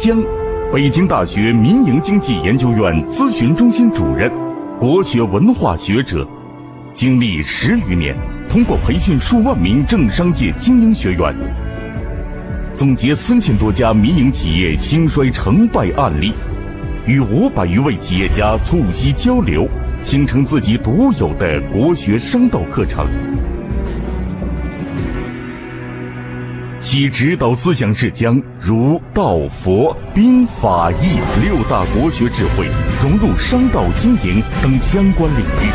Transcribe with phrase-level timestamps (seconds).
[0.00, 0.24] 长江，
[0.72, 4.32] 北京大学民营经济研究院咨询中心主任，
[4.78, 6.26] 国学文化学者，
[6.90, 8.16] 经历十余年，
[8.48, 11.36] 通过培训数万名政商界精英学员，
[12.72, 16.32] 总结三千多家民营企业兴衰成败案例，
[17.06, 19.68] 与五百余位企业家促膝交流，
[20.02, 23.06] 形成自己独有的国学商道课程。
[26.78, 32.68] 其指导思想是将儒、道、佛、兵、法、义六大国学智慧
[33.02, 35.72] 融入商道经营等相关领域，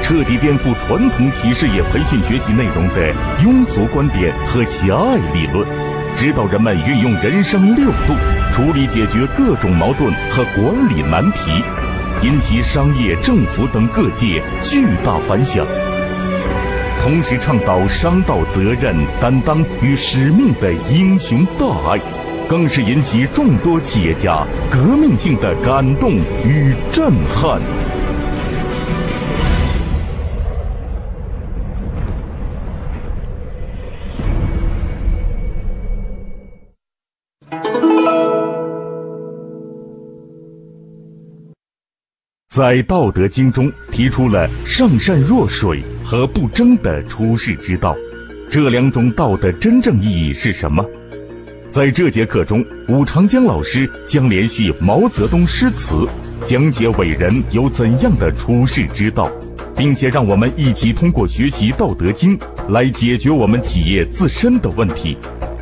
[0.00, 3.12] 彻底颠覆传统企事业培训学习内容的
[3.44, 5.68] 庸俗观点和狭隘理论，
[6.16, 8.14] 指导人们运用人生六度
[8.50, 11.62] 处理解决各种矛盾和管理难题，
[12.22, 15.66] 引起商业、政府等各界巨大反响。
[17.08, 21.98] 同时倡导商道责任担当与使命的英雄大爱，
[22.46, 26.10] 更是引起众多企业家革命性的感动
[26.44, 27.62] 与震撼。
[42.50, 47.94] 在《道德经》中提出了上善若水和不争的处世之道，
[48.48, 50.82] 这两种道的真正意义是什么？
[51.68, 56.08] 在这节课中，武长江老师将联系毛泽东诗词，
[56.46, 59.30] 讲解伟人有怎样的处世之道，
[59.76, 62.38] 并且让我们一起通过学习《道德经》
[62.70, 65.18] 来解决我们企业自身的问题。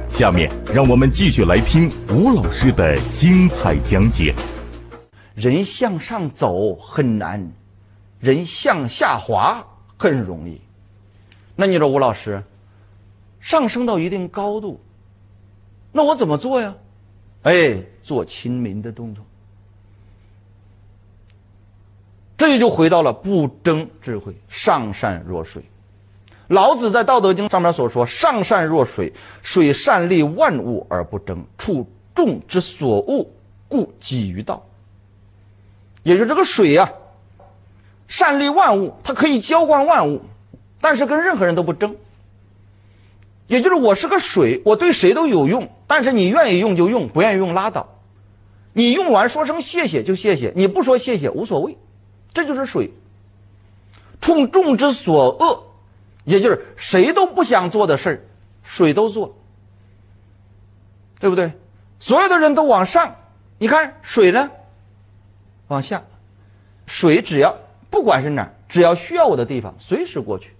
[0.08, 4.32] 下面，让我们继续来听吴老师的精彩讲解。
[5.34, 7.44] 人向上走很难，
[8.20, 9.60] 人向下滑
[9.96, 10.60] 很容易。
[11.54, 12.42] 那你说吴老师，
[13.40, 14.80] 上升到一定高度，
[15.92, 16.74] 那我怎么做呀？
[17.42, 19.24] 哎，做亲民的动作。
[22.36, 25.62] 这就回到了不争智慧，上善若水。
[26.48, 33.26] 老子在《道德经》上面所说：“上善若水，水善利万物而不争，处众之所恶，
[33.68, 34.62] 故几于道。”
[36.04, 36.92] 也就是这个水呀，
[38.08, 40.22] 善利万物，它可以浇灌万物，
[40.80, 41.96] 但是跟任何人都不争。
[43.46, 47.88] 也就是我是个水，我对谁都有用，但是你愿意用就用，不愿意用拉倒。
[48.72, 51.78] 你用完说声谢谢就谢谢，你不说谢谢无所谓，
[52.34, 52.92] 这就是水。
[54.20, 55.62] 冲众之所恶，
[56.24, 58.20] 也就是谁都不想做的事儿，
[58.64, 59.36] 水都做，
[61.20, 61.52] 对不对？
[61.98, 63.14] 所有的人都往上，
[63.58, 64.50] 你看水呢？
[65.68, 66.02] 往下，
[66.86, 67.56] 水只要
[67.90, 70.50] 不管是哪儿，只要需要我的地方，随时过去。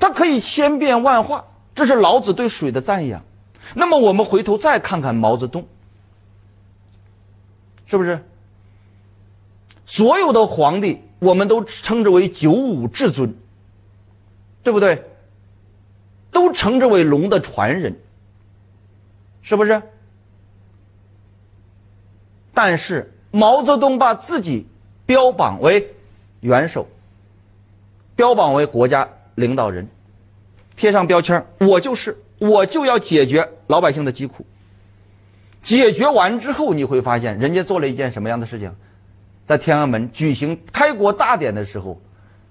[0.00, 1.44] 它可以千变万化，
[1.74, 3.22] 这是老子对水的赞扬。
[3.74, 5.66] 那么我们回头再看看毛泽东，
[7.86, 8.24] 是不是？
[9.84, 13.34] 所有的皇帝，我们都称之为九五至尊，
[14.62, 15.04] 对不对？
[16.30, 17.98] 都称之为龙的传人，
[19.42, 19.82] 是不是？
[22.54, 24.66] 但是毛泽东把自己
[25.08, 25.94] 标榜为
[26.40, 26.86] 元首，
[28.14, 29.88] 标榜为国家领导人，
[30.76, 34.44] 贴上标签我就是，我就要解决老百姓的疾苦。
[35.62, 38.70] 解决完之后，你会发现人家做了一件什么样的事情？
[39.46, 41.98] 在天安门举行开国大典的时候，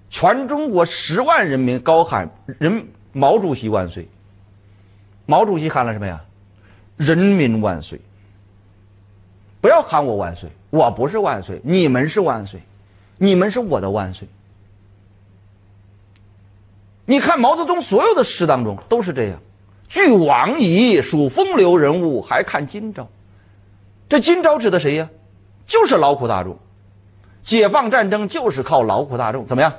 [0.10, 2.28] 全中国十万人民高喊
[2.58, 4.10] “人毛主席万岁”。
[5.28, 6.20] 毛主席喊了什么呀
[6.98, 8.02] ？“人民万岁”。
[9.62, 12.62] 不要喊我万岁，我不是万岁，你们是万岁，
[13.18, 14.28] 你们是我的万岁。
[17.06, 19.40] 你看毛泽东所有的诗当中都是这样，
[19.88, 23.08] 俱往矣，数风流人物，还看今朝。
[24.10, 25.10] 这今朝指的谁呀？
[25.66, 26.58] 就是劳苦大众。
[27.44, 29.74] 解放战争就是靠劳苦大众，怎么样？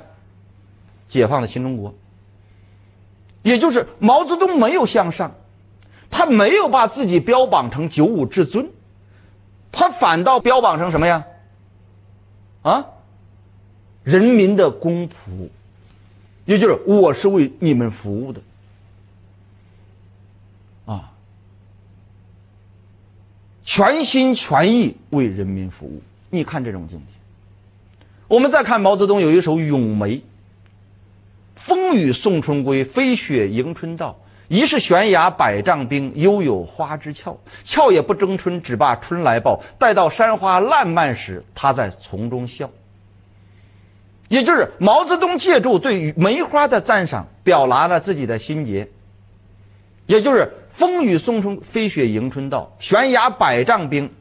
[1.07, 1.93] 解放了新中国。
[3.43, 5.31] 也就是毛泽东没有向上，
[6.09, 8.67] 他没有把自己标榜成九五至尊。
[9.71, 11.25] 他反倒标榜成什么呀？
[12.61, 12.85] 啊，
[14.03, 15.49] 人民的公仆，
[16.45, 18.41] 也就是我是为你们服务的，
[20.85, 21.11] 啊，
[23.63, 26.01] 全心全意为人民服务。
[26.29, 27.05] 你看这种境界。
[28.27, 30.17] 我们再看毛泽东有一首《咏梅》
[31.55, 34.15] ：“风雨送春归，飞雪迎春到。”
[34.49, 37.39] 疑是悬崖百丈冰，犹有花枝俏。
[37.63, 39.61] 俏也不争春，只把春来报。
[39.77, 42.69] 待到山花烂漫时，他在丛中笑。
[44.27, 48.89] 也就是毛泽东借助对梅花的赞赏，表达了自己的心结。
[50.07, 54.11] 也就是风雨送春，飞雪迎春到，悬崖百丈冰，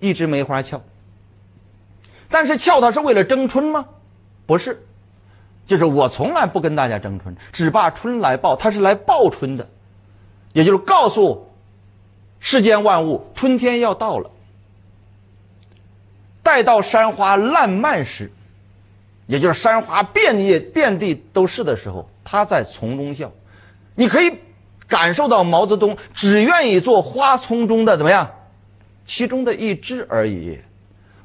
[0.00, 0.82] 一枝梅花俏。
[2.28, 3.86] 但是俏它是为了争春吗？
[4.44, 4.82] 不是，
[5.72, 9.66] 就是我从来不跟大家争春，只怕春来报，它是来报春的，
[10.52, 11.48] 也就是告诉
[12.40, 14.30] 世间万物，春天要到了。
[16.42, 18.30] 待到山花烂漫时，
[19.26, 23.32] 也就是山花遍野遍地都是的时候，他在丛中笑。
[23.94, 24.30] 你可以
[24.86, 28.30] 感受到毛泽东只愿意做花丛中的怎么样，
[29.06, 30.60] 其中的一枝而已。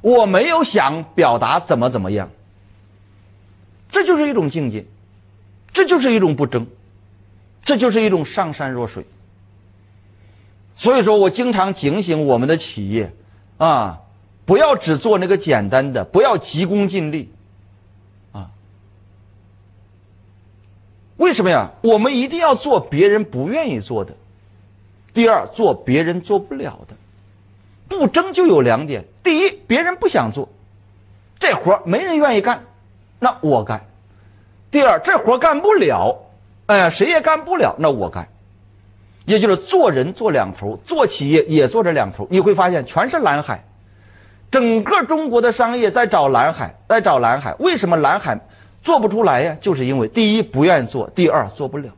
[0.00, 2.30] 我没有想表达怎么怎么样。
[3.90, 4.84] 这就是一种境界，
[5.72, 6.66] 这就是一种不争，
[7.62, 9.04] 这就是一种上善若水。
[10.76, 13.12] 所以说我经常警醒我们的企业，
[13.58, 14.00] 啊。
[14.44, 17.30] 不要只做那个简单的，不要急功近利，
[18.32, 18.48] 啊！
[21.18, 21.70] 为什么呀？
[21.82, 24.16] 我们一定要做别人不愿意做的。
[25.12, 26.96] 第二，做别人做不了的。
[27.88, 30.48] 不争就有两点：第一，别人不想做，
[31.38, 32.64] 这活没人愿意干，
[33.18, 33.78] 那我干；
[34.70, 36.16] 第二，这活干不了，
[36.66, 38.28] 哎，谁也干不了，那我干。
[39.24, 42.26] 也就是做人做两头，做企业也做这两头。
[42.30, 43.62] 你会发现，全是蓝海。
[44.50, 47.54] 整个中国的商业在找蓝海，在找蓝海。
[47.58, 48.40] 为什么蓝海
[48.82, 49.56] 做不出来呀？
[49.60, 51.90] 就是因为第一不愿意做，第二做不了。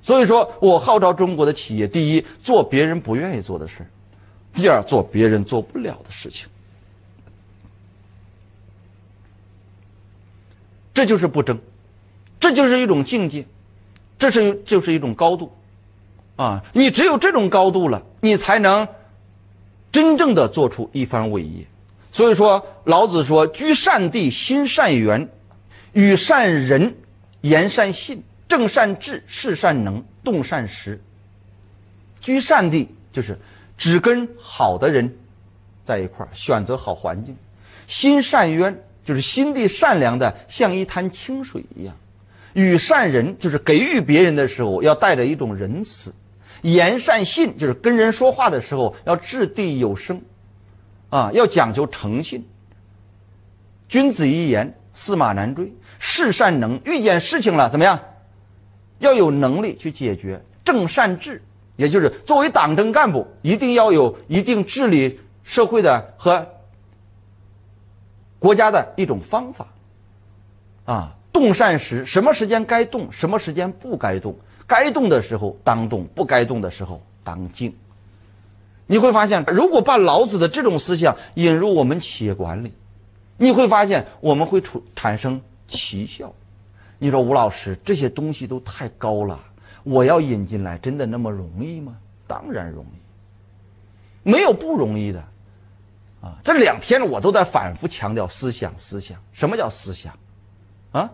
[0.00, 3.82] 所以说我号召中国的企业：第一，做别人不愿意做的事；
[4.54, 6.48] 第二，做别人做不了的事情。
[11.00, 11.58] 这就是不争，
[12.38, 13.46] 这就是一种境界，
[14.18, 15.50] 这是就是一种高度
[16.36, 16.62] 啊！
[16.74, 18.86] 你只有这种高度了，你才能。
[19.90, 21.64] 真正的做出一番伟业，
[22.12, 25.26] 所以说老子说：“居善地，心善缘，
[25.94, 26.94] 与善人，
[27.40, 31.00] 言善信，正善治，事善能，动善时。”
[32.20, 33.38] 居善地就是
[33.78, 35.10] 只跟好的人
[35.82, 37.34] 在一块儿，选择好环境；
[37.86, 38.78] 心善渊
[39.10, 41.92] 就是心地善良的，像一滩清水一样；
[42.52, 46.14] 与善人就是给予别人的时候要带着一种仁慈。
[46.62, 50.22] 言善信就是跟人说话的时候要掷地有声，
[51.08, 52.46] 啊，要讲究诚信。
[53.88, 55.74] 君子一言，驷马难追。
[55.98, 57.98] 事善能，遇见事情了怎么样？
[59.00, 60.40] 要有能力去解决。
[60.64, 61.42] 正善治，
[61.74, 66.46] 也就是作为党政干部，一定要有一定治理社会的和
[68.40, 69.68] 国家的一种方法。
[70.86, 74.34] 啊，动善时，什么时间该动，什么时间不该动。
[74.66, 77.72] 该动的时候当动，不该动的时候当静。
[78.86, 82.72] 你会发现，如果把老子的这种思想引入我们企业管理，
[83.36, 86.32] 你会发现我们会出产生奇效。
[86.98, 89.38] 你说吴老师这些东西都太高了，
[89.84, 91.96] 我要引进来真的那么容易吗？
[92.26, 95.24] 当然容易，没有不容易的。
[96.20, 99.18] 啊，这两天我都在反复强调思想，思想。
[99.32, 100.18] 什么叫思想？
[100.92, 101.10] 啊，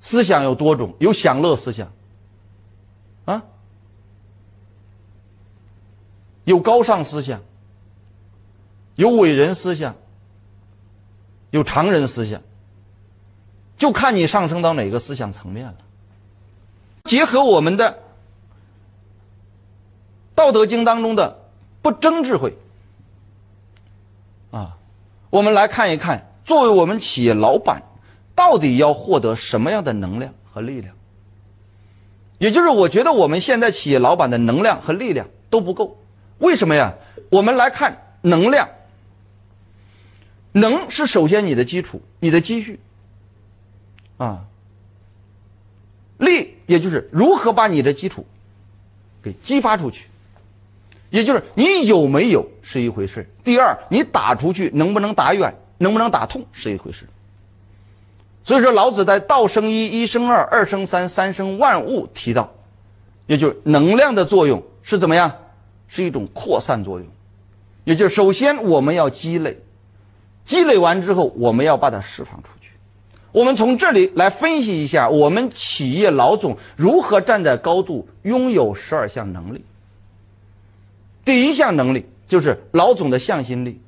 [0.00, 1.92] 思想有多种，有享乐思想。
[3.26, 3.42] 啊，
[6.44, 7.40] 有高尚思想，
[8.96, 9.94] 有伟人思想，
[11.50, 12.42] 有常人思想，
[13.76, 15.76] 就看你上升到哪个思想层面了。
[17.04, 17.92] 结合我们的
[20.34, 21.38] 《道德经》当中的
[21.82, 22.56] 不争智慧，
[25.30, 27.82] 我们来看一看，作为我们企业老板，
[28.34, 30.94] 到底要获得什么样的能量和力量？
[32.38, 35.98] 也就是我觉得我们现在企业老板的能量和力量都不够，
[36.38, 36.94] 为什么呀？
[37.30, 38.68] 我们来看能量，
[40.50, 42.80] 能是首先你的基础，你的积蓄，
[44.16, 44.44] 啊，
[46.18, 48.26] 力也就是如何把你的基础
[49.22, 50.08] 给激发出去，
[51.10, 57.04] 也就是你有没有是一回事，第二你打出去能不能打远，能不能打痛是一回事。
[58.42, 62.50] 所以说，老子在“道生一，一生二，二生三，三生万物”提到，
[63.26, 65.30] 也就是能量的作用是怎么样？
[65.88, 67.06] 是一种扩散作用，
[67.82, 69.58] 也就是首先我们要积累，
[70.44, 72.70] 积累完之后我们要把它释放出去。
[73.32, 79.64] 我们从这里来分析一下，我们企业老总如何站在高度拥有十二项能力。
[81.30, 83.80] 第一项能力就是老总的向心力，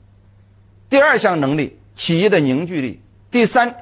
[0.89, 3.01] 第二项能力企业的凝聚力，
[3.33, 3.75] 第三。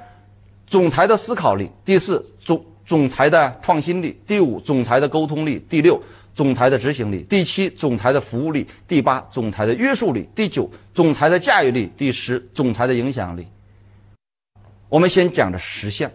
[0.66, 6.02] 总裁的思考力，第四总总裁的创新力，第五总裁的沟通力，第六
[6.32, 13.46] 总裁的执行力，第七总裁的服务力，第八总裁的约束力，第九总裁的驾驭力，第十总裁的影响力。
[14.88, 16.10] 我们先讲这十项。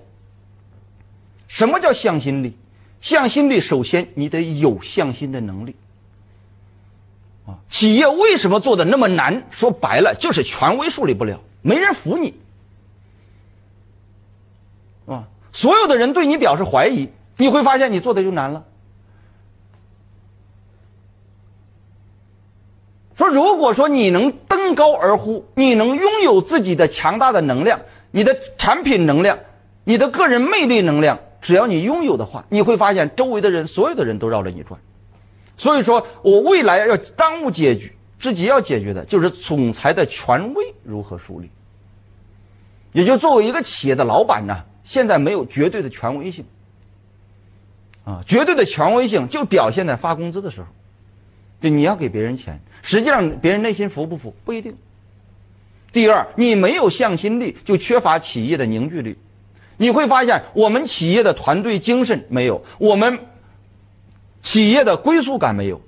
[1.48, 2.56] 什么叫向心力？
[3.02, 5.76] 向心力首先你得有向心的能力。
[7.46, 9.44] 啊，企业为什么做的那么难？
[9.52, 12.34] 说白了就是权威树立不了，没人服你。
[15.06, 18.64] 啊，所有的人对你表示怀疑，你会发现你做的就难了。
[23.16, 27.80] 说，如果说你能登高而呼，你能拥有自己的强大的能量，
[28.12, 29.38] 你的产品能量，
[29.84, 34.82] 你的个人魅力能量，只要你拥有的话，你会发现周围的人，所有的人都绕着你转。
[35.58, 41.50] 所以说我未来要当务解决，自己要解决的就是总裁的权威如何树立。
[42.92, 46.46] 也就作为一个企业的老板呢，现在没有绝对的权威性。
[48.04, 50.68] 啊，绝对的权威性就表现在发工资的时候。
[51.62, 54.76] 就你要给别人钱，实际上别人内心服不服不一定。
[55.92, 59.18] 第二，你没有向心力，就缺乏企业的凝聚力。
[59.78, 63.18] 你会发现，我们企业的团队精神没有，我们
[64.46, 65.82] 企业的归属感没有，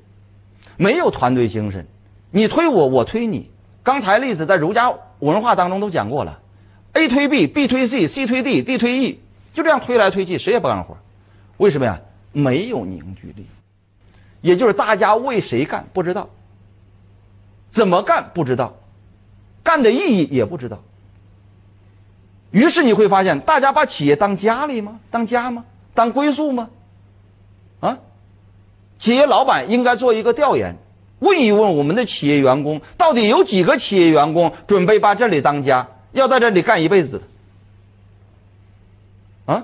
[0.77, 1.85] 没有团队精神，
[2.31, 3.51] 你推我，我推你。
[3.83, 6.39] 刚才例子在儒家文化当中都讲过了
[6.93, 9.21] ，A 推 B，B 推 C，C 推 D，D 推 E，
[9.53, 10.97] 就这样推来推去，谁也不干活。
[11.57, 12.01] 为什么呀？
[12.33, 13.45] 没有凝聚力。
[14.41, 16.27] 也就是大家为谁干不知道，
[17.69, 18.75] 怎么干不知道，
[19.63, 20.81] 干的意义也不知道。
[22.49, 24.99] 于是你会发现，大家把企业当家里吗？
[25.11, 25.63] 当家吗？
[25.93, 26.69] 当归宿吗？
[28.99, 30.75] 企业老板应该做一个调研，
[31.19, 37.23] 问一问我们的企业员工，到底有几个企业员工准备把这里当家，要在这里干一辈子的？
[39.53, 39.63] 啊！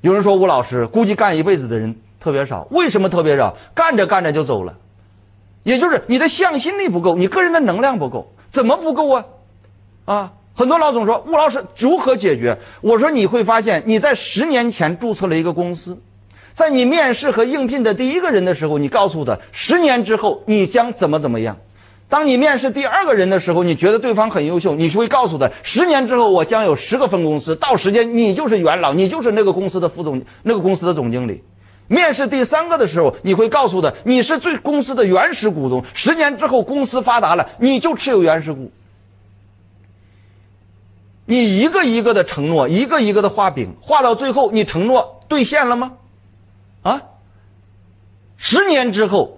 [0.00, 3.56] 有人说吴老师估计干一辈子的人特别少，为什么特别少？
[3.74, 4.76] 干着干着就走了，
[5.62, 9.24] 也就是你的向心力不够，你个人的能量不够，怎么不够啊？
[10.04, 12.56] 啊，很多老总说吴老师如何解决？
[12.80, 15.98] 我说你会发现你在十年前注册了一个公司，
[16.54, 21.54] 在你面试和应聘的第一个人的时候，你告诉他十年之后你将怎么怎么样。
[22.08, 31.42] 当你面试第二个人的时候，你觉得对方很优秀，你就会告诉他：十年之后我将有十个分公司，到时间你就是元老，你就是那个公司的副总，那个公司的总经理。
[31.86, 38.70] 面试第三个的时候，你会告诉他：你是最公司的原始股东，十年之后公司发达了，你就持有原始股。
[41.26, 45.92] 你一个一个的承诺，一个一个的画饼，画到最后，你承诺兑现了吗？
[46.82, 47.02] 啊，
[48.36, 49.34] 十年之后。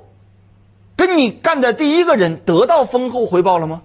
[0.97, 3.83] 跟你干的第一个人得到丰厚回报了吗？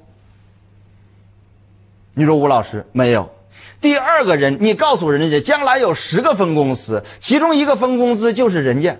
[2.15, 3.29] 你说吴老师没有。
[3.79, 8.97] 第二个人，你告诉人家将来有十个分公司，其中一个分公司就是人家，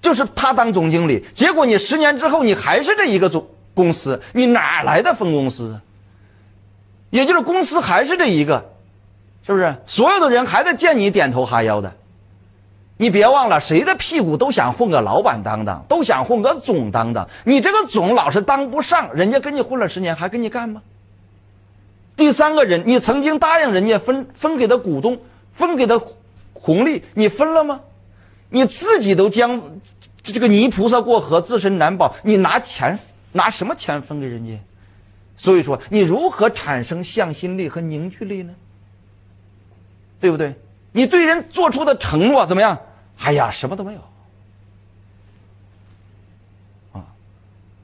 [0.00, 1.26] 就是他当总经理。
[1.34, 3.44] 结果你十年之后，你还是这一个总
[3.74, 5.80] 公司，你哪来的分公司？
[7.10, 8.70] 也就是公司还是这一个，
[9.46, 9.74] 是不是？
[9.86, 11.92] 所有的人还在见你点头哈腰的。
[12.98, 17.28] 你别忘了，谁的屁股都想混个老板当当，都想混个总当当。
[17.44, 20.80] 你这个总老是当不上，人家跟你混了十年，还跟你干吗？
[22.16, 25.18] 第三个人，你曾经答应人家分分给的股东，
[25.52, 26.00] 分给的
[26.54, 27.80] 红利，你分了吗？
[28.48, 29.60] 你自己都将
[30.22, 32.98] 这个泥菩萨过河，自身难保，你拿钱
[33.32, 34.58] 拿什么钱分给人家？
[35.36, 38.54] 所以说，你如何产生向心力和凝聚力呢？
[40.18, 40.54] 对不对？
[40.92, 42.78] 你对人做出的承诺怎么样？
[43.18, 44.00] 哎呀，什么都没有。
[46.92, 47.04] 啊，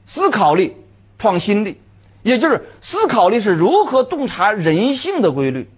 [0.07, 0.75] 思考力、
[1.19, 1.79] 创新力，
[2.23, 5.69] 也就是思考力是如何洞察人性的规律，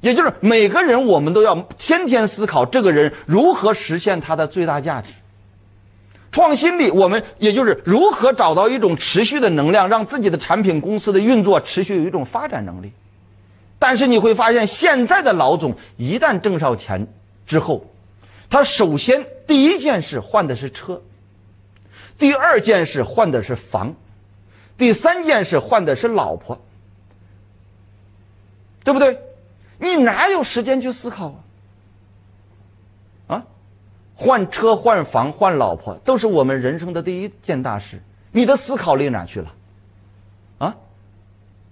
[0.00, 5.12] 也就是每个人我们都要天天思考这个人如何实现他的最大价值。
[6.32, 12.90] 创新力，我们也就是如何找到一种持续的能量，让自己的产品公司的运作持续有一种发展能力。
[13.78, 17.06] 但是你会发现，现在的老总一旦挣上钱
[17.46, 17.84] 之后，
[18.48, 21.02] 他首先第一件事换的是车，
[22.16, 23.94] 第二件事换的是房，
[24.78, 26.58] 第三件事换的是老婆，
[28.84, 29.18] 对不对？
[29.78, 31.41] 你哪有时间去思考啊？
[34.22, 38.00] 换车、换房、换老婆，都是我们人生的第一件大事。
[38.30, 39.52] 你的思考力哪去了？
[40.58, 40.76] 啊，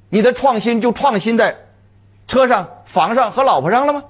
[0.08, 1.56] 你的创新就创新在。
[2.26, 4.04] 车上、房上和老婆上了吗？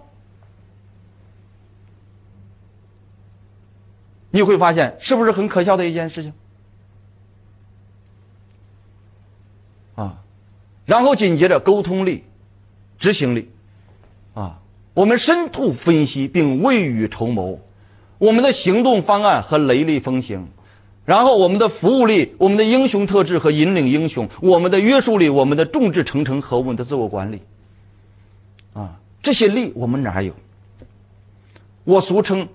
[4.31, 6.33] 你会发现是不是很可笑的一件事情？
[9.95, 10.23] 啊，
[10.85, 12.25] 然后紧接着沟通力、
[12.99, 13.51] 执行力，
[14.35, 14.61] 啊，
[14.93, 17.59] 我们深度分析并未雨绸缪，
[18.21, 20.47] 我们的行动方案和雷厉风行，
[21.07, 27.41] 然后我们的服务力、我们的英雄特质和引领英雄，我们的约束力、我们的众志成城和我们的自我管理。
[28.75, 30.35] 啊，这些力我们哪有？
[31.85, 32.45] 我俗称《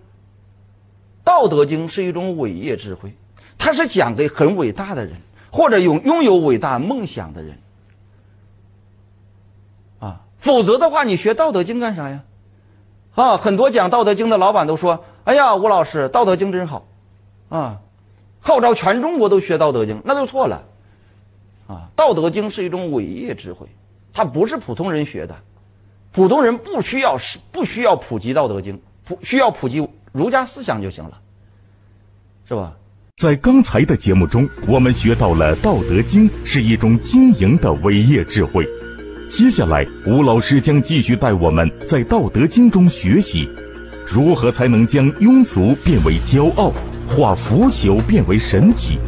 [1.24, 3.12] 道德经》是一种伟业智慧，
[3.58, 5.16] 它是讲给很伟大的人，
[5.52, 7.58] 或者有拥有伟大梦想的人。
[9.98, 12.24] 啊，否则的话，你学《道德经》干啥呀？
[13.16, 16.88] 啊，很多讲《道德经》的老板都说：“哎呀，吴老师，《道德经》真好，
[17.50, 17.82] 啊，
[18.40, 20.64] 号召全中国都学《道德经》，那就错了。
[21.68, 23.68] 啊，《道德经》是一种伟业智慧，
[24.14, 25.36] 它不是普通人学的，
[26.12, 31.20] 普通人不需要是不需要普及《道德经》，普需要普及儒家思想就行了，
[32.48, 32.78] 是吧？”
[33.18, 38.68] 在刚才的节目中，我们学到了《道德经》是一种经营的伟业智慧。
[39.28, 43.50] 接下来，吴老师将继续带我们在《道德经》中学习，
[44.06, 46.72] 如何才能将庸俗变为骄傲，
[47.10, 49.00] 化腐朽变为神奇。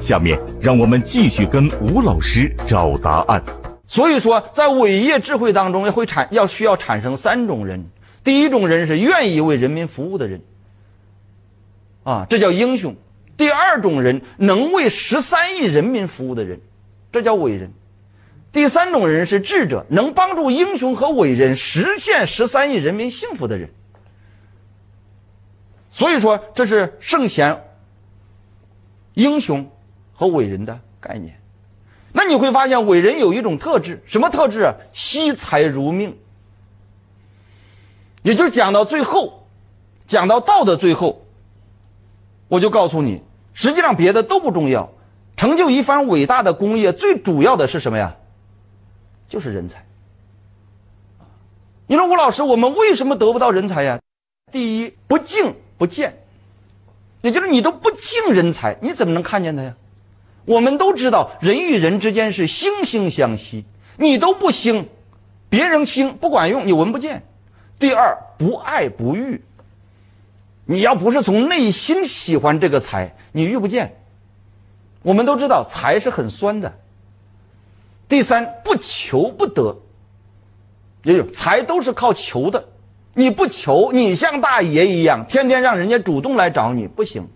[0.00, 3.42] 下面，让我们继续跟吴老师找答案。
[3.86, 7.84] 所以说，在伟业智慧当中，要会产要需要产生三种人。
[8.24, 10.40] 第一种人是愿意为人民服务的人，
[12.02, 12.94] 啊，这叫英雄。
[13.36, 16.60] 第二种人能为十三亿人民服务的人，
[17.10, 17.68] 这叫伟人；
[18.52, 23.68] 第三种人是智者，能帮助英雄和伟人实现十三亿人民幸福的人。
[25.92, 27.62] 所以说，这是圣贤、
[29.12, 29.70] 英雄
[30.14, 31.38] 和伟人的概念。
[32.12, 34.74] 那你会发现，伟人有一种特质，什么特质？
[34.92, 36.16] 惜财如命。
[38.22, 39.46] 也就是讲到最后，
[40.06, 41.24] 讲到道的最后。
[42.48, 44.90] 我就告诉你，实际上别的都不重要，
[45.36, 48.16] 成就一番伟大的工业，最主要的是什么呀？
[49.28, 49.84] 就是人才。
[51.86, 54.00] 你说吴老师，我们为什么得不到人才呀？
[54.50, 56.22] 第一，不敬不见，
[57.22, 59.74] 也就是你都不敬人才，你怎么能看见他呀？
[60.44, 63.64] 我们都知道，人与人之间是惺惺相惜，
[63.96, 64.88] 你都不兴，
[65.48, 67.24] 别人兴不管用，你闻不见。
[67.80, 69.42] 第二，不爱不遇。
[70.66, 74.00] 你要不是从内心喜欢这个财，你遇不见。
[75.02, 76.72] 我们都知道财是很酸的。
[78.08, 79.76] 第三，不求不得，
[81.02, 82.68] 也有财都是靠求的。
[83.14, 87.28] 你不求，你像大爷一样，天天让人家主动来找你，不行。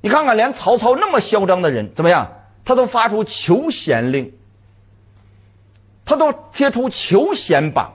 [0.00, 2.32] 你看看，连曹操那么嚣张的人，怎么样？
[2.64, 4.32] 他都发出求贤令，
[6.04, 7.92] 他都贴出求贤榜，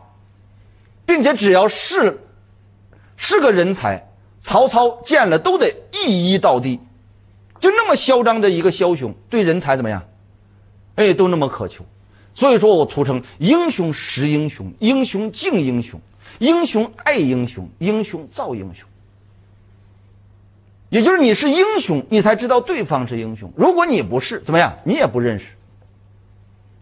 [1.06, 2.22] 并且只要是
[3.18, 4.08] 是个人才。
[4.40, 6.80] 曹操见了都得一一到地，
[7.60, 10.02] 就那么嚣张的一个枭雄，对人才怎么样？
[10.96, 11.86] 哎，都那么渴求，
[12.34, 16.02] 所以说我俗称英雄识英雄，英雄敬英雄，
[16.40, 18.88] 英雄爱英雄，英雄造英雄。
[20.90, 24.78] 也就是你是英雄，你才知道对方是英雄；如果你不是，怎么样？
[24.84, 25.54] 你也不认识。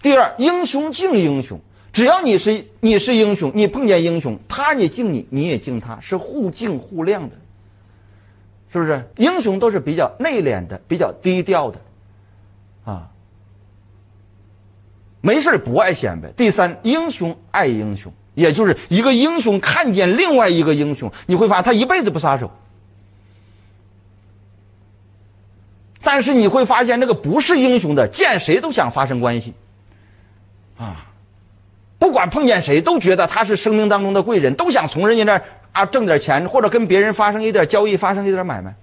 [0.02, 1.60] 第二，英雄敬英雄。
[1.92, 7.36] 只要你是你是英雄，你碰见英雄，他也敬你，你也敬他，是互敬互谅的。
[8.72, 11.82] 是不是英雄都是比较内敛的、比较低调的，
[12.86, 13.10] 啊？
[15.22, 16.32] 没事不爱显摆。
[16.32, 22.50] 第三，英雄爱英雄，也就是一个英雄看见另外一个英雄，你会发现他一辈子不撒手。
[26.02, 29.54] 但是你会发现，那个不是英雄的，见谁都想发生关系，
[30.78, 31.06] 啊，
[32.00, 35.42] 不管碰见谁都觉得他是生命当中的贵人，都想从人家那。
[35.72, 38.74] 啊，挣点钱或者跟别人发生一点交易，发生一点买卖，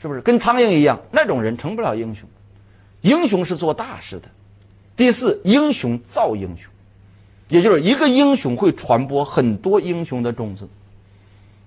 [0.00, 0.98] 是不是跟苍蝇一样？
[1.10, 2.26] 那种人成不了英雄。
[3.02, 4.22] 英雄是做大事的。
[4.96, 6.70] 第四，英雄造英雄，
[7.50, 10.66] 也就是一个英雄会传播很多英雄的种子。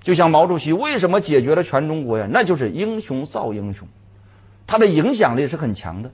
[0.01, 2.27] 就像毛主席为什么解决了全中国呀？
[2.29, 3.87] 那就是英雄造英雄，
[4.65, 6.11] 他的影响力是很强的。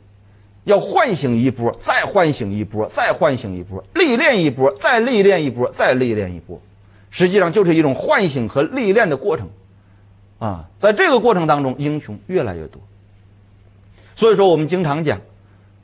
[0.65, 6.61] 要唤醒一波，再唤醒一波，再唤醒一波，历练一波，再历练一波，再历练一波。
[7.09, 9.49] 实际上就是一种唤醒和历练的过程，
[10.37, 12.79] 啊，在这个过程当中，英雄越来越多。
[14.15, 15.19] 所以说，我们经常讲，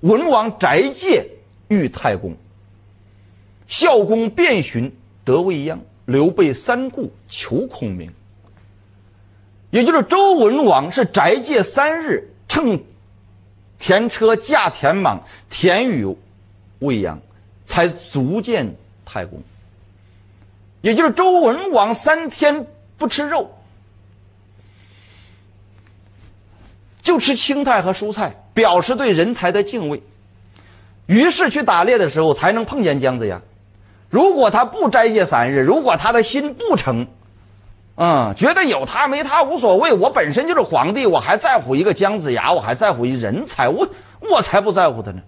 [0.01, 1.27] 文王宅介
[1.69, 2.35] 遇太公，
[3.67, 8.11] 孝公遍寻得未央，刘备三顾求孔明。
[9.71, 12.81] 也就是周文王是宅戒三日，乘
[13.77, 16.15] 田车驾田蟒，田与
[16.79, 17.19] 未央，
[17.65, 18.73] 才足见
[19.03, 19.41] 太公。
[20.81, 23.51] 也就是周文王三天不吃肉，
[27.01, 30.01] 就吃青菜和蔬菜，表示对人才的敬畏。
[31.07, 33.41] 于是去打猎的时候才能碰见姜子牙。
[34.15, 37.05] 如果他不斋戒三日，如果他的心不诚，
[37.97, 43.85] 嗯，觉得有他没他无所谓，我本身就是皇帝，我还在乎一个姜子牙，我还在乎一人才，我
[44.21, 45.21] 我才不在乎他呢。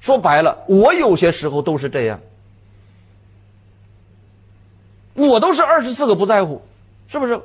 [0.00, 2.18] 说白了，我有些时候都是这样。
[5.14, 6.60] 我都是二十四个不在乎，
[7.06, 7.40] 是不是？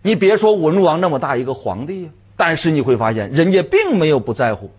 [0.00, 4.70] 你别说文王那么大一个皇帝呀，但是你会发现，人家并没有不在乎，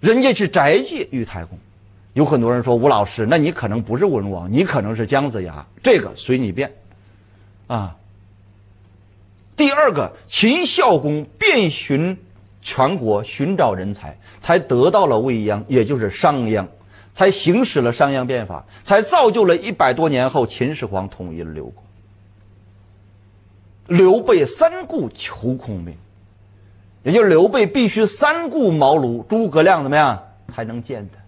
[0.00, 1.58] 人家是斋戒玉太公。
[2.12, 6.72] 有很多人说吴老师，那你可能不是文王，你可能是姜子牙，这个随你便，
[7.66, 7.94] 啊。
[9.54, 12.16] 第二个，秦孝公遍寻
[12.62, 16.66] 全国寻找人才，才得到了未央，也就是商鞅，
[17.12, 21.82] 才行使了商鞅变法，才造就了一百多年后秦始皇统一了六国。
[23.88, 25.94] 刘备三顾求孔明，
[27.06, 31.20] 也就是刘备必须三顾茅庐，诸葛亮怎么样才能见他？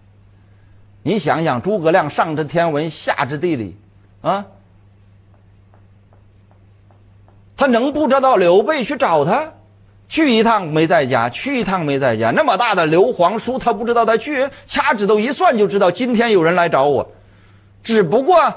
[1.03, 3.77] 你想想，诸葛亮上知天文，下知地理，
[4.21, 4.45] 啊，
[7.55, 9.53] 他能不知道刘备去找他？
[10.09, 14.49] 去一趟没在家，去一趟没在家，那么大的刘皇叔，他不知道他去？
[14.65, 17.09] 掐指头一算就知道，今天有人来找我。
[17.81, 18.53] 只不过，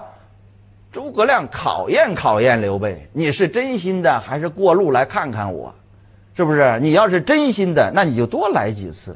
[0.91, 5.73] 诸葛亮考验考验刘备，你是真心的还是过路来看看我？
[6.35, 6.79] 是不是？
[6.81, 9.12] 你要是真心的，那你就多来几次；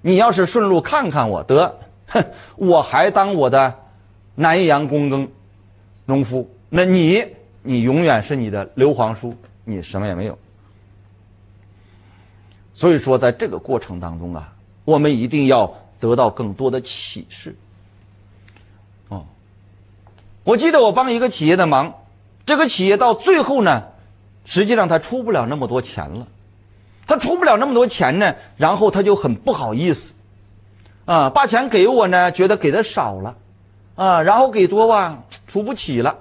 [0.00, 1.78] 你要是顺路看看我，得。
[2.06, 2.22] 哼，
[2.56, 3.74] 我还当我的
[4.34, 5.26] 南阳躬耕
[6.04, 7.24] 农夫，那你
[7.62, 10.38] 你永远是你的刘皇叔，你什么也没有。
[12.74, 14.52] 所以说，在这个过程当中啊，
[14.84, 17.56] 我们一定要得到更多的启示。
[19.08, 19.24] 哦，
[20.44, 21.94] 我记得我帮一个企业的忙，
[22.44, 23.82] 这个企业到最后呢，
[24.44, 26.26] 实际上他出不了那么多钱了，
[27.06, 30.14] 他出不了那么多钱呢，然后他就很不好意思。
[31.04, 33.36] 啊，把钱给我呢，觉得给的少了，
[33.94, 36.16] 啊，然后给多吧，出不起了，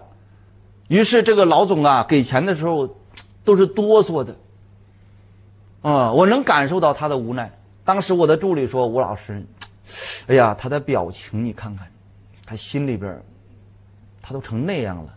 [0.89, 2.93] 于是这个老总啊，给钱的时候
[3.45, 4.35] 都是哆嗦的，
[5.81, 7.49] 啊，我能感受到他的无奈。
[7.85, 9.41] 当时我的助理说：“吴老师，
[10.27, 11.87] 哎呀，他的表情你看看，
[12.45, 13.21] 他心里边，
[14.21, 15.15] 他都成那样了，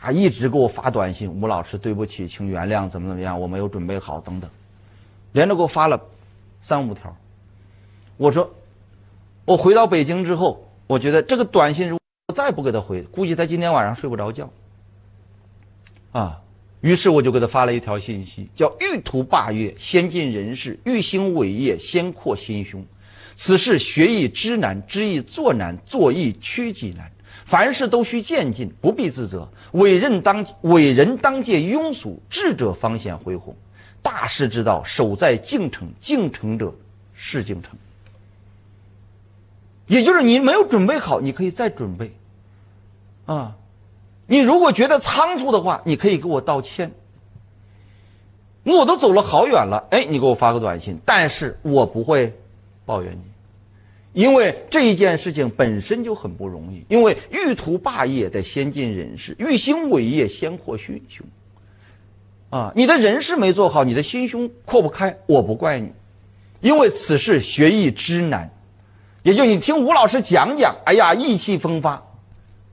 [0.00, 4.50] 啊一直给我发短信，吴老师对不起，请原谅，怎么怎么样，我没有准备好，等等，
[5.32, 6.00] 连着给我发了
[6.60, 7.16] 三五条。
[8.16, 8.50] 我说。”
[9.46, 14.48] 我回到北京之后，我觉得这个短信如果再不给他回，估计他今天晚上睡不着觉。
[16.12, 16.40] 啊，
[16.82, 22.84] 于是我就给他发了一条信息，叫“欲图霸业，先尽人事；欲兴伟业，先扩心胸。
[23.34, 27.10] 此事学易知难，知易做难，做易趋己难。
[27.44, 29.50] 凡事都需渐进，不必自责。
[29.72, 33.56] 伟任当伟人当戒庸俗，智者方显恢宏。
[34.02, 36.74] 大事之道，守在敬诚，敬诚者
[37.14, 37.78] 事竟成。”
[39.86, 42.12] 也就是你没有准备好，你可以再准备，
[43.26, 43.56] 啊，
[44.26, 46.92] 你如果觉得仓促的话，你可以给我道歉。
[48.62, 52.32] 我都走了好远了，哎，你给我发个短信，但是我不会
[52.86, 56.84] 抱怨你，因为这一件事情本身就很不容易。
[56.88, 61.26] 因为欲图霸业得先尽人事，欲兴伟业先扩心胸。
[62.50, 65.92] 啊，你的人事没做好，你的心胸扩不开，我不怪你，
[66.60, 68.50] 因为此事学艺之难。
[69.22, 72.02] 也就你听吴老师讲讲，哎呀，意气风发，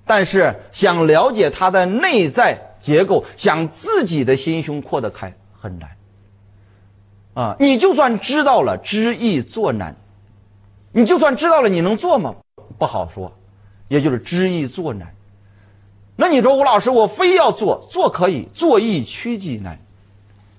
[0.05, 5.89] 但是想了解他的内在结构，想自己的心胸扩得开很难。
[7.33, 9.95] 啊，你就算知道了，知易做难，
[10.91, 12.33] 你就算知道了，你能做吗？
[12.79, 13.31] 不好说，
[13.89, 15.13] 也就是知易做难。
[16.19, 19.79] 那你说吴老师，我非要做，做可以，做易趋己难。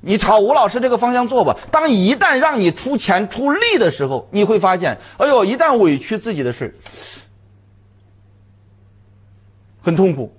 [0.01, 1.57] 你朝吴老师这个方向做吧。
[1.73, 6.73] 当一旦让你出钱出力的时候，你会发现，哎呦，一旦委屈自己的事，
[9.83, 10.33] 很痛苦。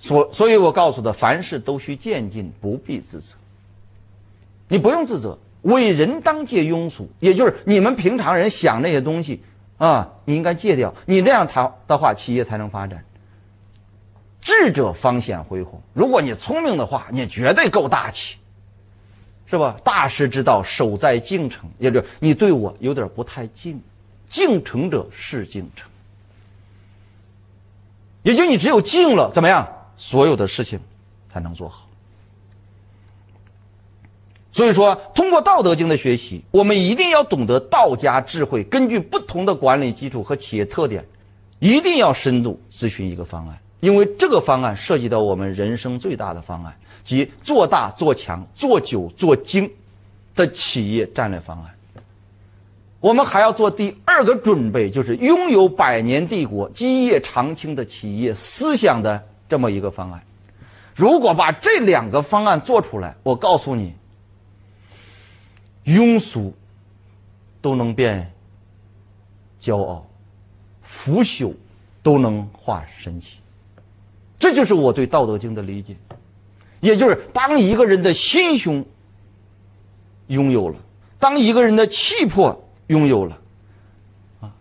[0.00, 3.36] 所所以，我告诉他，凡事都需渐进，不必自责。
[4.66, 9.40] 你不用自责，伟人当戒庸俗，也就是你们平常人想那些东西
[9.78, 10.92] 啊，你应该戒掉。
[11.06, 13.04] 你这样谈的话，企业才能发展。
[14.42, 15.80] 智者方显恢宏。
[15.94, 18.36] 如果你聪明的话，你绝对够大气，
[19.46, 19.76] 是吧？
[19.82, 23.80] 大师之道，守在敬诚，也就你对我有点不太敬，
[24.28, 25.88] 敬诚者事竟成。
[28.22, 29.66] 也就你只有敬了，怎么样？
[29.96, 30.80] 所有的事情
[31.32, 31.88] 才能做好。
[34.50, 41.06] 所以说，通过《道德经》的学习，我们一定要懂得道家智慧，根据不同的管理基础和企业特点，
[41.58, 43.58] 一定要深度咨询一个方案。
[43.82, 49.68] 因为这个方案涉及到我们人生最大的方案，即做大做强、做久做精
[50.36, 51.74] 的企业战略方案。
[53.00, 60.22] 我们还要做第二个准备，就是拥有百年帝国、基业长青的企业思想的这么一个方案。
[60.94, 63.92] 如果把这两个方案做出来，我告诉你，
[65.86, 66.54] 庸俗
[67.60, 68.32] 都能变
[69.60, 70.06] 骄傲，
[70.82, 71.52] 腐朽。
[72.04, 73.38] 都能化神奇。
[74.42, 75.94] 这就是我对《道德经》的理解，
[76.80, 78.84] 也就是当一个人的心胸
[80.26, 80.76] 拥有了，
[81.20, 83.38] 当一个人的气魄拥有了，
[84.40, 84.52] 啊，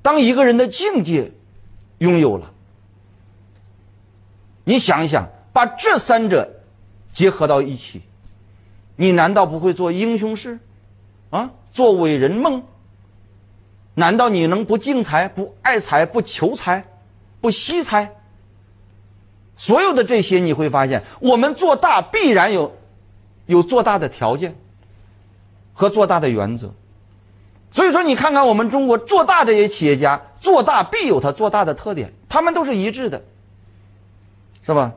[0.00, 1.30] 当一个人的境界
[1.98, 2.50] 拥有了，
[4.64, 6.50] 你想一想，把这三者
[7.12, 8.00] 结合到一起，
[8.96, 10.58] 你难道不会做英雄事，
[11.28, 12.62] 啊，做伟人梦？
[13.92, 16.82] 难道你能不敬财、不爱财、不求财、
[17.42, 18.10] 不惜财？
[19.56, 22.76] 所有的这些，你会发现，我们做大必然有
[23.46, 24.56] 有做大的条件
[25.72, 26.72] 和做大的原则。
[27.70, 33.22] 所以说，你看看我们中国做大这些企业家，做大必有他做大的特点，他们都是一致的，
[34.62, 34.92] 是吧？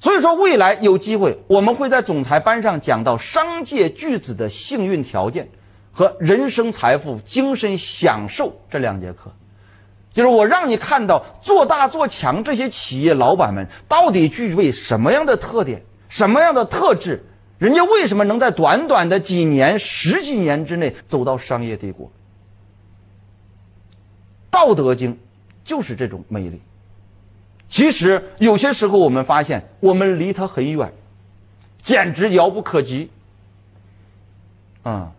[0.00, 5.48] 所以说，未来有机会，我们会在总裁班上讲到商界巨子的幸运条件
[5.92, 9.30] 和人生财富、精神享受这两节课。
[10.14, 17.20] 就是我让你看到做大做强这些企业老板们到底具备什么样的特点、什么样的特质，
[17.58, 22.06] 人家为什么能在短短的几年、十几年之内走到商业帝国？
[24.50, 25.12] 《道德经》
[25.64, 26.62] 就是这种魅力。
[27.68, 30.92] 其实有些时候我们发现，我们离它很远，
[31.82, 33.10] 简直遥不可及。
[34.84, 35.10] 啊，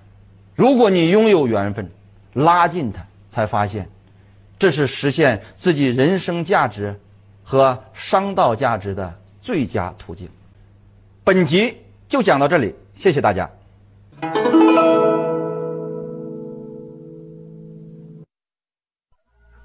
[0.55, 1.91] 如果你拥有缘分，
[2.31, 3.89] 拉近它，才发现。
[4.65, 6.99] 这是实现自己人生价值
[7.43, 10.27] 和商道价值的最佳途径。
[11.23, 11.71] 本集
[12.07, 13.47] 就讲到这里，谢谢大家。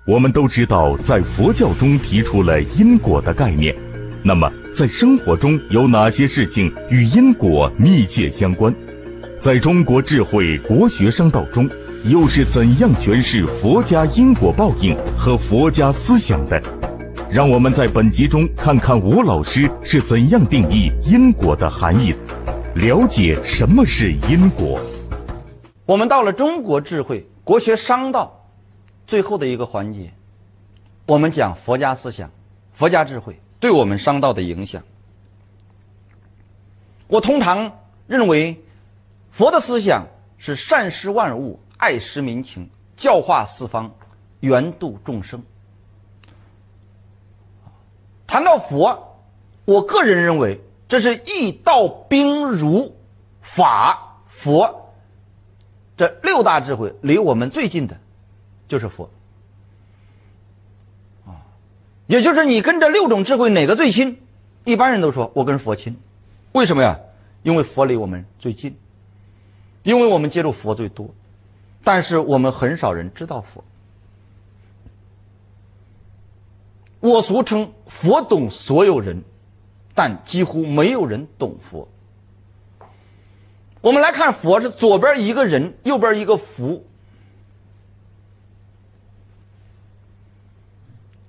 [0.07, 3.75] 我们都知道，在佛教中提出了因果的概念。
[4.23, 8.75] 那么，在生活中有哪些事情与因果密切相关？
[9.39, 11.67] 在中国智慧国学商道中。
[12.05, 16.59] 又是怎样诠释佛家因果报应和佛家思想的？
[17.31, 22.15] 让我们在本集中看看吴老师是怎样定义因果的含义，
[22.75, 24.81] 了解什么是因果。
[25.85, 28.49] 我们到了中国智慧国学商道
[29.07, 30.11] 最后的一个环节，
[31.05, 32.31] 我们讲佛家思想、
[32.73, 34.83] 佛家智慧对我们商道的影响。
[37.09, 37.71] 我通常
[38.07, 38.59] 认为，
[39.31, 40.07] 佛的思想
[40.39, 41.61] 是善施万物。
[41.81, 43.91] 爱施民情，教化四方，
[44.41, 45.43] 圆度众生。
[48.27, 49.17] 谈到佛，
[49.65, 52.95] 我个人认为，这是易道兵儒
[53.41, 54.93] 法佛
[55.97, 57.99] 这六大智慧离我们最近的，
[58.69, 59.09] 就是佛。
[61.27, 61.41] 啊，
[62.07, 64.21] 也就是你跟这六种智慧哪个最亲？
[64.65, 65.97] 一般人都说我跟佛亲，
[66.53, 67.01] 为什么呀？
[67.43, 68.77] 因为佛离我们最近，
[69.83, 71.09] 因为我们接触佛最多。
[71.83, 73.65] 但是我们很少人知道佛。
[77.01, 79.23] 我俗称佛懂所有人，
[79.95, 81.89] 但几乎没有人懂佛。
[83.81, 86.85] 我们来看佛是左边一个人，右边一个福。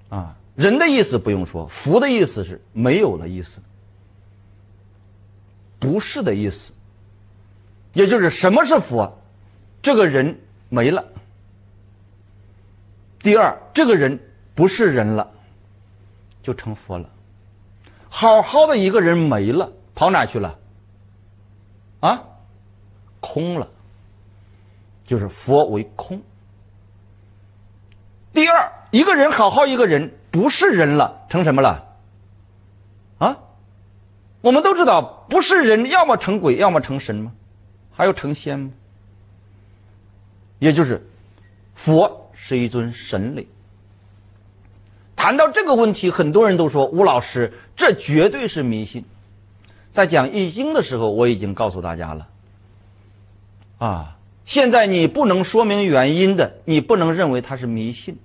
[0.10, 3.62] 啊，人的意思不用说，福的意思是没有了意思，
[5.80, 6.74] 不是的意思，
[7.94, 9.21] 也就是什么是佛？
[9.82, 10.40] 这个人
[10.70, 11.04] 没了。
[13.20, 14.20] 第二，这个人
[14.56, 15.30] 不是人了，
[16.42, 17.10] 就成佛了。
[18.10, 20.58] 好好的一个人没了，跑哪去了？
[22.00, 22.24] 啊，
[23.20, 23.68] 空了，
[25.06, 26.22] 就是佛为空。
[28.34, 31.96] 第二，一个人好好一个人不是人了，成什么了？
[33.20, 33.38] 啊，
[34.42, 37.32] 我们都知道，不是人，要么成鬼，要么成神吗？
[37.92, 38.72] 还有成仙吗？
[40.62, 41.04] 也就是，
[41.74, 43.44] 佛是一尊神灵。
[45.16, 49.04] 谈到这个问题，很多人都说吴老师，这绝对是迷信。
[49.90, 52.28] 在讲《易经》的时候，我已经告诉大家了。
[53.80, 58.20] 啊，现在你不能说明原因的，你不能认为它是迷信。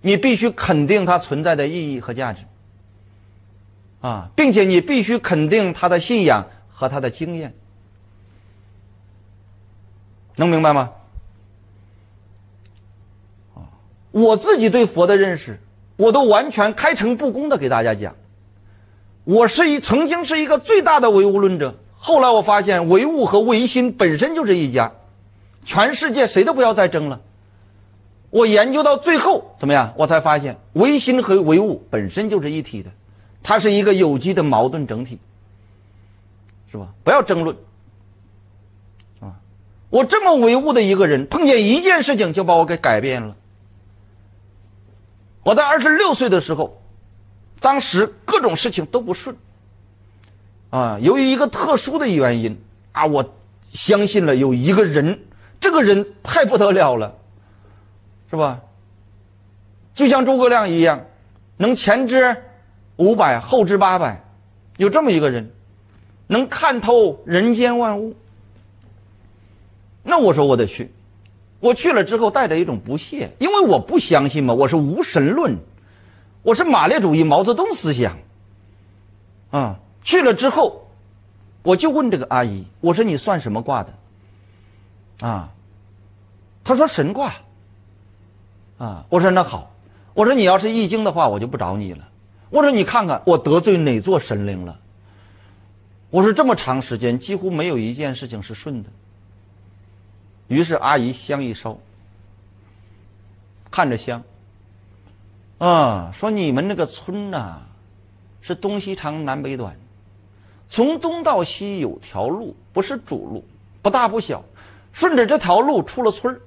[0.00, 2.44] 你必须肯定它存在的意义和价值。
[4.00, 7.52] 啊，并且你必须肯定他的信仰和他的经验。
[10.38, 10.90] 能明白吗？
[13.54, 13.66] 啊，
[14.12, 15.60] 我自己对佛的认识，
[15.96, 18.14] 我都完全开诚布公的给大家讲。
[19.24, 24.92] 我是一曾经是一个最大的唯物论者，后来我发现唯物和唯心本身就是一家，
[25.64, 27.20] 全世界谁都不要再争了。
[28.30, 29.92] 我研究到最后怎么样？
[29.96, 32.90] 我才发现唯心和唯物本身就是一体的，
[33.42, 35.18] 它是一个有机的矛盾整体，
[36.70, 36.88] 是吧？
[37.02, 37.56] 不要争论。
[39.90, 43.36] 我这么唯物的一个人，碰见一件事情就把我给改变了。
[45.42, 46.82] 我在二十六岁的时候，
[47.58, 49.34] 当时各种事情都不顺，
[50.68, 52.60] 啊，由于一个特殊的原因
[52.92, 53.34] 啊，我
[53.72, 55.18] 相信了有一个人，
[55.58, 57.14] 这个人太不得了了，
[58.28, 58.60] 是吧？
[59.94, 61.06] 就像诸葛亮一样，
[61.56, 62.36] 能前知
[62.96, 64.22] 五百，后知八百，
[64.76, 65.50] 有这么一个人，
[66.26, 68.14] 能看透人间万物。
[70.02, 70.90] 那我说我得去，
[71.60, 75.56] 我去了之后带着一种不屑，因为我不相信嘛，我是无神论，
[76.42, 78.18] 我是马列主义毛泽东思想，
[79.50, 80.88] 啊，去了之后，
[81.62, 83.94] 我就问这个阿姨，我说你算什么卦的？
[85.26, 85.52] 啊，
[86.64, 87.34] 她说神卦。
[88.78, 89.74] 啊，我说那好，
[90.14, 92.08] 我说你要是易经的话，我就不找你了。
[92.48, 94.78] 我说你看看我得罪哪座神灵了？
[96.10, 98.88] 我说这么长时间几乎没有一件事情是顺的。
[100.48, 101.78] 于是阿姨香一烧，
[103.70, 104.22] 看着香，
[105.58, 107.60] 啊，说你们那个村呐，
[108.40, 109.76] 是东西长南北短，
[110.68, 113.44] 从东到西有条路，不是主路，
[113.82, 114.42] 不大不小，
[114.92, 116.40] 顺着这条路出了村，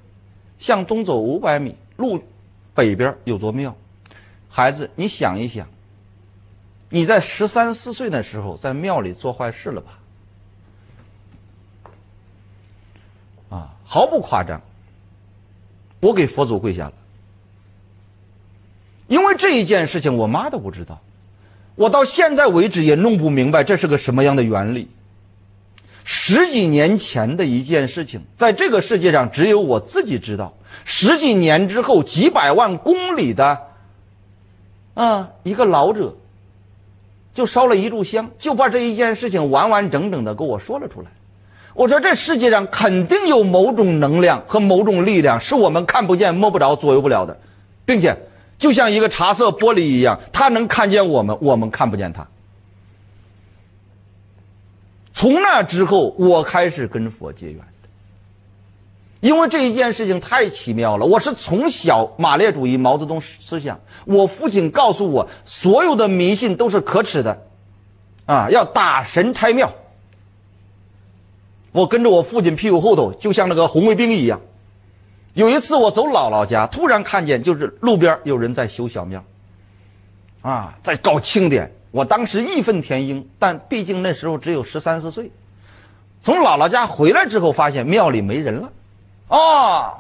[0.58, 2.22] 向东走五百米，路
[2.74, 3.76] 北边有座庙。
[4.50, 5.68] 孩子，你想一想，
[6.90, 10.00] 你在十三四岁的时候在庙里做坏事了吧？
[13.94, 14.62] 毫不夸张，
[16.00, 16.94] 我给佛祖跪下了，
[19.08, 21.02] 因为这一件事情，我妈都不知道，
[21.76, 24.88] 我到现在为止也弄不明白这是个什么样的原理。
[26.06, 30.54] 十几年前的一件事情，在这个世界上只有我自己知道。
[30.86, 33.60] 十几年之后，几百万公里的，
[34.94, 36.16] 啊，一个老者，
[37.34, 41.12] 就烧了一炷香，就把这一件事情完完整整的给我说了出来。
[41.74, 47.40] 我说这世界上肯定有某种能量和某种力量是我们看不见、摸不着、左右不了的，
[47.86, 48.18] 并且
[48.58, 52.28] 就像一个茶色玻璃一样，它能看见我们，我们看不见它。
[55.14, 57.90] 从那之后，我开始跟佛结缘的，
[59.20, 61.06] 因为这一件事情太奇妙了。
[61.06, 67.46] 我是从小马列主义、毛泽东思想，我父亲告诉我，所有的迷信都是可耻的，
[68.26, 69.72] 啊，要打神拆庙。
[71.72, 74.42] 我跟着我父亲屁股后头，就像那个红卫兵一样。
[75.34, 79.24] 有一次我走姥姥家，突然看见就是路边有人在修小庙，
[80.42, 81.72] 啊，在搞庆典。
[81.92, 85.32] 我当时义愤填膺，但毕竟那时候只有十三四岁。
[86.22, 88.72] 从姥姥家回来之后，发现庙里没人了，
[89.30, 89.94] 啊，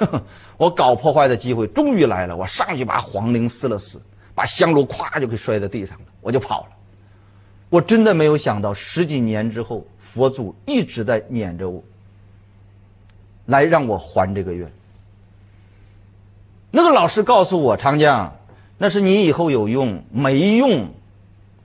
[0.56, 2.34] 我搞破坏的机会终于来了。
[2.34, 4.00] 我上去把黄铃撕了撕，
[4.34, 6.68] 把香炉咵就给摔在地上了，我就跑了。
[7.68, 9.86] 我真的没有想到，十几年之后。
[10.18, 11.80] 佛祖一直在撵着我，
[13.46, 14.68] 来让我还这个愿。
[16.72, 18.36] 那个老师告诉我：“长江，
[18.76, 20.88] 那是你以后有用，没用，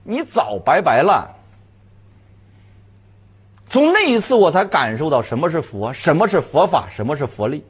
[0.04, 1.34] 你早拜拜了。”
[3.68, 7.64] 从那一次，我才感受到什么是佛，什么是佛法，什么是佛力。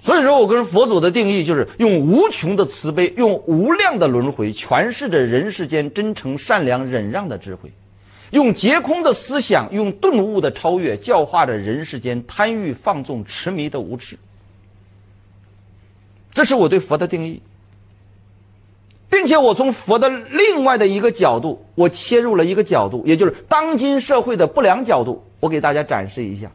[0.00, 7.72] 所以说我跟佛祖的定义就是用无穷的慈悲，用无量的轮回，诠释着人世间真诚、善良、忍让的智慧。
[8.30, 14.18] 用劫空的思想，用顿悟的超越，教化着人世间贪欲、放纵、痴迷的无知。
[16.32, 17.40] 这是我对佛的定义，
[19.08, 26.50] 并且我从佛的另外的一个角度，我切入了一个角度，也就是当今社会的不良角度，我给大家展示一下。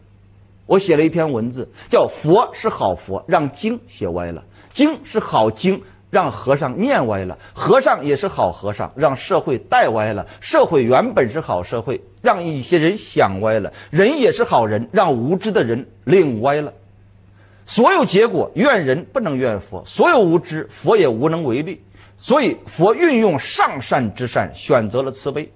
[0.65, 16.74] 我写了一篇文字，叫“佛是好佛，让经写歪了；经是好经。”让和尚念歪了，和尚也是好和尚，让社会带歪了；社会原本是好社会，让一些人想歪了；人也是好人，让无知的人领歪了。
[17.66, 21.80] 所有结果怨人不能怨佛，所有无知佛也无能为力。
[22.18, 25.49] 所以佛运用上善之善，选择了慈悲。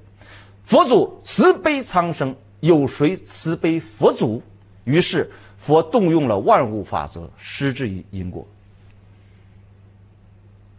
[0.64, 4.41] 佛祖慈悲苍生，有谁慈悲佛祖？
[4.86, 8.47] 于是佛动用了万物法则，施之于因果。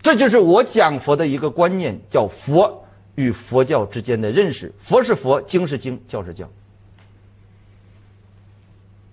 [0.04, 2.84] 这就是我讲佛的一个观念，叫佛
[3.14, 4.70] 与佛教之间的认识。
[4.76, 6.46] 佛是佛，经是经，教是教。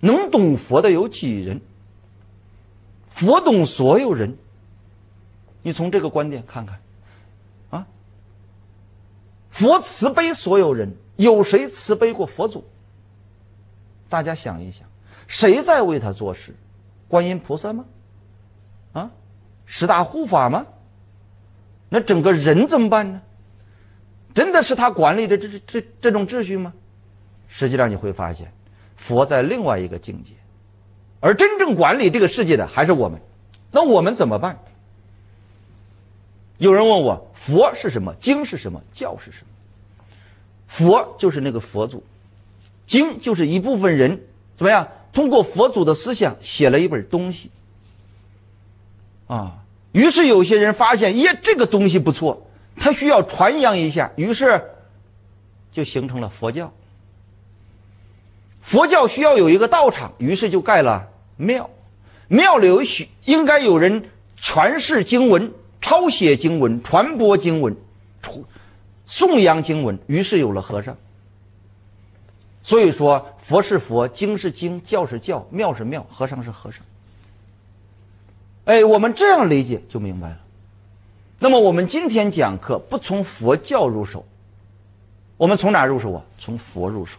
[0.02, 1.62] 能懂佛的有几人？
[3.10, 4.38] 佛懂所有人。
[5.62, 6.82] 你从这个观点看看，
[7.70, 7.88] 啊，
[9.50, 12.66] 佛慈悲所有人，有谁慈悲过佛祖？
[14.10, 14.86] 大家想一想，
[15.26, 16.54] 谁在为他做事？
[17.08, 17.86] 观音菩萨吗？
[18.92, 19.10] 啊，
[19.66, 20.66] 十大护法吗？
[21.94, 23.22] 那整个人怎么办呢？
[24.34, 26.74] 真的是他管理的这这这这种秩序吗？
[27.50, 28.50] 实际上你会发现，
[28.96, 30.32] 佛在另外一个境界，
[31.20, 33.20] 而真正管理这个世界的还是我们。
[33.72, 34.58] 那我们怎么办？
[36.60, 38.16] 有人问我，佛是什么？
[38.22, 38.82] 经是什么？
[38.94, 39.48] 教是什么？
[40.68, 42.02] 佛就是那个佛祖，
[42.86, 44.18] 经就是一部分人
[44.56, 44.88] 怎么样？
[45.12, 47.52] 通过佛祖的思想写了一本东西。
[49.28, 49.61] 啊，
[49.92, 54.64] 于是有些人发现，耶，这个东西不错，他需要传扬一下，于是
[55.72, 56.72] 就形成了佛教。
[58.62, 61.70] 佛教需要有一个道场，于是就盖了庙。
[62.28, 67.76] 庙里有许应该有人传世经文、抄写经文、传播经文、
[69.06, 70.96] 颂扬经文，于是有了和尚。
[72.64, 76.82] 所以说，佛是佛，经是经，教是教，庙是庙，和尚是和尚。
[78.66, 80.38] 哎，我们这样理解就明白了。
[81.40, 84.26] 那么，我们今天讲课不从佛教入手，
[85.38, 86.24] 我们从哪入手啊？
[86.38, 87.18] 从佛入手。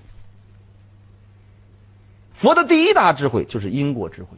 [2.33, 4.29] 佛的第一大智慧就是因果智慧。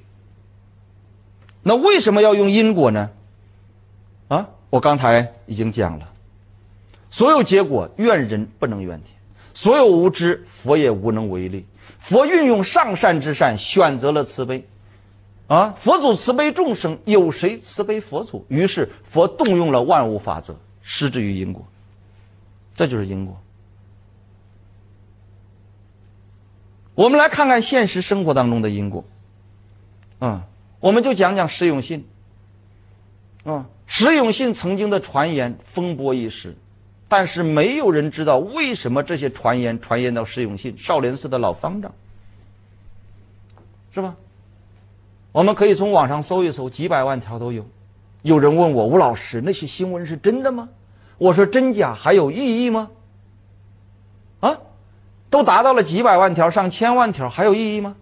[1.62, 3.10] 那为什么要用因果呢？
[4.28, 6.12] 啊，我刚才已经讲了，
[7.10, 9.14] 所有结果怨人不能怨天，
[9.52, 11.66] 所有无知佛也无能为力。
[11.98, 14.66] 佛运用上善之善，选择了慈悲，
[15.46, 18.44] 啊，佛祖慈悲众生，有谁慈悲佛祖？
[18.48, 21.66] 于是佛动用了万物法则，施之于因果，
[22.74, 23.38] 这就是因果。
[26.94, 29.04] 我们来看看现实生活当中的因果，
[30.18, 30.46] 啊，
[30.80, 32.06] 我们就讲讲石永信，
[33.44, 36.56] 啊，石永信曾经的传言风波一时，
[37.06, 41.92] 但是没有人知道为什么这些传言传言到石永信，少林寺的老方丈，
[43.92, 44.16] 是吧？
[45.34, 47.66] 我们可以从网上搜一搜，几百万条都有。
[48.22, 50.68] 有人问我吴老师，那些新闻是真的吗？
[51.18, 52.88] 我说真假还有意义吗？
[54.38, 54.56] 啊？
[55.30, 57.96] 都达到了几百万条、上千万条，还有意义吗？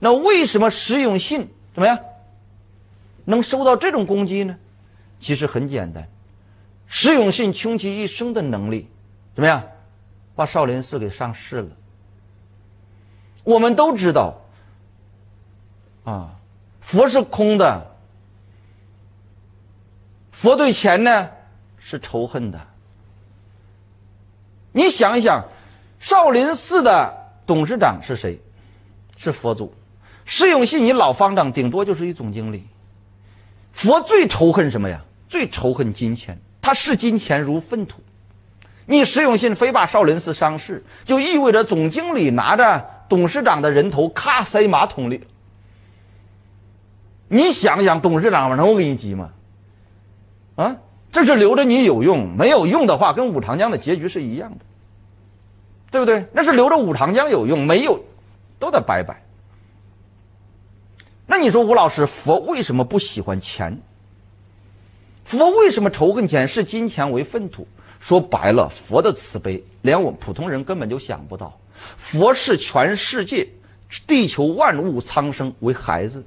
[0.00, 1.96] 那为什么石永信怎么样
[3.24, 4.56] 能受到这种攻击呢？
[5.20, 6.08] 其实很简单，
[6.88, 8.88] 石永信穷其一生的能力
[9.36, 9.62] 怎么样，
[10.34, 11.68] 把少林寺给上市了。
[13.44, 14.40] 我们都知道，
[16.02, 16.34] 啊，
[16.90, 17.86] 佛是空的，
[20.32, 21.30] 佛对钱呢
[21.78, 22.60] 是仇恨的。
[24.72, 25.44] 你想一想。
[26.00, 27.14] 少林寺的
[27.46, 28.40] 董事长是谁？
[29.16, 29.72] 是佛祖。
[30.24, 32.66] 释永信，你老方丈，顶多就是一总经理。
[33.72, 35.00] 佛最仇恨什么呀？
[35.28, 38.02] 最仇恨金钱，他视金钱如粪土。
[38.86, 45.24] 你释永信非把少林寺上市，就意味着总经理拿着董事长的人头，咔塞马桶里。
[47.32, 49.30] 你想想，董事长能给你急吗？
[50.56, 50.76] 啊，
[51.12, 54.64] 这是留着你有用，没有用的话，跟武长江的结局是一样的。
[55.92, 56.26] 对不对？
[56.32, 58.00] 那是留着武长江有用，没有，
[58.58, 59.22] 都得拜拜。
[61.24, 63.80] 那你说吴老师，佛为什么不喜欢钱？
[65.24, 66.48] 佛为什么仇恨钱？
[66.48, 67.64] 视金钱为粪土？
[68.00, 71.56] 说白了，佛的慈悲，连我们普通人根本就想不到。
[71.96, 73.48] 佛视全世界、
[74.06, 76.24] 地球万物苍生为孩子，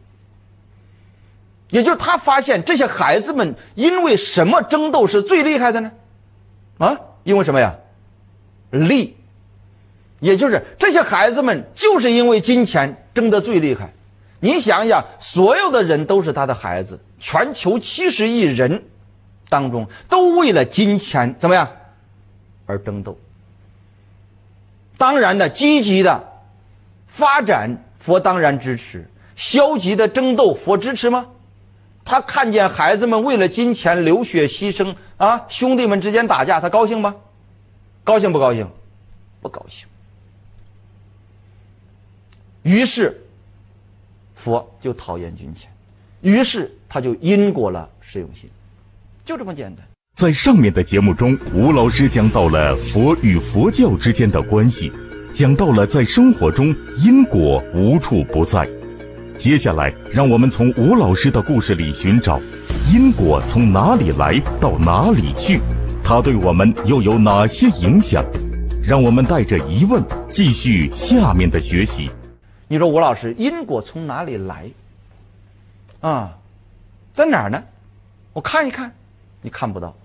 [1.74, 5.92] 也就是他发现这些孩子们因为什么争斗是最厉害的呢？
[6.78, 7.76] 啊，因为什么呀？
[8.70, 9.18] 利。
[10.20, 13.92] 也就是这些孩子们就是因为金钱争得最厉害，
[14.40, 18.84] 你想想，所有的人都是他的孩子，全球七十亿人
[19.50, 21.68] 当中都为了金钱怎么样
[22.68, 23.18] 而争斗。
[24.96, 26.24] 当然的，积极的
[27.08, 31.26] 发展佛当然支持，消极的争斗佛支持吗？
[32.06, 37.16] 他看见孩子们为了金钱流血牺牲啊，兄弟们之间打架，他高兴吗？
[38.04, 38.68] 高兴不高兴？
[39.42, 39.88] 不高兴。
[42.64, 43.22] 于是，
[44.36, 45.70] 佛就讨厌金钱，
[46.22, 48.50] 于是他就因果了实用性，
[49.26, 49.86] 就这么简单。
[50.16, 54.92] 在上面的节目中，吴老师讲到了佛与佛教之间的关系，
[55.34, 58.70] 讲到了在生活中因果无处不在。
[59.36, 62.40] 接下来，让我们从吴老师的故事里寻找
[62.94, 65.60] 因果从哪里来到哪里去，
[66.04, 68.24] 它对我们又有哪些影响？
[68.84, 72.12] 让我们带着疑问继续下面的学习。
[72.68, 74.70] 你说吴老师，因果从哪里来？
[76.02, 76.38] 啊，
[77.14, 77.64] 在哪儿呢？
[78.34, 78.94] 我看一看，
[79.42, 79.96] 你看不到。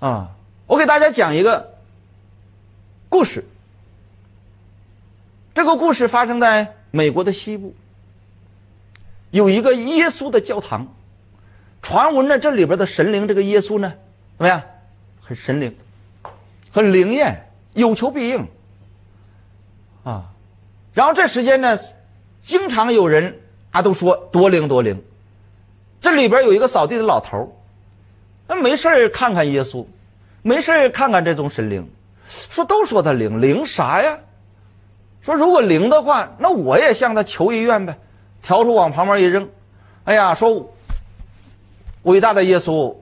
[0.00, 0.30] 啊，
[0.66, 1.74] 我给大家讲一个
[3.08, 3.44] 故事。
[5.52, 7.74] 这个故事发生在美国的西部，
[9.30, 10.86] 有一个耶稣的教堂。
[11.82, 13.92] 传闻呢，这里边的神灵，这个耶稣呢，
[14.36, 14.62] 怎么样？
[15.22, 15.74] 很神灵，
[16.70, 18.46] 很灵验，有求必应。
[20.04, 20.24] 啊。
[20.92, 21.78] 然后这时间呢，
[22.42, 23.38] 经常有人
[23.70, 25.02] 啊都说多灵多灵。
[26.00, 27.56] 这里边有一个扫地的老头
[28.46, 29.86] 那没事看看耶稣，
[30.42, 31.88] 没事看看这种神灵，
[32.28, 34.18] 说都说他灵灵啥呀？
[35.22, 37.98] 说如果灵的话，那我也向他求一愿呗，
[38.42, 39.48] 笤帚往旁边一扔，
[40.04, 40.70] 哎呀，说
[42.02, 42.94] 伟大的耶稣，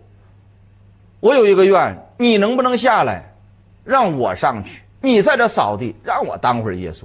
[1.21, 3.33] 我有一个愿，你能不能下来，
[3.85, 4.83] 让我上去？
[5.01, 7.05] 你在这扫地，让我当会儿耶稣。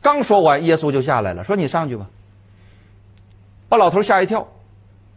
[0.00, 2.06] 刚说完，耶稣就下来了，说你上去吧，
[3.68, 4.48] 把老头吓一跳，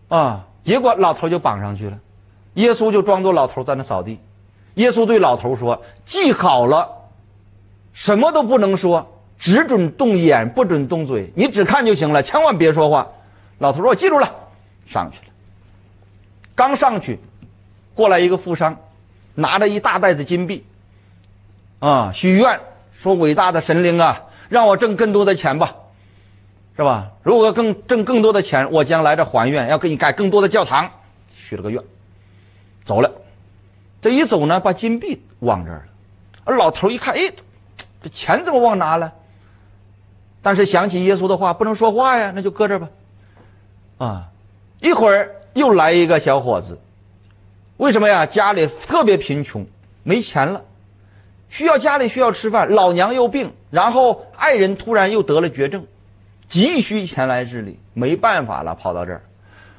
[0.10, 2.00] 啊，结果老头就绑上去了，
[2.56, 4.20] 耶稣就装作老头在那扫地，
[4.76, 6.90] 耶稣对老头说：“记好了。”
[7.94, 9.11] 什么都不能说，
[9.42, 11.34] 只准动眼，不准动嘴。
[11.36, 13.08] 你只看就行了，千万别说话。
[13.58, 14.32] 老头说：“我记住了。”
[14.86, 15.34] 上去了。
[16.54, 17.20] 刚上去，
[17.96, 18.78] 过来一个富商，
[19.34, 20.64] 拿着一大袋子金币，
[21.80, 22.60] 啊，许愿
[22.94, 25.76] 说：“伟大的神灵啊，让我挣更多的钱吧，
[26.78, 27.10] 是吧？
[27.24, 30.88] 如果更挣更多的钱，我将来这还愿，要给你盖更多的教堂。”
[31.36, 31.84] 许了个愿，
[32.84, 33.12] 走了。
[34.04, 35.86] 这一走呢，把金币忘这儿了。
[36.44, 37.22] 而老头一看，哎。
[38.04, 39.14] 这钱怎么忘拿了？
[40.42, 42.90] 但是想起耶稣的话，不能说话呀，那就搁这吧。
[43.98, 44.30] 啊，
[44.80, 46.80] 一会儿又来一个小伙子，
[47.78, 48.26] 为什么呀？
[48.26, 49.66] 家里特别贫穷，
[50.04, 50.62] 没钱了，
[51.50, 55.86] 需要家里需要吃饭，老娘又病，然后爱人突然又得了绝症，
[56.48, 59.22] 急需前来治理，没办法了，跑到这儿，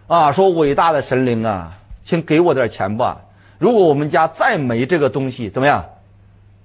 [0.06, 3.20] 啊，说伟大的神灵啊，请给我点钱吧。
[3.58, 5.84] 如果我们家再没这个东西，怎么样？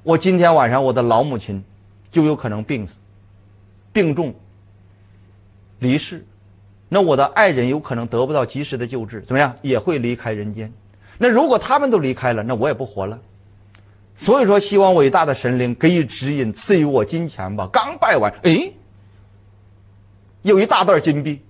[0.03, 1.63] 我今天晚上我的老母亲
[2.09, 2.97] 就有可能病死，
[3.97, 4.31] 病重
[5.79, 6.23] 离世，
[6.87, 10.71] 那我的爱人有可能得不到及时的救治，怎么样也会离开人间。
[11.17, 13.19] 那如果他们都离开了，那我也不活了。
[14.15, 17.67] 所以说，希望伟大的神灵给予指引，赐予我金钱吧。
[17.73, 18.71] 刚拜完，哎，
[20.43, 21.41] 有一大袋金币。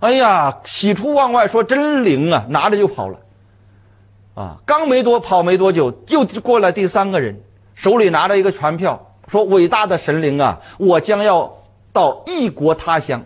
[0.00, 3.18] 哎呀，喜出望外，说真灵啊，拿着就跑了。
[4.34, 7.40] 啊，刚没多跑没多久，又过来第三个人，
[7.74, 11.52] 手里拿着一个船票，说：“伟大的神灵啊，我将要
[11.92, 13.24] 到异国他乡，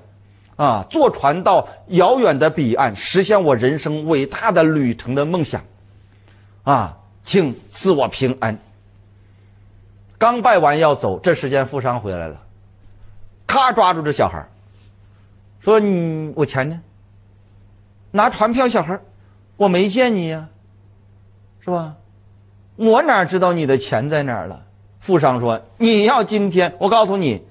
[0.57, 5.63] 啊，坐船到遥远的彼岸，实现我人生伟大的旅程的梦想，
[6.65, 8.59] 啊，请赐我平安。”
[10.17, 12.41] 刚拜完要走，这时间富商回来了，
[13.47, 14.47] 咔抓住这小孩
[15.61, 16.81] 说：“你我钱呢？
[18.11, 18.99] 拿船票，小孩
[19.57, 20.49] 我没见你呀。”
[21.63, 21.95] 是吧？
[22.77, 24.63] 我哪知道你的钱在哪儿了？
[25.01, 27.43] 富商说：“你要今天，我告诉你，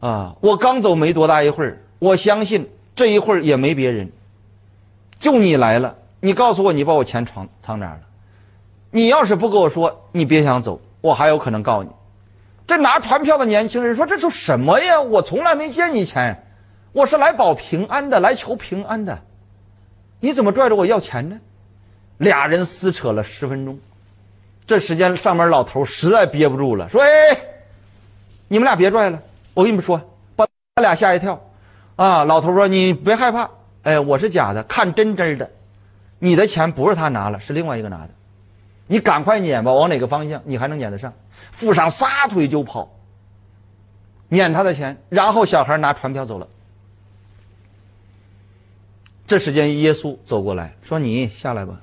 [0.00, 4.12] 啊，我刚走没多大一会儿，我相信这一会儿也没别人，
[5.18, 5.96] 就你来了。
[6.20, 8.00] 你告诉我，你把我钱藏藏哪儿了？
[8.90, 11.90] 你要是不跟我说，你别想走，我还有可能告你。”
[12.66, 15.00] 这拿船票的年轻人说：“这是什么呀？
[15.00, 16.46] 我从来没见你钱，
[16.92, 19.18] 我是来保平安的，来求平安的，
[20.20, 21.38] 你怎么拽着我要钱呢？”
[22.18, 23.78] 俩人撕扯了十分钟，
[24.66, 27.08] 这时间上面老头实在憋不住了，说：“哎，
[28.48, 30.00] 你们俩别拽了，我跟你们说，
[30.34, 31.40] 把他俩吓一跳。”
[31.96, 33.48] 啊，老头说：“你别害怕，
[33.82, 35.50] 哎，我是假的，看真真的，
[36.18, 38.10] 你的钱不是他拿了，是另外一个拿的，
[38.86, 41.12] 你赶快撵吧，往哪个方向你还能撵得上？”
[41.52, 42.90] 富商撒腿就跑，
[44.28, 46.48] 撵他的钱，然后小孩拿船票走了。
[49.26, 51.80] 这时间耶稣走过来说：“你下来吧。”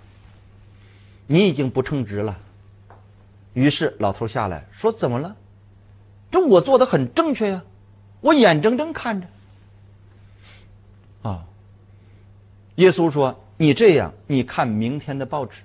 [1.28, 2.38] 你已经不称职了。
[3.54, 5.36] 于是老头下来说：“怎么了？
[6.32, 7.62] 这我做的很正确呀，
[8.22, 9.28] 我眼睁睁看着。”
[11.30, 11.46] 啊，
[12.76, 15.62] 耶稣说：“你这样，你看明天的报纸。”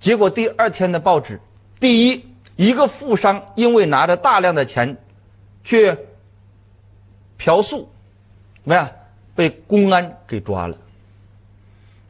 [0.00, 1.40] 结果第二天的报纸，
[1.78, 2.24] 第一，
[2.56, 4.96] 一个富商因为拿着大量的钱
[5.62, 5.96] 去
[7.36, 7.88] 嫖宿，
[8.64, 8.90] 怎么样，
[9.36, 10.76] 被公安给抓了。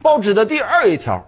[0.01, 1.23] 报纸的第二一条。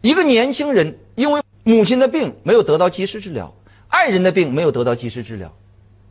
[0.00, 3.54] 一个年轻人因为母亲的病没有得到及时治疗，
[3.88, 5.52] 爱人的病没有得到及时治疗，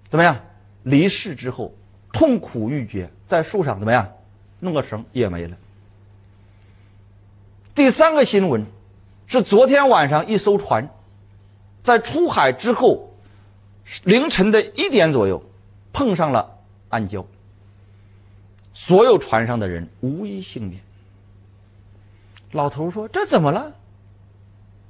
[0.09, 0.39] 怎么样？
[0.83, 1.73] 离世之后
[2.13, 4.09] 痛苦欲绝，在树上怎么样？
[4.59, 5.57] 弄个绳也没了。
[7.73, 8.65] 第三个新闻
[9.25, 10.89] 是昨天晚上一艘船
[11.81, 13.09] 在出海之后
[14.03, 15.41] 凌晨的一点左右
[15.93, 16.57] 碰上了
[16.89, 17.25] 暗礁，
[18.73, 20.81] 所有船上的人无一幸免。
[22.51, 23.71] 老头说：“这怎么了？”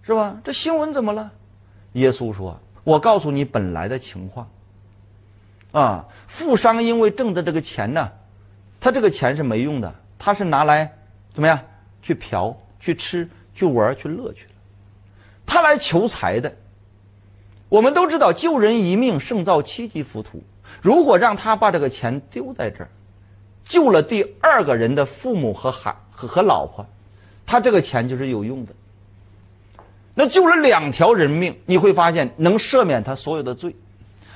[0.01, 0.37] 是吧？
[0.43, 1.31] 这新闻怎么了？
[1.93, 4.49] 耶稣说：“我告诉你本来的情况。
[5.71, 8.11] 啊，富商因为挣的这个钱呢，
[8.79, 10.91] 他这个钱是没用的，他是拿来
[11.33, 11.59] 怎么样？
[12.01, 14.51] 去嫖、去吃、去玩、去乐去了。
[15.45, 16.55] 他来求财的。
[17.67, 20.41] 我们都知道，救人一命胜造七级浮屠。
[20.81, 22.89] 如果让他把这个钱丢在这儿，
[23.63, 26.85] 救了第二个人的父母和孩和和老婆，
[27.45, 28.73] 他这个钱就是有用的。
[30.20, 33.74] 那救了两条人命，你会发现能赦免他所有的罪，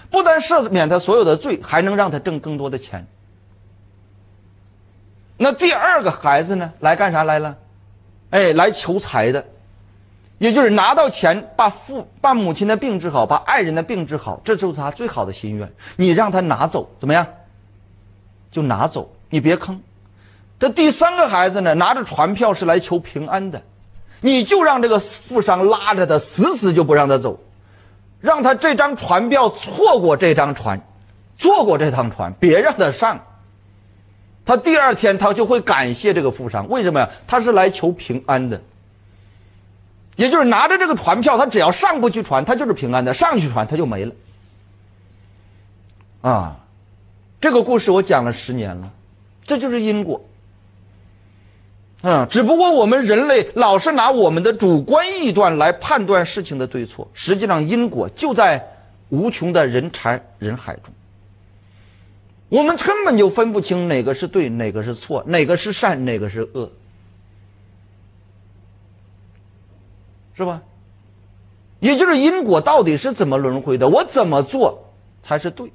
[0.09, 3.05] 不但赦免他所有的罪，还能让他挣更多的钱。
[5.35, 6.71] 那第二个孩子呢？
[6.79, 7.57] 来干啥来了？
[8.29, 9.45] 哎，来求财的，
[10.37, 15.69] 也就是拿到钱把父把母亲的病治好，把爱人的病治好，这就是他最好的心愿。
[15.97, 17.27] 你让他拿走怎么样？
[18.49, 19.81] 就拿走，你别坑。
[20.57, 23.61] 这第三个孩子呢，拿着船票是来求平安的。
[24.25, 27.37] 你就让这个富商拉着他，死死就不让他走，
[28.21, 30.81] 让他这张船票错过这张船，
[31.37, 33.19] 错过这趟船，别让他上。
[34.45, 37.09] 他第二天他就会感谢这个富商，为什么呀？
[37.27, 38.61] 他是来求平安的，
[40.15, 44.15] 也就是拿着这个船票，他只要上不去船，他就是平安的；上去船，他就没了。
[46.21, 46.55] 啊，
[47.41, 48.89] 这个故事我讲了十年了，
[49.43, 50.21] 这就是因果。
[52.05, 58.61] 嗯，只不过我们人类老是拿我们的主观臆断来判断事情的对错，实际上因果就在
[59.07, 60.93] 无穷的人才人海中。
[62.49, 66.69] 我们根本就分不清哪个是对，哪个是错，哪个是善，哪个是恶，
[70.35, 70.61] 是吧？
[71.79, 73.87] 也就是因果到底是怎么轮回的？
[73.87, 74.91] 我怎么做
[75.23, 75.71] 才是对？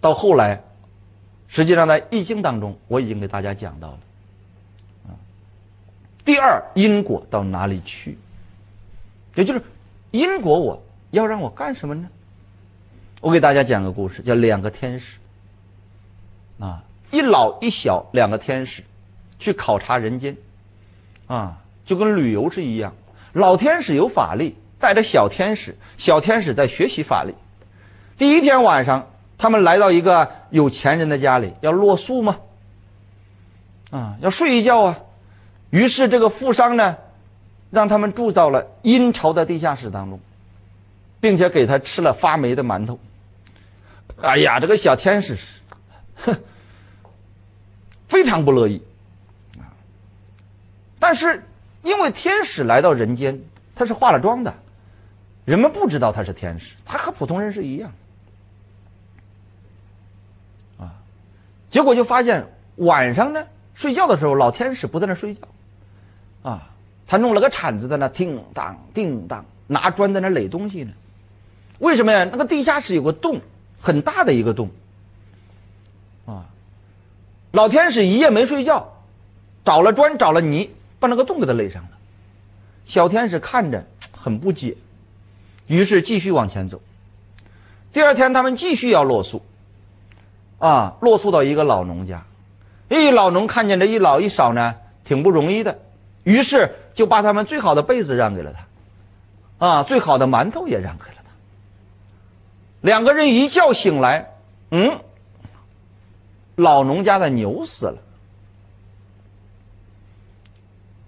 [0.00, 0.60] 到后来，
[1.46, 3.98] 实际上在《易经》当中，我已经给大家讲到了。
[6.26, 8.18] 第二，因果到哪里去？
[9.36, 9.62] 也就是
[10.10, 12.08] 因果，我要让我干什么呢？
[13.20, 15.18] 我给大家讲个故事，叫两个天使。
[16.58, 18.82] 啊，一老一小两个天使
[19.38, 20.36] 去考察人间，
[21.28, 22.92] 啊，就跟旅游是一样。
[23.32, 27.32] 老天使有法力，带着小天使，小天使在学习法力。
[28.18, 29.08] 第一天晚上，
[29.38, 32.36] 他们来到一个有钱人的家里，要落宿吗？
[33.90, 34.98] 啊，要睡一觉啊。
[35.76, 36.96] 于是，这个富商呢，
[37.70, 40.20] 让他们住到了阴潮的地下室当中，
[41.20, 42.98] 并且给他吃了发霉的馒头。
[44.22, 45.36] 哎呀，这个小天使，
[46.14, 46.34] 哼，
[48.08, 48.80] 非常不乐意。
[50.98, 51.44] 但是，
[51.82, 53.42] 因为天使来到人间，
[53.74, 54.54] 他是化了妆的，
[55.44, 57.92] 人们不知道他是天使，他和普通人是一样。
[60.78, 60.94] 啊，
[61.68, 65.42] 结果就发现晚上呢，睡觉的时候，老天使不在那睡觉。
[66.46, 66.70] 啊，
[67.08, 70.92] 他弄了个铲子在那叮当叮当，拿砖在那垒东西呢。
[71.80, 72.22] 为什么呀？
[72.30, 73.40] 那个地下室有个洞，
[73.80, 74.70] 很大的一个洞。
[76.24, 76.46] 啊，
[77.50, 78.92] 老天使一夜没睡觉，
[79.64, 80.70] 找了砖找了泥，
[81.00, 81.88] 把那个洞给他垒上了。
[82.84, 83.84] 小天使看着
[84.16, 84.76] 很不解，
[85.66, 86.80] 于是继续往前走。
[87.92, 89.42] 第二天他们继续要落宿，
[90.60, 92.24] 啊，落宿到一个老农家。
[92.88, 95.80] 一老农看见这一老一少呢，挺不容易的。
[96.26, 101.30] 于是就把他们最好的被子让给了他，啊，最好的馒头也让给了他。
[102.80, 104.34] 两个人一觉醒来，
[104.72, 104.98] 嗯，
[106.56, 107.98] 老农家的牛死了，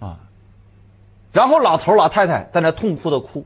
[0.07, 0.19] 啊，
[1.33, 3.45] 然后老头老太太在那痛哭的哭。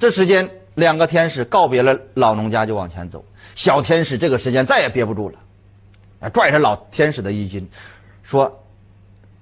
[0.00, 3.24] 这时间，两个天使告别了老农家，就往前走。
[3.54, 5.38] 小天使这个时间再也憋不住了，
[6.30, 7.70] 拽着老天使的衣襟，
[8.24, 8.64] 说。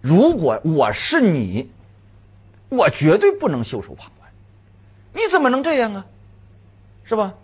[0.06, 1.68] 如果我是你，
[2.68, 4.30] 我绝对不能袖手旁观。
[5.12, 6.06] 你怎么能这样啊？
[7.02, 7.34] 是吧？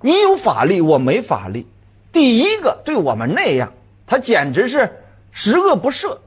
[0.00, 1.64] 你有法力，我没法力。
[2.10, 3.72] 第一个对我们那样，
[4.04, 5.00] 他简直是
[5.30, 6.18] 十恶不赦。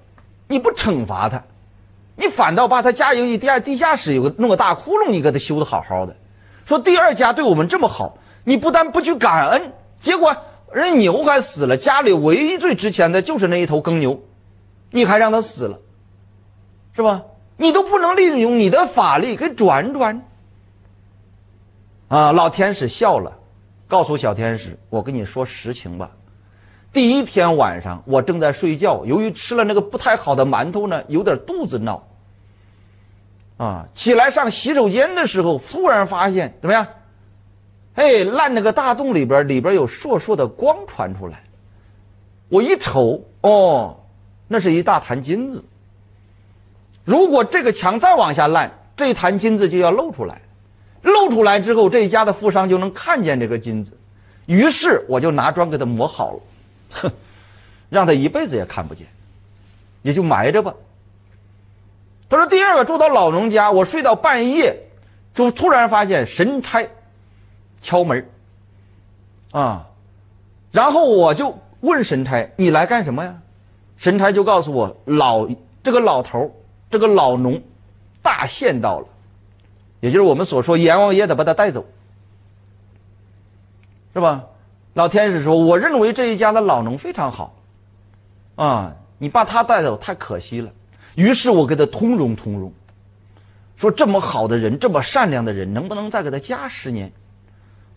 [0.47, 1.43] 你不惩罚他，
[2.15, 6.15] 你反倒把他家有一第二地下室有个弄个大窟窿，你给他修的好好的。
[6.65, 10.37] 说第二家对我们这么好，你不但不去感恩，结果
[10.71, 14.23] 人牛还死了，家里唯一最值钱的就是那一头耕牛。
[14.95, 15.77] 你还让他死了，
[16.93, 17.21] 是吧？
[17.57, 20.25] 你都不能利用你的法力给转转。
[22.07, 23.37] 啊，老天使笑了，
[23.89, 26.11] 告诉小天使：“我跟你说实情吧。
[26.93, 32.01] 第一天晚上，我正在睡觉，由于吃了那个不太好的馒头呢，有点肚子闹。
[33.57, 36.87] 啊，起来上洗手间的时候，忽然发现怎么样？
[37.95, 41.43] 哎，烂那个大洞里边，里边有烁烁的光传出来。
[42.47, 43.97] 我一瞅，哦。”
[44.47, 45.63] 那是一大坛金子。
[47.03, 50.41] 如果这个墙再往下烂，这一坛金子就要露出来。
[51.01, 53.97] 露出来之后，这一家的富商就能看见这个金子。
[54.45, 56.39] 于是我就拿砖给他磨好了，
[56.91, 57.11] 哼，
[57.89, 59.07] 让他一辈子也看不见，
[60.01, 60.73] 也就埋着吧。
[62.29, 64.75] 他说：“第二个住到老农家，我睡到半夜，
[65.33, 66.87] 就突然发现神差
[67.81, 68.27] 敲门，
[69.51, 69.87] 啊，
[70.71, 73.35] 然后我就。”问神差：“你来干什么呀？”
[73.97, 75.47] 神差就告诉我：“老
[75.83, 76.53] 这个老头
[76.89, 77.61] 这个老农，
[78.21, 79.07] 大限到了，
[80.01, 81.85] 也就是我们所说阎王爷得把他带走，
[84.13, 84.43] 是吧？”
[84.93, 87.53] 老天使说：“我认为这一家的老农非常好，
[88.55, 90.71] 啊，你把他带走太可惜了。”
[91.15, 92.71] 于是我给他通融通融，
[93.75, 97.11] 说：“这么好的人，这么善良的人，能不能再给他加十年？”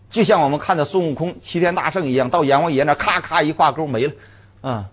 [0.09, 4.13] 就像我们看的孙悟空齐天大圣一样，到阎王爷那咔咔一挂钩没了，
[4.61, 4.89] 啊！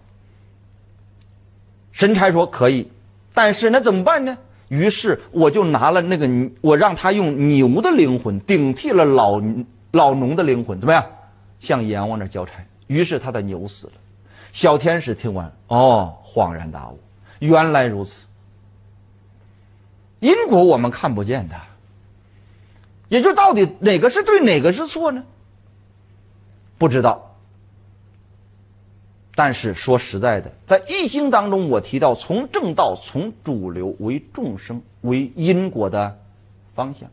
[1.97, 2.87] 神差说可以，
[3.33, 4.37] 但是那怎么办呢？
[4.69, 6.29] 于是我就拿了那个，
[6.61, 9.41] 我让他用牛的灵魂顶替了老
[9.93, 11.03] 老农的灵魂，怎么样？
[11.59, 12.63] 向阎王那交差。
[12.87, 13.95] 于是他的牛死了。
[14.53, 16.99] 小天使听完，哦，恍然大悟，
[17.39, 18.27] 原来如此。
[20.21, 21.57] 因果我们看不见的。
[23.09, 25.25] 也就到底哪个是对，哪个是错呢？
[26.77, 27.26] 不知道。
[29.37, 36.19] 但是说实在的，在易经当中，我提到从正道、从主流为众生为因果的
[36.75, 37.09] 方向。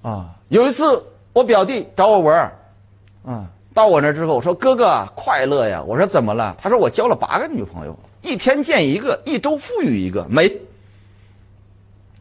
[0.00, 1.04] 啊，有一次
[1.34, 2.52] 我表弟找我玩儿，
[3.26, 10.50] 啊，到我那之后我说：“哥哥快乐呀！”我说：“怎么了？”他说：“我交了八个女朋友，一天见一个，一周富裕一个，没。”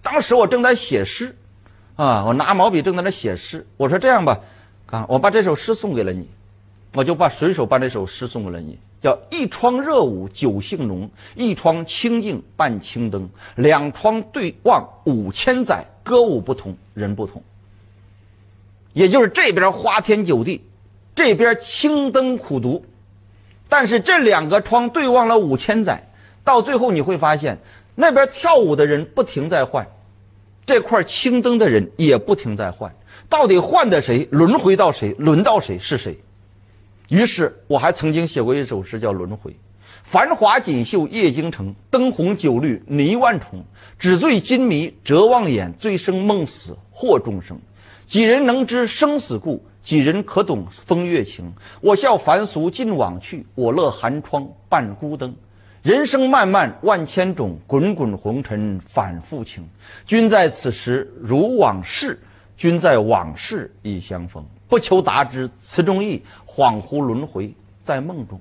[0.04, 1.36] 当时我正在写诗。
[1.96, 2.24] 啊！
[2.26, 3.68] 我拿毛笔正在那写诗。
[3.76, 4.40] 我说这样吧，
[4.86, 6.30] 啊，我把这首诗送给了你，
[6.94, 17.42] 我就把随手把这首诗送给了你，叫“一窗热舞酒兴浓，一窗清静伴青灯，两窗对望五千载，歌舞不同，人不同。”
[18.94, 20.62] 也就是这边花天酒地，
[21.14, 22.84] 这边青灯苦读，
[23.70, 26.12] 但是这两个窗对望了五千载，
[26.44, 27.60] 到最后你会发现，
[27.94, 29.88] 那边跳舞的人不停在换。
[30.66, 32.94] 这块青灯的人也不停在换，
[33.30, 34.28] 到底换的谁？
[34.32, 35.14] 轮回到谁？
[35.20, 36.20] 轮到谁是谁？
[37.10, 39.52] 于是我还曾经写过一首诗，叫《轮回》。
[40.04, 43.64] 繁华锦绣夜京城，灯红酒绿霓万重。
[43.98, 47.60] 纸醉金迷折望眼，醉生梦死惑众生。
[48.06, 49.64] 几人能知生死故？
[49.82, 51.52] 几人可懂风月情？
[51.82, 55.36] 我笑凡俗尽往去，我乐寒窗伴孤灯。
[55.82, 59.68] 人生漫漫万千种，滚滚红尘反复情。
[60.06, 62.20] 君在此时如往事，
[62.56, 64.46] 君在往事已相逢。
[64.70, 68.40] 不求达之词中意，恍惚轮回在梦中。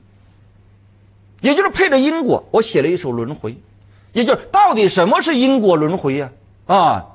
[1.40, 3.56] 也就是配着因果，我写了一首轮回。
[4.12, 6.30] 也就是到底什么是因果轮回呀？
[6.66, 7.06] 啊，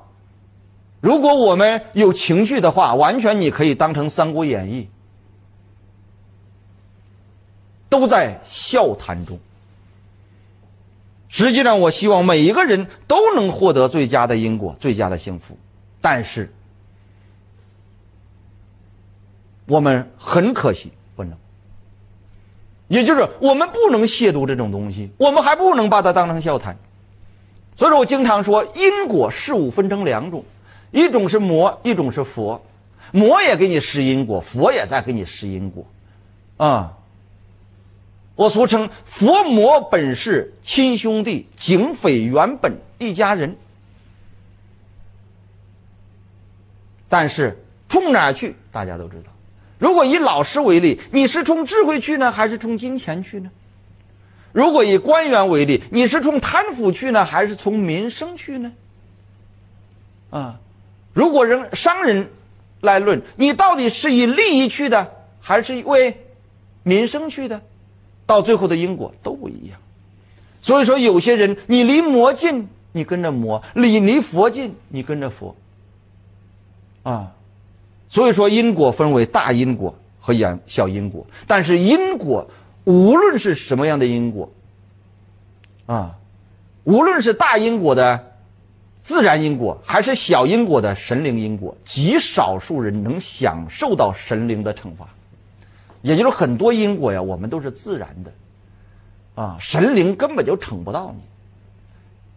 [1.00, 4.82] 如果我们有情绪的话，完全你可以当成《三国演义》，
[7.88, 9.38] 都在笑谈中。
[11.28, 15.58] 实际上，我希望每一个人都能获得最佳的因果、最佳的幸福，
[16.00, 16.50] 但是
[19.66, 21.36] 我们很可惜不能。
[22.88, 26.76] 也就是我们不能亵渎这种东西，我们还不能把它当成笑谈。
[27.76, 30.44] 所以说我经常说，因果事物分成两种，
[30.92, 32.62] 一种是魔，一种是佛。
[33.10, 35.86] 魔也给你施因果，佛也在给你施因果，
[36.56, 36.98] 啊。
[38.36, 43.56] 我俗称佛魔本是亲兄弟，警匪原本一家人。
[47.08, 47.56] 但是
[47.88, 49.30] 冲哪儿去，大家都知道。
[49.84, 53.50] 如果以老师为例，你是冲智慧去呢，还是冲金钱去呢？
[54.50, 58.72] 如果以官员为例，你是冲贪腐去呢，还是从民生去呢？
[60.30, 60.58] 啊，
[61.12, 62.26] 如果人商人
[62.80, 65.06] 来论，你到底是以利益去的，
[65.38, 66.18] 还是为
[66.82, 67.60] 民生去的？
[68.24, 69.78] 到最后的因果都不一样，
[70.62, 75.54] 所以说有些人你离魔近，你跟着魔；你离佛近，你跟着佛。
[77.02, 77.30] 啊，
[78.08, 82.48] 所以说因果分为大因果和小小因果，但是因果
[82.84, 84.52] 无论是什么样的因果，
[85.86, 86.16] 啊，
[86.84, 88.32] 无论是大因果的
[89.02, 95.08] 自然因果，还是小因果的神灵因果，极少数人能享受到神灵的惩罚。
[96.02, 98.32] 也就是很多因果呀，我们都是自然的，
[99.34, 101.22] 啊，神灵根本就惩不到你，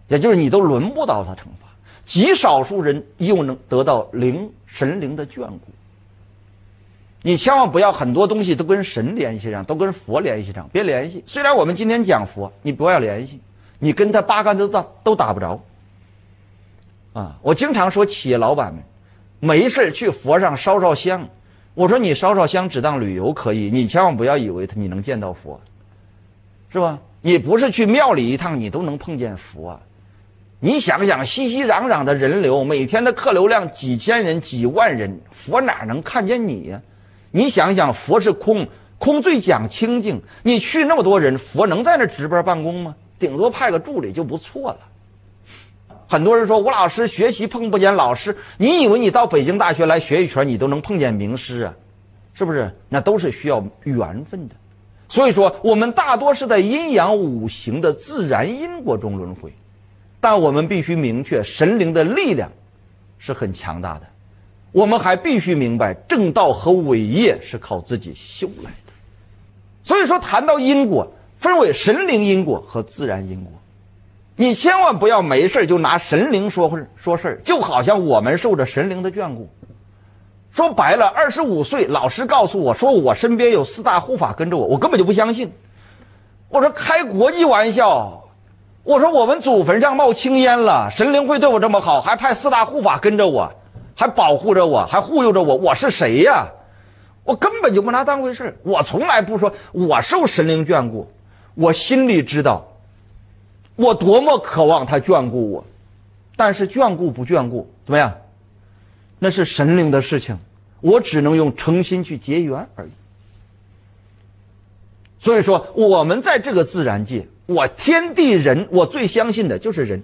[0.08, 1.67] 也就是你都轮不到他惩罚。
[2.08, 5.60] 极少数人又能得到灵神灵的眷顾。
[7.22, 11.22] 你千万不要很多东西都跟神联系上，都跟佛联系上，别联系。
[11.26, 13.42] 虽然我们今天讲佛，你不要联系，
[13.78, 15.62] 你跟他八竿子打都打不着。
[17.12, 18.82] 啊，我经常说企业老板们，
[19.42, 21.28] 没事去佛上烧烧香。
[21.74, 25.60] 我说你烧烧香只当旅游可以，你千万不要以为你能见到佛，
[26.70, 26.98] 是吧？
[27.22, 29.82] 你不是去庙里一趟，你都能碰见佛啊！
[30.60, 36.82] 你想想，熙熙攘攘的人流，每天的客流量几千人、几万人，佛哪能看见你呀？
[37.30, 40.20] 你想想，佛是空，空最讲清净。
[40.42, 42.96] 你去那么多人，佛能在那值班办公吗？
[43.20, 44.78] 顶多派个助理就不错了。
[46.08, 51.76] 很多人说吴老师学习碰不见老师，你以为你到北京大学来学一圈，你都能碰见名师啊？
[52.34, 52.72] 是不是？
[52.90, 54.56] 那都是需要缘分的。
[55.08, 59.54] 所以说，我们大多是在阴阳五行的自然因果中轮回，
[60.30, 62.52] 但我们必须明确，神灵的力量
[63.18, 64.02] 是很强大的。
[64.74, 68.92] 我们还必须明白，正道和伟业是靠自己修来的。
[69.86, 73.54] 所以说，谈到因果，分为神灵因果和自然因果。
[74.36, 79.50] 你千万不要没事就拿神灵说事说事儿，就好像我们受着神灵的眷顾。
[80.52, 85.50] 说白了，二十五岁，老师告诉我说我身边有四大护法跟着我，我根本就不相信。
[86.50, 88.27] 我说开国际玩笑，
[88.88, 93.52] 我说我们祖坟上冒青烟了，神灵会对我这么好，还派四大护法跟着我，
[93.94, 96.48] 还保护着我，还护佑着我，我是谁呀？
[97.26, 101.06] 我根本就不拿当回事我从来不说我受神灵眷顾，
[101.54, 102.66] 我心里知道。
[103.76, 105.66] 我多么渴望他眷顾我，
[106.38, 108.14] 但是眷顾不眷顾怎么样？
[109.20, 110.40] 那是神灵的事情，
[110.80, 112.90] 我只能用诚心去结缘而已。
[115.20, 120.04] 所以说，我们在这个自然界，我天地人，我最相信的就是人。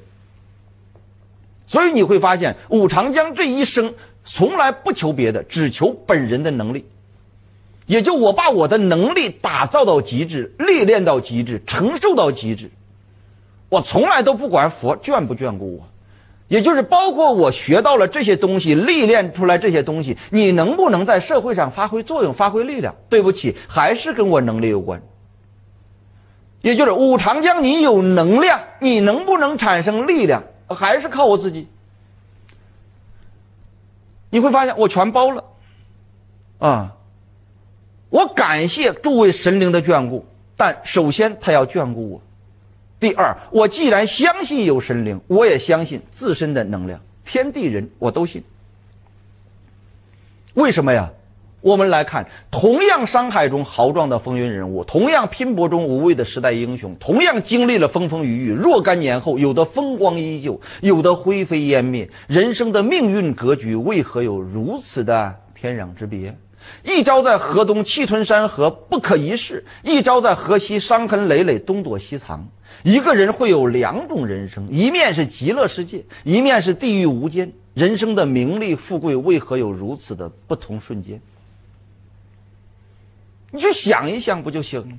[1.68, 3.94] 所以你会发现，武长江这一生
[4.26, 6.86] 从来不求别的，只求本人的能力，
[7.86, 12.70] 也就我把我的能力打造到极致，历练到极致，承受到极致。
[13.70, 15.88] 我从来都不管佛眷不眷顾我，
[16.48, 22.96] 也就是包括我学到了这些东西，历练出来这些东西，你能不能在社会上发挥作用、发挥力量？
[23.10, 25.02] 对不起，还是跟我能力有关。
[26.64, 31.68] 也就是五长江，你有能量，你能不能产生力量，还是靠我自己。
[34.30, 35.44] 你会发现我全包了，
[36.60, 36.96] 啊，
[38.10, 42.22] 我感谢诸位神灵的眷顾，但首先他要眷顾我。
[42.98, 48.42] 第二，我既然相信有神灵，我也相信自身的能量，天地人我都信。
[50.54, 51.12] 为什么呀？
[51.64, 66.38] 我们来看，同样山海中豪壮的风云人物，同样拼搏中无畏的时代英雄，同样经历了风风雨雨，若干年后，有的风光依旧，有的灰飞烟灭，人生的命运格局为何有如此的天壤之别？
[66.84, 72.46] 一朝在河东气吞山河，不可一世；一朝在河西伤痕累累，东躲西藏。
[72.84, 77.50] 一个人会有两种人生，一面是极乐世界，一面是地狱无间。
[77.74, 81.22] 人生的名利富贵为何有如此的不同瞬间？
[83.54, 84.98] 你去想一想不就行了吗？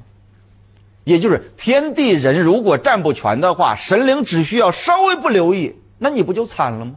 [1.02, 6.96] 也就是天地人如果占不全的话，神灵只需要稍微不留意，那你不就惨了吗？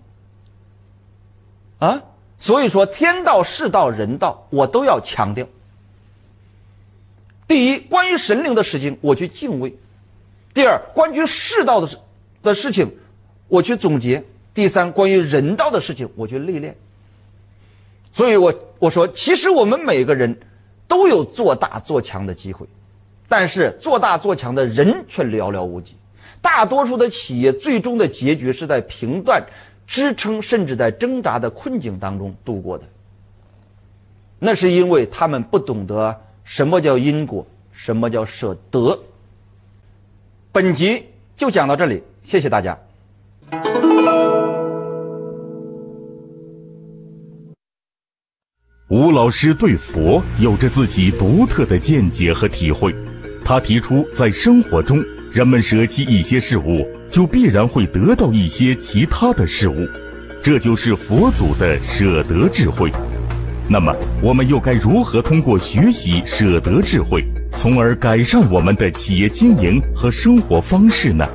[1.80, 2.02] 啊，
[2.38, 5.46] 所以说天道、世道、人道，我都要强调。
[7.48, 9.76] 第一，关于神灵的事情，我去敬畏。
[10.54, 11.98] 第二，关于世道的事
[12.44, 12.96] 的事情，
[13.48, 14.22] 我去总结；
[14.54, 16.78] 第三，关于人道的事情，我去历练。
[18.14, 20.40] 所以，我我说，其实我们每个人
[20.88, 22.66] 都有做大做强的机会，
[23.28, 25.96] 但是做大做强的人却寥寥无几。
[26.42, 29.46] 大多数的企业最终的结局是在平淡、
[29.86, 32.84] 支撑，甚至在挣扎的困境当中度过的。
[34.40, 38.98] 那是因为他们不懂得什么叫因果，什么叫舍得。
[40.52, 42.78] 本集就讲到这里，谢谢大家。
[49.08, 52.94] 吴老师对佛有着自己独特的见解和体会，
[53.42, 55.02] 他提出，在生活中，
[55.32, 59.88] 人们舍弃一些事物，就必然会得到一些其他的事物，
[60.44, 62.92] 这就是佛祖的舍得智慧。
[63.70, 67.24] 那么，我们又该如何通过学习舍得智慧？
[67.54, 71.26] 从而改善我们的企业经营和生活方式呢？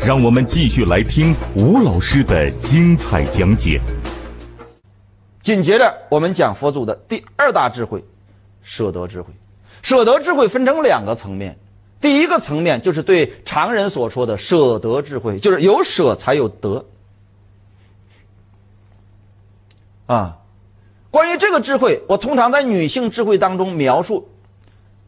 [0.00, 3.78] 让我们继续来听吴老师的精彩讲解。
[5.42, 8.04] 紧接着，我们讲佛祖的第二大智慧——
[8.62, 9.32] 舍得智慧。
[9.82, 11.58] 舍得智慧分成两个层面，
[12.00, 16.84] 第一个层面就是对常人所说的舍得智慧，就是有舍才有得。
[20.06, 20.38] 啊，
[21.10, 24.28] 关于这个智慧，我通常在女性智慧当中描述。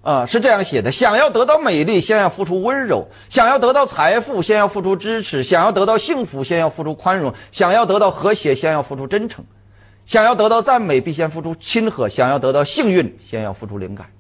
[0.03, 9.43] 啊，是这样写的：想要得到美丽，先要付出温柔；想要得到财富，先要付出支持；想要得到幸福，先要付出宽容；想要得到和谐，先要付出真诚；
[10.07, 14.11] 想要得到赞美，必先付出亲和；想要得到幸运，先要付出灵感。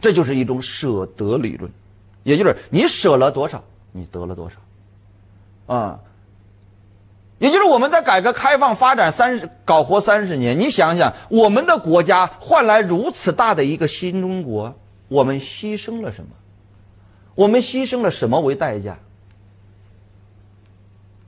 [0.00, 1.70] 这就是一种舍得理论，
[2.22, 4.56] 也就是你舍了多少，你得了多少。
[5.74, 6.00] 啊，
[7.38, 14.74] 也就是我们在改革开放发展三十搞活三十年，你想想，我们的国家换来如此大的一个新中国，
[15.08, 16.30] 我们牺牲了什么？
[17.34, 18.98] 我们牺牲了什么为代价？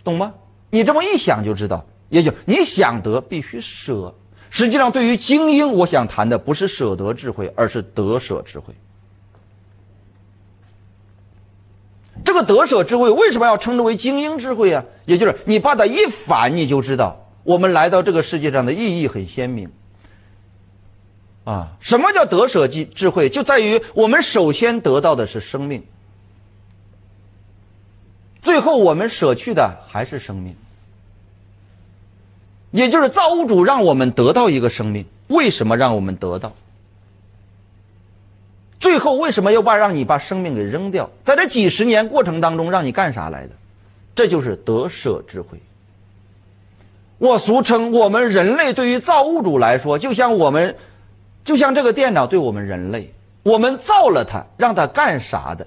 [0.05, 0.35] 懂吗？
[0.71, 4.15] 你这么一想就知道，也就你想得必须舍。
[4.51, 8.75] 实际上，对于精英，我想谈的不是舍得智慧，而是得舍智慧。
[12.25, 14.85] 这个得舍智慧为什么要称之为精英智慧啊？
[15.05, 19.71] 也就是你把它一反，你就知道我们来到这个世界上的意义很鲜明。
[21.45, 23.29] 啊，什么叫得舍智智慧？
[23.29, 25.83] 就在于我们首先得到的是生命，
[28.43, 30.57] 最后我们舍去的还是生命。
[32.71, 36.53] 也就是造物主让我们得到一个生命，为什么让我们得到？
[38.81, 41.11] 最后为什么又把让你把生命给扔掉？
[41.25, 43.51] 在这几十年过程当中，让你干啥来的？
[44.15, 45.59] 这就是得舍智慧。
[47.19, 50.77] 我俗称我们人类对于造物主来说，就像我们，
[51.45, 53.13] 就像这个电脑对我们人类，
[53.43, 55.67] 我们造了它，让它干啥的？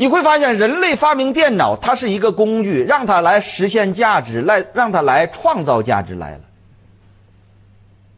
[0.00, 6.40] 你会发现，人类发明电脑，它是一个工具，让它来实现价值，来让它来创造价值来了。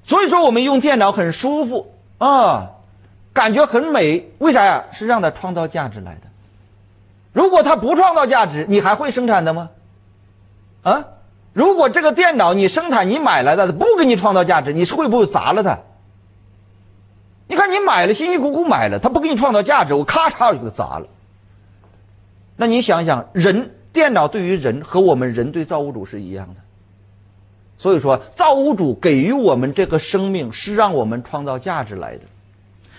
[0.04, 2.72] 所以说，我们用电脑很舒服啊。
[3.32, 4.84] 感觉很美，为啥呀？
[4.92, 6.20] 是让它创造价值来的。
[7.32, 9.70] 如果它不创造价值，你还会生产的吗？
[10.82, 11.04] 啊？
[11.54, 15.78] 如果这个电脑你生产你买来的不给你创造价值，你是会不会砸了它？
[17.46, 21.06] 你看你买了，辛辛苦苦买了，它不给你创造价值，我咔嚓我就给它砸了。
[22.60, 26.56] 那你想想，人电脑对于人和我们人对造物主是一样的。
[27.78, 32.20] 所以说，造物主给予我们这个生命，是让我们创造价值来的。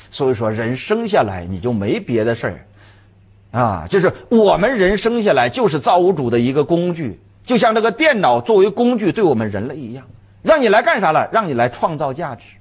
[0.09, 10.03] 所以说，人生下来你就没别的事儿，啊，就是我们人生下来就是造物主的一个工具，就像这个电脑作为工具对我们人类一样，
[10.41, 11.29] 让你来干啥了？
[11.31, 12.55] 让你来创造价值。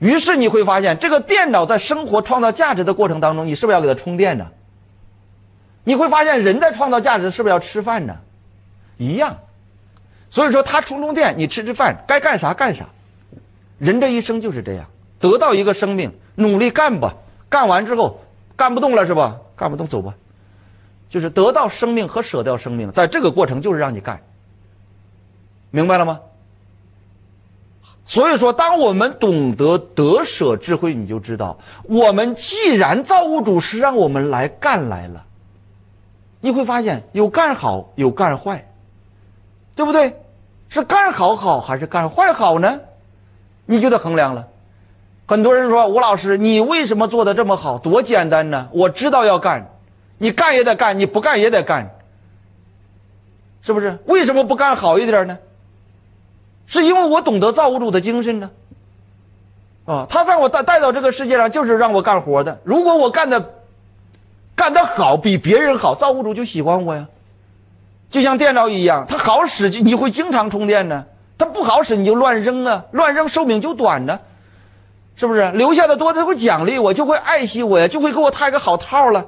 [0.00, 4.44] 于是你会发现，这个电脑在生活创造价值的过程当中，你是不是要给它充电呢？
[5.84, 8.16] 你会发现，人在创造价值是不是要吃饭呢？
[8.96, 9.38] 一样。
[10.30, 12.86] 所以说，他充充电，你吃吃饭，该干啥干啥。
[13.78, 14.86] 人这一生就是这样，
[15.20, 16.12] 得到一个生命。
[16.36, 17.14] 努力干吧，
[17.48, 18.20] 干完之后
[18.56, 19.36] 干不动了是吧？
[19.54, 20.14] 干不动走吧，
[21.08, 24.20] 就是得到生命和舍掉生命，在这个过程就是让你干，
[25.70, 26.18] 明白了吗？
[28.04, 35.23] 所以说，当我们懂得得舍智慧，你就知道，我们既然造物主是让我们来干来了，
[36.44, 38.68] 你会发现有干好有干坏，
[39.74, 40.14] 对不对？
[40.68, 42.80] 是干好好还是干坏好呢？
[43.64, 44.46] 你就得衡量了。
[45.24, 47.78] 很多人说吴老师，你为什么做的这么好？
[47.78, 48.68] 多简单呢！
[48.72, 49.70] 我知道要干，
[50.18, 51.90] 你干也得干，你不干也得干，
[53.62, 53.98] 是不是？
[54.04, 55.38] 为什么不干好一点呢？
[56.66, 58.50] 是因为我懂得造物主的精神呢。
[59.86, 62.60] 啊，他让我带带到这个世界上，就是让我干活的。
[62.64, 63.53] 如果我干的
[64.56, 67.06] 干得好，比别人好，造物主就喜欢我呀。
[68.10, 71.04] 就像电脑一样，它好使就，你会经常充电呢；
[71.36, 74.20] 它不好使，你就乱扔啊，乱扔寿命就短呢。
[75.16, 79.26] 是不是留下的多，它会奖励我，就会爱惜我呀，就会给我套个好套了，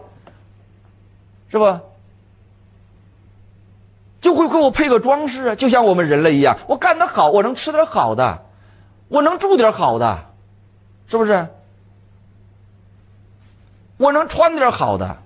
[1.49, 1.81] 是吧？
[4.21, 8.43] 就会给我配个装饰啊，就像我们人类一样，我干得好，我能吃点好的，
[9.09, 10.19] 我能住点好的，
[11.07, 11.47] 是不是？
[13.97, 15.23] 我能穿点好的，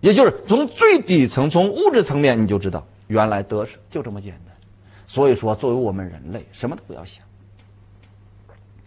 [0.00, 4.54] 也就是从最底层，从物质层面，你就知道，原来得失就这么简单。
[5.06, 7.24] 所以说，作为我们人类，什么都不要想。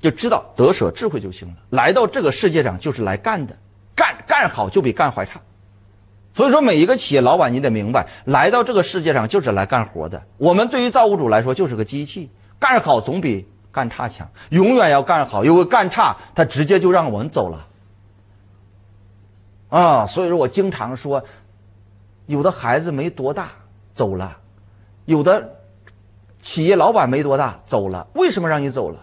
[0.02, 1.56] 就知道得舍智慧就行了。
[1.72, 3.54] 来到这个世界上就是来干的，
[3.96, 5.42] 干干好就比干坏差。
[6.34, 10.24] 所以说，每一个企业老板你得明白，来到这个世界上就是来干活的。
[10.38, 14.30] 我们对于造物主来说就是个机器，干好总比干差强。
[14.52, 17.68] 永远要干好，因为干差他直接就让我们走了。
[19.70, 21.24] 啊，所以说我经常说，
[22.26, 23.52] 有的孩子没多大
[23.94, 24.38] 走了，
[25.06, 25.58] 有的
[26.40, 29.00] 企业老板没多大走了，为什么让你走了？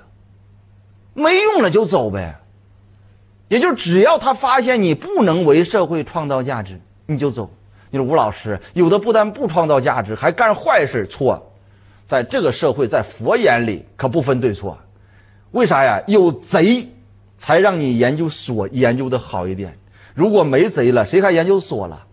[1.15, 2.37] 没用了就走呗，
[3.49, 7.49] 也就只要他发现你不能为社会创造价值，你就走。
[7.91, 11.53] 你说吴老师有的不但不创造价值，还干坏事，错。
[12.07, 14.79] 在这个社会，在佛眼里可不分对错。
[15.53, 16.03] 为啥呀？
[16.07, 16.89] 有贼，
[17.39, 19.77] 才让你研究所研究的好一点。
[20.17, 22.05] 如果没贼了，谁还研究所了？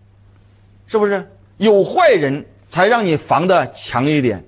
[0.86, 1.28] 是不是？
[1.58, 4.46] 有坏人才让你防的强一点，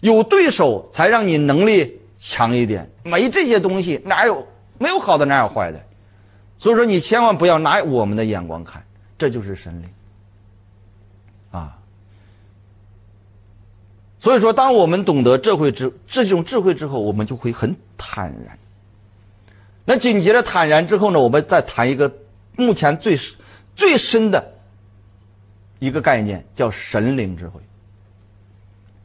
[0.00, 1.96] 有对手才让你能力。
[2.22, 4.46] 强一点，没这些东西哪有
[4.76, 5.82] 没有好的哪有坏的，
[6.58, 8.84] 所以说你千万不要拿我们的眼光看，
[9.16, 9.88] 这就是神灵。
[11.50, 11.78] 啊，
[14.18, 18.58] 所以说，当我们懂得智慧之这种智慧之后，我们就会很坦然。
[19.86, 22.12] 那紧接着坦然之后呢，我们再谈一个
[22.60, 23.18] 目前最
[23.74, 24.52] 最深的
[25.78, 27.58] 一个概念，叫神灵智慧。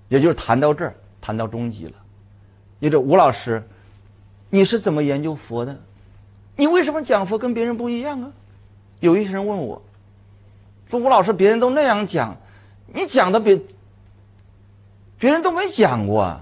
[0.09, 1.93] 也就是谈到这儿，谈到终极了。
[2.79, 3.63] 也就吴老师，
[4.49, 5.75] 你是怎么研究佛的？
[6.57, 8.31] 你为什么讲佛跟别人不一样啊？
[8.99, 9.81] 有一些人问我，
[10.89, 12.37] 说吴老师，别人都那样讲，
[12.93, 13.59] 你讲的别
[15.17, 16.41] 别人都没讲过，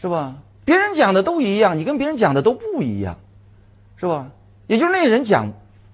[0.00, 0.36] 是吧？
[0.64, 3.16] 别人讲的都一样，你跟别人讲的都不一样，
[3.96, 4.28] 是吧？
[4.66, 5.52] 也就是那人讲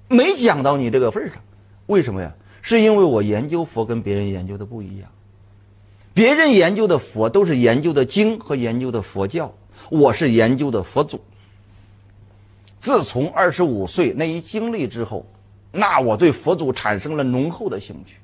[0.09, 1.37] 没讲到你这个份上，
[1.87, 2.33] 为什么呀？
[2.63, 5.09] 是因为我研究佛跟别人研究的不一样。
[6.13, 9.53] 别人研究的佛都是研究的经和研究的佛教，
[9.91, 11.21] 我是研究的佛祖。
[12.81, 15.27] 自从二十五岁那一经历之后，
[15.71, 18.17] 那我对佛祖产生了浓厚的兴趣。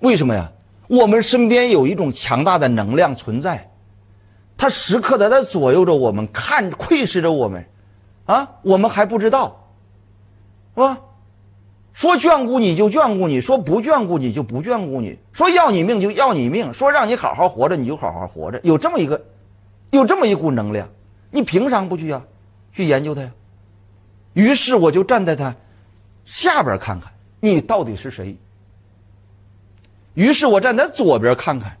[0.00, 0.50] 为什么呀？
[0.88, 3.70] 我们身边有一种强大的能量存在，
[4.56, 7.64] 它时刻的在左右着我们，看窥视着我们，
[8.26, 9.59] 啊，我们还不知道，
[10.80, 11.00] 是吧？
[11.92, 19.22] 说眷顾你就眷顾你，说不眷顾你就不眷顾你，说要你命就要你命，说让你好好活着你就好好活着，有这么一个，
[19.90, 20.88] 有这么一股能量，
[21.30, 22.22] 你凭啥不去呀？
[22.72, 23.30] 去研究它呀？
[24.32, 25.54] 于是我就站在他
[26.24, 28.36] 下边看看，你到底是谁？
[30.14, 31.76] 于是我站在左边看看，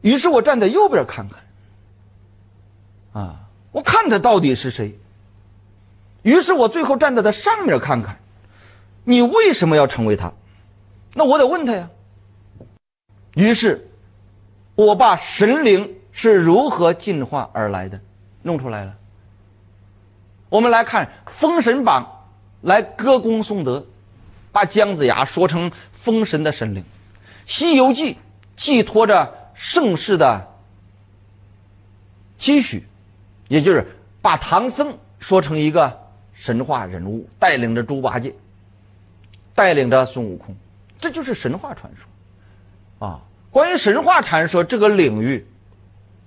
[0.00, 3.40] 于是我站在右边看看，啊，
[3.72, 4.96] 我看他到底是谁？
[6.22, 8.18] 于是我最后站在他上面看看，
[9.04, 10.32] 你为什么要成为他？
[11.14, 11.88] 那我得问他呀。
[13.34, 13.88] 于是，
[14.74, 18.00] 我把神灵是如何进化而来的
[18.42, 18.94] 弄出来了。
[20.48, 22.04] 我们来看《封神榜》，
[22.66, 23.86] 来歌功颂德，
[24.50, 26.82] 把姜子牙说成封神的神灵，
[27.46, 28.14] 《西游记》
[28.56, 30.46] 寄托着盛世的
[32.36, 32.84] 期许，
[33.46, 33.86] 也就是
[34.20, 36.07] 把唐僧说成一个。
[36.38, 38.32] 神话人物带领着猪八戒，
[39.56, 40.54] 带领着孙悟空，
[41.00, 43.20] 这就是神话传说，啊！
[43.50, 45.44] 关于神话传说这个领域，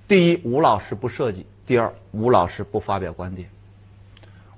[0.09, 3.49] 第一，吴老师不涉及；第二，吴老师不发表观点。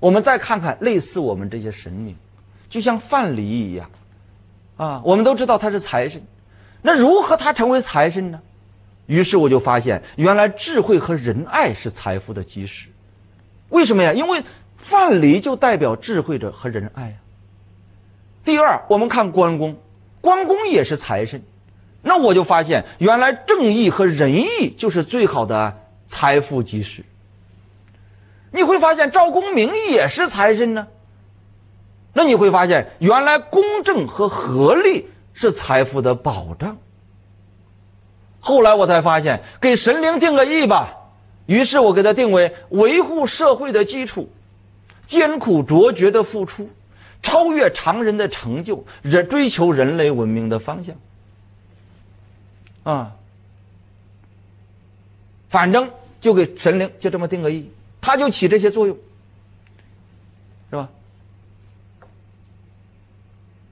[0.00, 2.16] 我们再看看类似我们这些神明，
[2.68, 3.88] 就像范蠡一样，
[4.76, 6.20] 啊，我们都知道他是财神，
[6.82, 8.42] 那如何他成为财神呢？
[9.06, 12.88] 于是我就发现，原来智慧和仁爱是财富的基石。
[13.68, 14.12] 为什么呀？
[14.12, 14.42] 因为。
[14.84, 17.16] 范蠡就代表智慧者和仁爱啊。
[18.44, 19.78] 第二，我们看关公，
[20.20, 21.42] 关公也是财神，
[22.02, 25.74] 那我就发现，原来正义和仁义就是最好的
[26.06, 27.02] 财富基石。
[28.50, 30.86] 你会发现赵公明也是财神呢，
[32.12, 36.76] 那你会发现，原来公正和合力是财富的保障。
[38.38, 40.94] 后来我才发现，给神灵定个义吧，
[41.46, 44.28] 于是我给他定为维护社会的基础。
[45.06, 46.68] 艰苦卓绝的付出，
[47.22, 50.94] 超越常人的成就，人追求人类文明的方向。
[52.84, 53.16] 啊，
[55.48, 55.90] 反正
[56.20, 57.70] 就给神灵就这么定个义，
[58.00, 58.96] 他就起这些作用，
[60.70, 60.88] 是吧？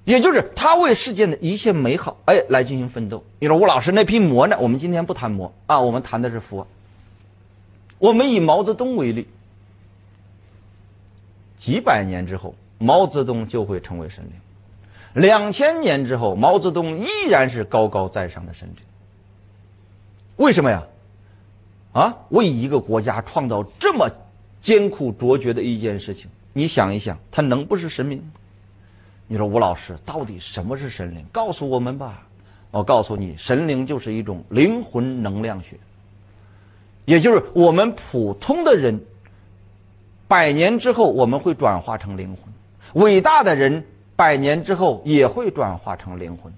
[0.04, 3.22] 也就是他为世间的一切美好，哎，来进行奋斗。
[3.38, 4.56] 你说吴老师那批魔呢？
[4.58, 6.66] 我们今天不谈魔啊，我们谈的是佛。
[7.98, 9.28] 我们以毛泽东为例。
[11.62, 14.32] 几百年之后，毛泽东就会成为神灵；
[15.14, 18.84] 两千年之后，毛泽东依然是高高在上的神灵。
[20.38, 20.82] 为什么呀？
[21.92, 24.10] 啊，为一个国家创造这么
[24.60, 28.20] 艰苦卓绝的一件事情，你想一想，他能不是神明？
[29.28, 31.24] 你说吴老师，到底什么是神灵？
[31.30, 32.26] 告诉我们吧。
[32.72, 35.76] 我告诉你，神灵就是一种灵魂能量学，
[37.04, 39.00] 也就是我们普通的人。
[40.32, 43.02] 百年之后，我们会转化成灵魂。
[43.04, 43.84] 伟大的人，
[44.16, 46.50] 百年之后也会转化成灵魂。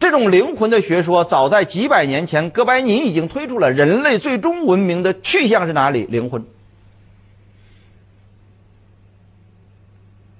[0.00, 3.70] 这种灵魂的学说，早在几百年前，哥白尼已经推出了。
[3.70, 6.06] 人类最终文明的去向是哪里？
[6.06, 6.42] 灵魂。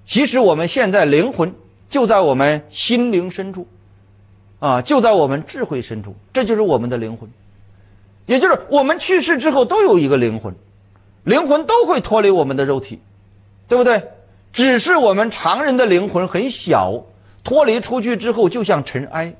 [0.06, 1.54] 其实我们现在灵魂
[1.90, 3.68] 就在我们心灵深处，
[4.60, 7.28] 啊，就在我们智慧深处，这就是我们的灵魂。
[8.24, 10.54] 也就是我们去世之后都有一个灵魂。
[11.26, 13.00] 灵魂都会脱离我们的肉体，
[13.66, 14.00] 对不对？
[14.52, 17.02] 只是我们常人的灵魂很小，
[17.42, 19.34] 脱离出去之后就像尘埃。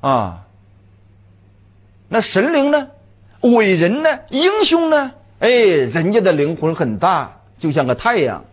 [0.00, 0.46] 啊，
[2.08, 2.88] 那神灵呢？
[3.40, 4.20] 伟人呢？
[4.30, 5.12] 英雄呢？
[5.40, 8.44] 哎，人家的灵魂很大，就像个太阳，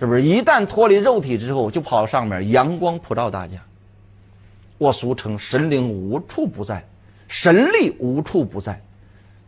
[0.00, 0.20] 是不是？
[0.20, 3.54] 一旦脱离肉体之后，就跑上面，阳光普照大家。
[4.78, 6.84] 我俗称神灵无处不在，
[7.28, 8.82] 神力无处不在，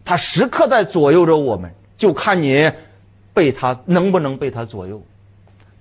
[0.07, 2.71] 他时刻在左右着我们，就看你
[3.35, 5.03] 被他能不能被他左右。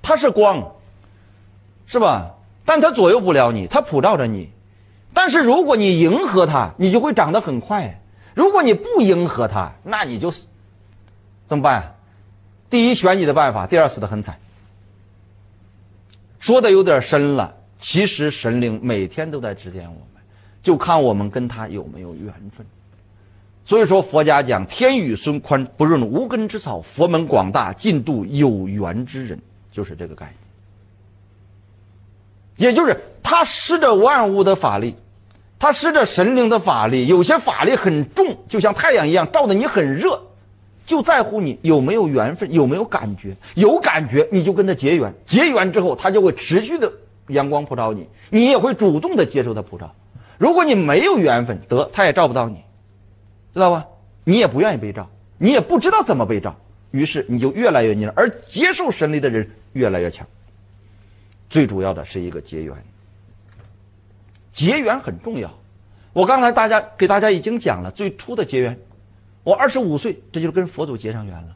[0.02, 0.73] 他是光，
[1.85, 2.31] 是吧？
[2.65, 4.49] 但他左右不了你，他普照着你。
[5.14, 8.02] 但是如果你迎合他，你就会长得很快；
[8.34, 10.47] 如果你不迎合他，那你就死。
[11.47, 11.95] 怎么办？
[12.68, 14.38] 第一，选你的办法；第二，死得很惨。
[16.39, 20.23] 说的有点深了，其实神灵每天都在指点我们，
[20.64, 22.65] 就看我们跟他有没有缘分。
[23.65, 29.39] 所以说，佛家讲“天宇孙宽，不润无根之草；佛门广大，尽度有缘之人”，
[29.73, 30.31] 就是这个概
[32.57, 32.69] 念。
[32.69, 34.95] 也就是他施着万物的法力，
[35.57, 40.21] 他施着神灵的法力，有些法力很重，就像太阳一样，照的你很热。
[40.85, 43.35] 就在乎你有没有缘分，有没有感觉。
[43.55, 45.11] 有感觉，你就跟他结缘。
[45.25, 46.93] 结缘之后，他就会持续的
[47.29, 49.95] 阳光普照你，你也会主动的接受他普照。
[50.37, 52.63] 如果你没有缘分，得他也照不到你，
[53.56, 53.88] 知道吧？
[54.26, 56.56] 你也不愿意被照，你也不知道怎么被照，
[56.91, 60.27] 于是你就越来越黏，而接受神力的人越来越强。
[61.49, 62.76] 最主要的是一个结缘，
[64.52, 65.49] 结缘很重要。
[66.11, 68.77] 我刚才大家给大家已经讲了最初的结缘。
[69.44, 71.56] 我二十五岁，这就是跟佛祖结上缘了。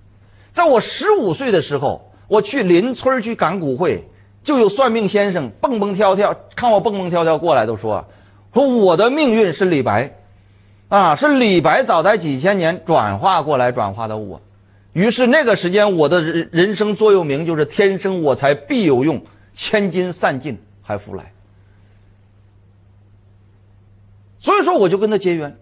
[0.53, 4.07] 在我十五岁的时候，我去邻村去赶古会，
[4.43, 8.05] 就有算命先生蹦蹦跳跳，看我蹦蹦跳跳过来，都说
[8.53, 10.18] 说我的命运是李白，
[10.89, 14.41] 啊，是李白早在几千年转化过来，转化的我。
[14.93, 19.21] 于是那个时间，我的人人生座右铭就是“天生我材必有用，
[19.53, 21.31] 千金散尽还复来”。
[24.39, 25.55] 所以说，我就跟他结缘。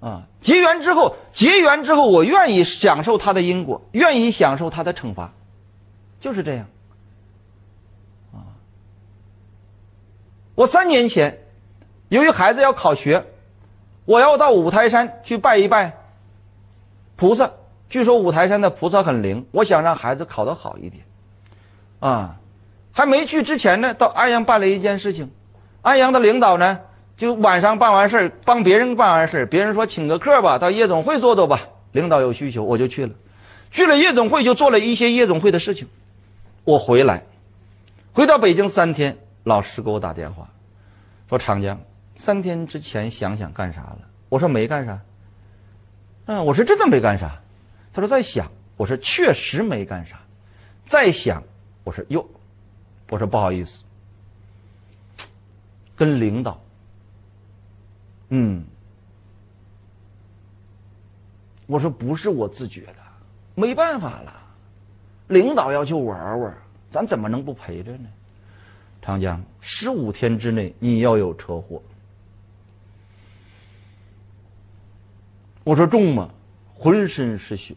[0.00, 5.32] 啊，结缘之后，结缘之后，我愿意享受他的因果，愿意享受他的惩罚，
[6.20, 6.66] 就是这样。
[8.32, 8.40] 啊，
[10.54, 11.38] 我三年前，
[12.08, 13.24] 由于孩子要考学，
[14.06, 15.98] 我要到五台山去拜一拜
[17.16, 17.50] 菩萨。
[17.90, 21.04] 据说五台山的菩萨很灵，我想让孩子考得好一点。
[22.00, 22.36] 啊，
[22.92, 25.30] 还没去之前呢，到安阳办了一件事情，
[25.82, 26.80] 安阳的领导呢。
[27.16, 31.60] 就晚上办完事，帮别人办完事，别人说请个客吧，到夜总会坐坐吧。
[31.92, 33.14] 领导有需求，我就去了。
[33.70, 35.88] 去了夜总会，就做了一些夜总会的事情。
[36.64, 37.22] 我回来，
[38.12, 40.46] 回到北京三天，老师给我打电话，
[41.30, 41.80] 说长江，
[42.16, 43.98] 三天之前想想干啥了？
[44.28, 45.00] 我说没干啥。
[46.26, 47.40] 嗯，我说真的没干啥。
[47.92, 48.50] 他说在想。
[48.76, 50.20] 我说确实没干啥。
[50.86, 51.42] 在想。
[51.84, 52.28] 我说哟，
[53.08, 53.84] 我说不好意思，
[55.94, 56.60] 跟领导。
[58.30, 58.64] 嗯，
[61.66, 62.96] 我说不是我自觉的，
[63.54, 64.32] 没办法了，
[65.28, 66.58] 领导要去玩玩，
[66.90, 68.08] 咱怎么能不陪着呢？
[69.00, 71.80] 长江，十五天之内你要有车祸。
[75.66, 76.30] 我说重吗？
[76.76, 77.74] 浑身是血。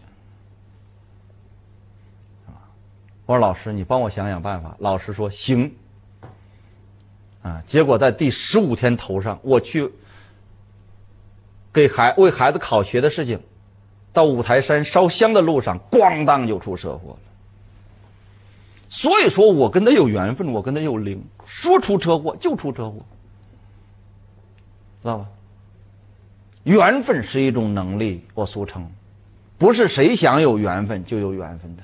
[3.25, 4.75] 我说老师，你帮我想想办法。
[4.77, 5.73] 老师说行。
[7.41, 9.91] 啊，结果在第十五天头上，我去。
[11.73, 13.41] 给孩为孩子考学的事情，
[14.13, 17.19] 到五台山烧香的路上，咣当就出车祸了。
[18.87, 23.03] 所以说我跟他有缘分，我跟他有灵，说出车祸就出车祸，
[25.01, 25.27] 知道吧？
[26.69, 28.87] 缘分是一种能力，我俗称，
[29.57, 31.81] 不是谁想有缘分就有缘分的。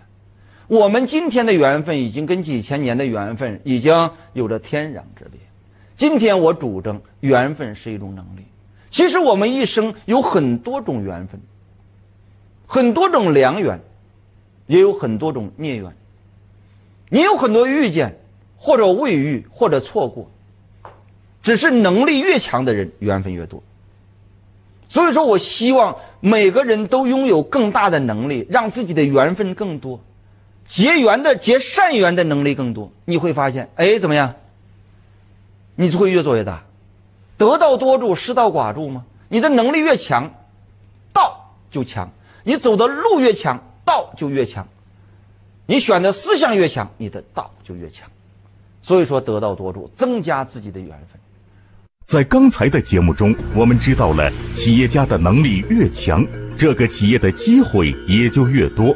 [0.67, 5.39] 我们今天的缘分已经跟几千年的缘分已经有着天壤之别。
[5.95, 8.45] 今天我主张，缘分是一种能力。
[8.91, 11.41] 其实我们一生有很多种缘分，
[12.67, 13.79] 很多种良缘，
[14.67, 15.91] 也有很多种孽缘。
[17.09, 18.15] 你有很多遇见，
[18.55, 20.29] 或者未遇，或者错过。
[21.41, 23.63] 只是能力越强的人，缘分越多。
[24.87, 29.99] 所以说我希望每个人都拥有更大的能力，让自己的缘分更多，
[30.65, 32.91] 结缘的结善缘的能力更多。
[33.05, 34.33] 你会发现，哎，怎么样？
[35.75, 36.63] 你就会越做越大。
[37.37, 39.05] 得道多助，失道寡助吗？
[39.27, 40.31] 你的能力越强，
[41.11, 42.07] 道就强；
[42.43, 44.63] 你走的路越强，道就越强；
[45.65, 48.09] 你选的思想越强，你的道就越强。
[48.81, 51.19] 所以说，得道多助，增加自己的缘分。
[52.05, 56.23] 在刚才的节目中，我们知道了企业家的能力越强，
[56.55, 58.95] 这个企业的机会也就越多。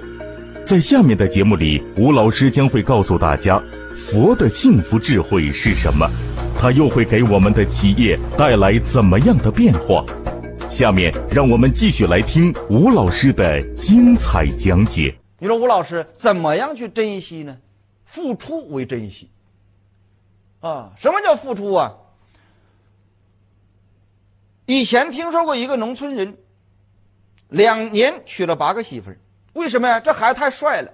[0.63, 3.59] 在下面的节目里，吴老师将会告诉大家，
[3.95, 6.07] 佛的幸福智慧是什么。
[6.59, 10.05] 它又会给我们的企业带来怎么样的变化？
[10.69, 15.15] 下面让我们继续来听吴老师的精彩讲解。
[15.39, 17.57] 你说吴老师怎么样去珍惜呢？
[18.05, 19.31] 付出为珍惜。
[20.59, 21.91] 啊，什么叫付出啊？
[24.69, 26.37] 以前听说过一个农村人，
[27.47, 29.17] 两年娶了八个媳妇儿，
[29.53, 29.99] 为什么呀？
[29.99, 30.91] 这孩子太帅了，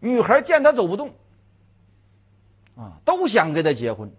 [0.00, 1.14] 女孩见他走不动，
[2.74, 4.10] 啊，都想跟他结婚。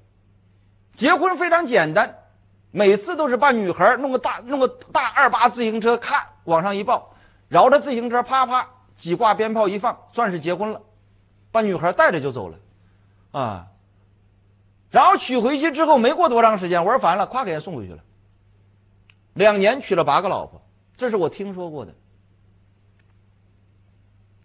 [0.93, 2.19] 结婚非常简单，
[2.69, 7.15] 每次都是把女孩弄个大弄个大二八自行车，咔往上一抱，
[7.47, 10.79] 绕着自行车啪啪几挂鞭炮一放，算是结婚了，
[11.51, 12.59] 把女孩带着就走了，
[13.31, 13.65] 啊。
[14.91, 18.03] 然后娶回去之后，没过多长时间，玩烦了，咵给人送回去了。
[19.39, 20.61] 两年娶了八个老婆，
[20.97, 21.95] 这是我听说过的，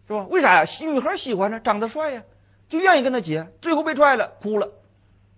[0.07, 0.25] 是吧？
[0.31, 0.65] 为啥呀？
[0.81, 2.23] 女孩喜欢呢，长得帅呀，
[2.69, 3.53] 就愿意跟他结。
[3.61, 4.71] 最后被踹了，哭了，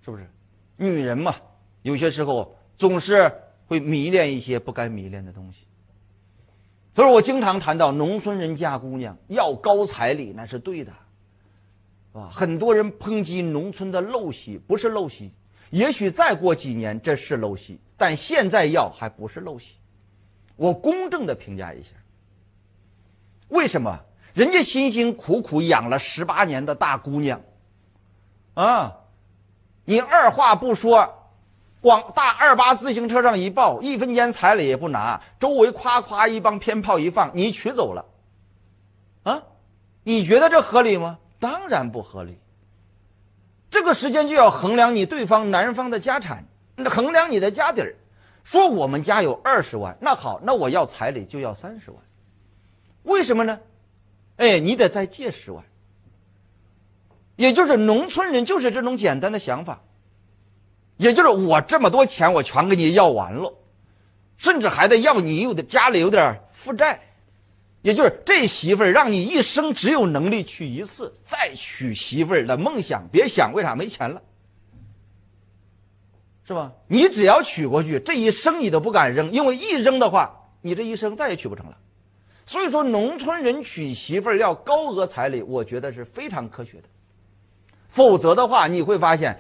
[0.05, 0.29] 是不是？
[0.77, 1.37] 女人嘛，
[1.81, 3.33] 有些时候总是
[3.67, 5.65] 会迷恋一些不该迷恋的东西。
[6.95, 10.93] 所以我经常谈到农村人嫁姑娘要高彩礼，那是对的，
[12.13, 15.33] 啊，很多人抨击农村的陋习，不是陋习。
[15.71, 19.77] 也许再过几年这是陋习，但现在要还不是陋习。
[20.57, 21.91] 我公正的评价一下。
[23.49, 24.01] 为什么？
[24.35, 27.41] 人家辛辛苦苦养了十八年的大姑娘，
[28.53, 28.95] 啊，
[29.87, 31.31] 你二话不说，
[31.81, 38.05] 往大二八自行车上一抱，一分钱彩礼也不拿，周围夸夸一帮鞭炮一放，你取走了，
[39.23, 39.43] 啊，
[40.03, 41.19] 你觉得这合理吗？
[41.39, 42.39] 当然不合理。
[43.71, 46.45] 这个时间就要衡量你对方男方的家产，
[46.85, 47.95] 衡量你的家底儿。
[48.45, 52.01] 说我们家有二十万，那好，那我要彩礼就要三十万。
[53.03, 53.59] 为什么呢？
[54.37, 55.65] 哎，你得再借十万。
[57.35, 59.83] 也就是农村人就是这种简单的想法，
[60.97, 63.53] 也就是我这么多钱我全给你要完了，
[64.37, 67.01] 甚至还得要你有的家里有点负债。
[67.87, 74.21] 也就是这媳妇儿让你一生只有能力娶一次，再娶媳妇儿的梦想别想，为啥没钱了？
[76.45, 76.73] 是吧？
[76.89, 81.79] 你只要娶过去，这一生你都不敢扔，因为一扔的话，你这一生再也娶不成了。
[82.45, 86.89] 所以说，农村人娶媳妇儿要高额彩礼，我觉得是非常科学的。
[87.89, 89.39] 否则的话，你会发现，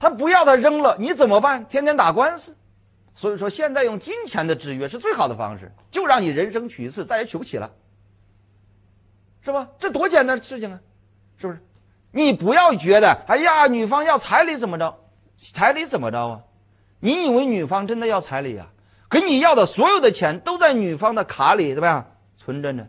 [0.00, 1.64] 他不要他扔了，你怎么办？
[1.66, 2.56] 天天打官司。
[3.14, 7.70] 所以说，现在用金钱的制约是最好的方式，就让你人生娶一次，再也娶不起了。
[9.44, 9.68] 是吧？
[9.78, 10.80] 这多简单的事情啊，
[11.36, 11.62] 是不是？
[12.10, 14.96] 你不要觉得，哎呀，女方要彩礼怎么着？
[15.36, 16.40] 彩礼怎么着啊？
[17.00, 18.66] 你以为女方真的要彩礼啊？
[19.10, 22.86] 给你要的所有的钱都在女方的卡里怎么样存着呢？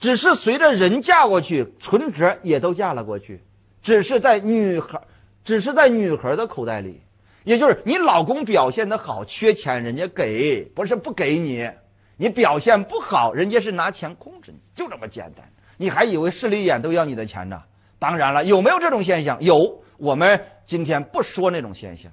[0.00, 3.44] 只是随着人嫁过去，存折也都嫁了过去，
[3.82, 5.00] 只是在女孩，
[5.44, 7.02] 只是在女孩的口袋里。
[7.44, 11.68] 也就是你老公表现的好，缺钱人家给，不是不给你。
[12.16, 15.48] 你表现不好，人家是拿钱控制你，就这么简单。
[15.78, 17.62] 你还以为势利眼都要你的钱呢？
[17.98, 19.40] 当然了，有没有这种现象？
[19.42, 19.82] 有。
[19.96, 22.12] 我们今天不说那种现象。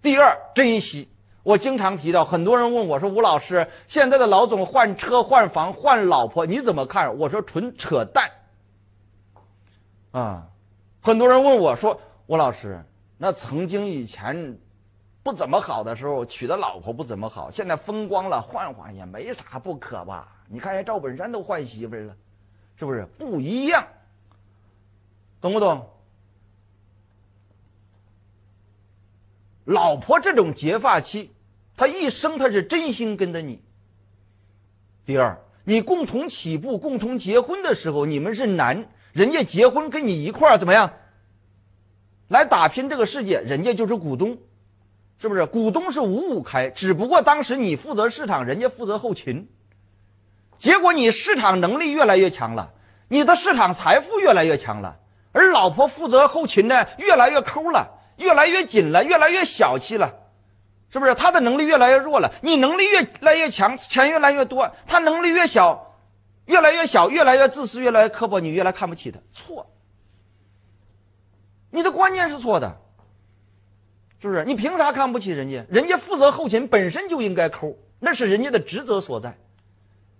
[0.00, 1.08] 第二，珍惜。
[1.42, 8.30] 我经常提到，很多人问我说：“吴老师，现在的老总换车、换房、换老婆，你怎么看？”我说：“纯扯淡。”
[10.12, 10.46] 啊，
[11.00, 12.80] 很多人问我说：“吴老师，
[13.18, 14.56] 那曾经以前
[15.22, 22.16] 不怎么好的时候，娶的老婆不怎么好，现在风光了，换换也没啥不可吧？”你看，人赵本山都换媳妇了，
[22.76, 23.86] 是不是不一样？
[25.40, 25.88] 懂不懂？
[29.64, 31.32] 老婆这种结发妻，
[31.76, 33.60] 她一生她是真心跟着你。
[35.04, 40.92] 第二，你共同起步、共同结婚的时候，你们是男，人家结婚跟你一块儿怎么样？
[42.28, 44.38] 来打拼这个世界，人家就是股东，
[45.18, 45.44] 是不是？
[45.46, 49.48] 股东是五五开，只不过当时你负责市场，人家负责后勤。
[50.58, 52.72] 结果你市场能力越来越强了，
[53.08, 54.96] 你的市场财富越来越强了，
[55.32, 60.12] 而老婆负责后勤呢，越来越抠了，越来越紧了，越来越小气了，
[60.90, 61.14] 是不是？
[61.14, 65.94] 他的能力越来越弱了，你能力越来越强，钱越来越多，他能力越小，
[66.46, 69.70] 越来越小，越来越自私，越来越刻薄，你越来看不起他，错。
[71.70, 72.78] 你的观念是错的，
[74.22, 74.44] 是不是？
[74.46, 75.66] 你凭啥看不起人家？
[75.68, 79.36] 人家负责后勤本身就应该抠，那是人家的职责所在。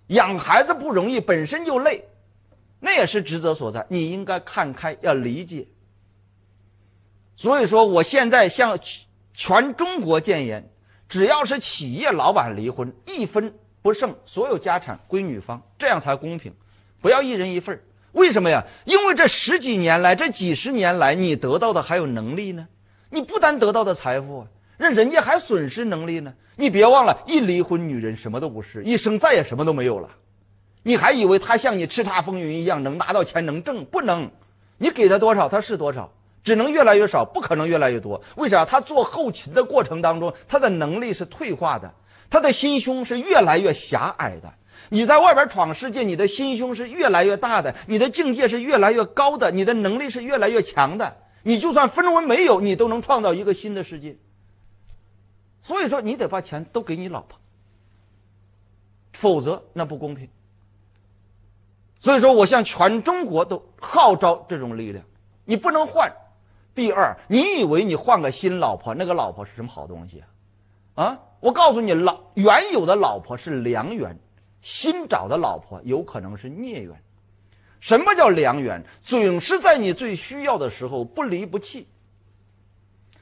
[0.09, 2.05] 养孩子不容易，本身就累，
[2.81, 3.85] 那也是职责所在。
[3.89, 5.67] 你应该看开，要理解。
[7.35, 8.79] 所以说，我现在向
[9.35, 10.71] 全中国建言：
[11.09, 13.53] 只要是企业老板离婚，一分
[13.83, 16.55] 不剩，所有家产归女方，这样才公平。
[17.01, 18.65] 不要一人一份为什么呀？
[18.85, 22.67] 因为这十几年来，这几十年来，你得到的还有能力呢。
[23.11, 24.47] 你不单得到的财富啊。
[24.79, 30.09] 那人家还损失能力呢，你别忘了，一离婚，女人什么都不是，一生再也什么都没有了。
[30.83, 33.85] 你还以为他像你叱咤风云一样能拿到钱能挣？
[33.87, 34.31] 不能，
[34.79, 36.13] 你给他多少他是多少，
[36.45, 38.23] 只能越来越少，不可能越来越多。
[38.37, 38.65] 为啥？
[38.65, 41.93] 他做后勤的过程当中，他的能力是退化的，
[42.31, 44.53] 他的心胸是越来越狭隘的。
[44.91, 51.17] 你在外边闯世界，你的心胸是越来越大的，你的境界是越来越高的，你的能力是越来越强的。
[51.43, 54.17] 你就算分文没有，你都能创造一个新的世界。
[55.67, 57.37] 所以说，你得把钱都给你老婆，
[59.15, 60.29] 否则那不公平。
[61.99, 65.05] 所以说我向全中国都号召这种力量，
[65.45, 66.09] 你不能换。
[66.73, 70.23] 第二，你以为你换个新老婆，那个老婆是什么好东西
[70.95, 71.03] 啊？
[71.03, 74.17] 啊，我告诉你，老原有的老婆是良缘，
[74.61, 76.95] 新找的老婆有可能是孽缘。
[77.81, 78.81] 什么叫良缘？
[79.03, 81.89] 总是在你最需要的时候不离不弃。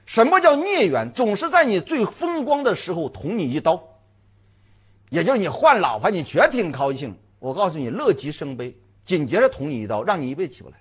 [0.07, 1.11] 什么叫孽缘？
[1.13, 3.83] 总是在你最风光的时候捅你一刀。
[5.11, 7.17] 也就是你换老婆，你觉得挺高兴。
[7.39, 10.77] 我告诉你，乐极生悲，紧接着捅你一刀，让你一辈子起不来。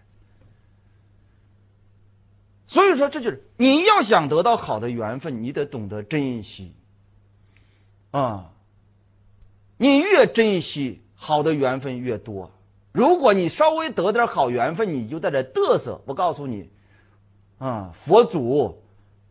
[2.65, 6.73] 所以说，这就是你要想得到好的缘分，你得懂得珍惜。
[8.11, 8.51] 啊，
[9.77, 12.49] 你越珍惜，好的缘分越多。
[12.91, 16.01] 如果你稍微得点好缘分，你就在这嘚瑟。
[16.05, 16.69] 我告诉你，
[17.59, 18.82] 啊，佛祖、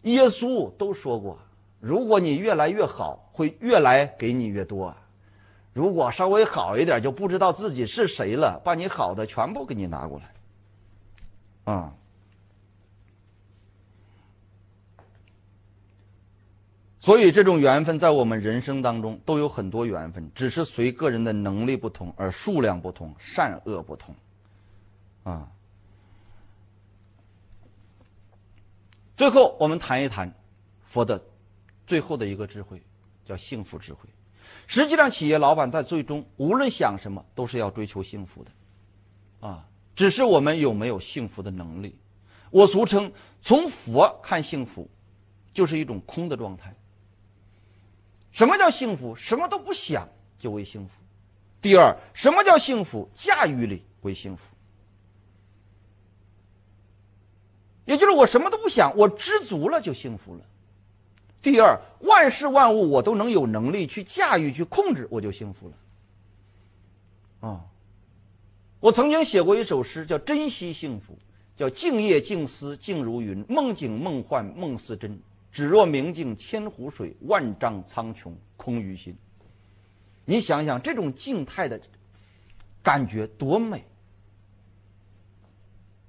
[0.02, 1.38] 耶稣都说过，
[1.80, 4.94] 如果你越来越好，会越来给你越多。
[5.72, 11.94] 如果稍微好一点，就不知道自己是谁了，把你好的全部给你拿过来，啊！
[17.00, 24.14] 所以这种缘分在我们人生当中都有很多缘分，只是随个人的能力不同而数量不同，善恶不同，
[25.24, 25.50] 啊！
[29.22, 30.34] 最后我们谈一谈
[30.84, 31.24] 佛的
[31.86, 32.82] 最后的一个智慧，
[33.24, 34.08] 叫幸福智慧。
[34.66, 38.50] 实际上，企业老板在最终无论想什么，都是要追求幸福的，
[39.46, 41.96] 啊，只是我们有没有幸福的能力。
[42.50, 44.90] 我俗称从佛看幸福，
[45.54, 46.74] 就是一种空的状态。
[48.32, 49.14] 什么叫幸福？
[49.14, 50.94] 什么都不想就为幸福。
[51.60, 53.08] 第二，什么叫幸福？
[53.14, 54.51] 驾驭力为幸福。
[57.84, 60.40] 也就是我什么都不想，我知足了就幸福了。
[61.42, 65.74] 第二，万事万物我都能有能力去驾驭、去控制，我就幸福了。
[67.48, 67.64] 啊，
[68.78, 71.14] 我曾经写过一首诗，叫《珍惜幸福》，
[71.58, 75.18] 叫“静夜静思静如云，梦境梦幻梦似真。
[75.50, 79.16] 只若明镜千湖水，万丈苍穹空余心。”
[80.24, 81.80] 你想想，这种静态的
[82.80, 83.84] 感觉多美！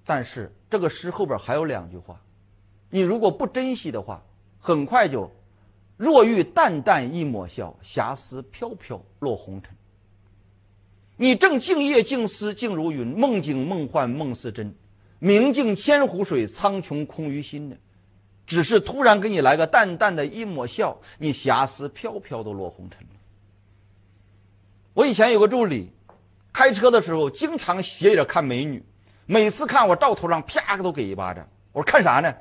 [0.06, 2.22] 但是这个诗后边还有两句话，
[2.90, 4.24] 你如果不珍惜的话。
[4.66, 5.30] 很快就，
[5.98, 9.76] 若遇淡淡一抹笑，霞丝飘飘落红尘。
[11.18, 14.74] 你正静夜静思静如云，梦境梦幻梦似真，
[15.20, 17.76] 明镜千湖水，苍穹空于心呢？
[18.48, 23.08] 只是突然给你来个淡淡的一抹笑，你霞丝飘飘都落红尘了。
[24.94, 25.92] 我以前有个助理，
[26.54, 28.82] 开车的时候经常斜着看美女，
[29.26, 31.48] 每次看我照头上啪都给一巴掌。
[31.72, 32.34] 我说看啥呢？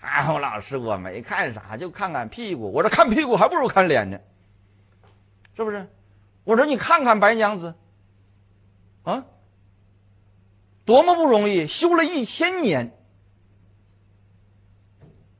[0.00, 2.72] 啊，我老师，我没看啥，就看看屁股。
[2.72, 4.18] 我说看屁股还不如看脸呢，
[5.54, 5.86] 是不是？
[6.44, 7.74] 我说你看看白娘子，
[9.02, 9.24] 啊，
[10.86, 12.96] 多么不容易，修了一千年，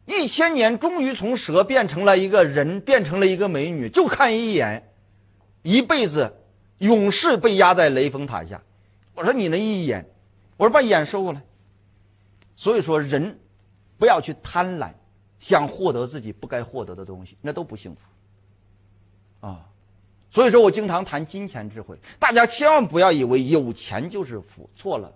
[0.05, 4.93] 一千年终于从蛇变成了一个人，变成了一个美女，就看一眼，
[5.63, 6.37] 一辈子
[6.79, 8.61] 永世被压在雷峰塔下。
[9.15, 10.05] 我说你那一眼，
[10.61, 11.43] 我说把眼收过来。
[12.55, 13.37] 所以说人。
[13.99, 14.91] 不要去贪婪，
[15.39, 19.47] 想获得自己不该获得的东西，那都不幸福。
[19.47, 19.69] 啊，
[20.31, 25.13] 所以说我经常谈金钱智慧，大家千万不要以为有钱就是福，错了，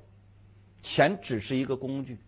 [0.82, 2.18] 钱只是一个工具，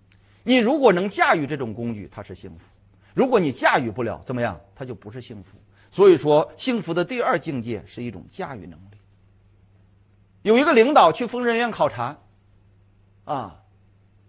[0.44, 2.64] 你如果能驾驭这种工具，它是幸福；
[3.12, 5.58] 如果你驾驭不了，怎么样，它就不是幸福。
[5.90, 8.96] 所以说，幸福的第二境界是一种驾驭能力。
[10.40, 12.16] 有一个领导去疯人院考察，
[13.26, 13.60] 啊，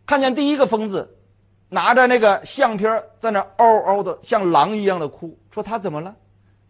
[0.06, 1.14] 看见第一个疯子。
[1.70, 6.16] 拿着那个相片在那嗷嗷的像狼一样的哭，说他怎么了？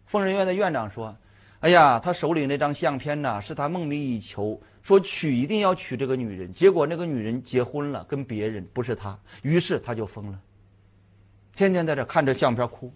[0.06, 1.14] 疯人院的院长说
[1.60, 10.40] ：“哎呀，他手里那张相片呢，是他梦寐以求，说娶一定要娶这个女人，结果那个女人结婚了，跟别人不是他，于是他就疯了，
[11.54, 12.92] 天天在这看着相片哭，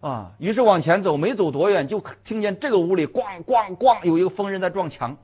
[0.00, 5.16] 啊，于是往前走，没走多远就听见这个屋里咣咣咣有一个疯人在撞墙，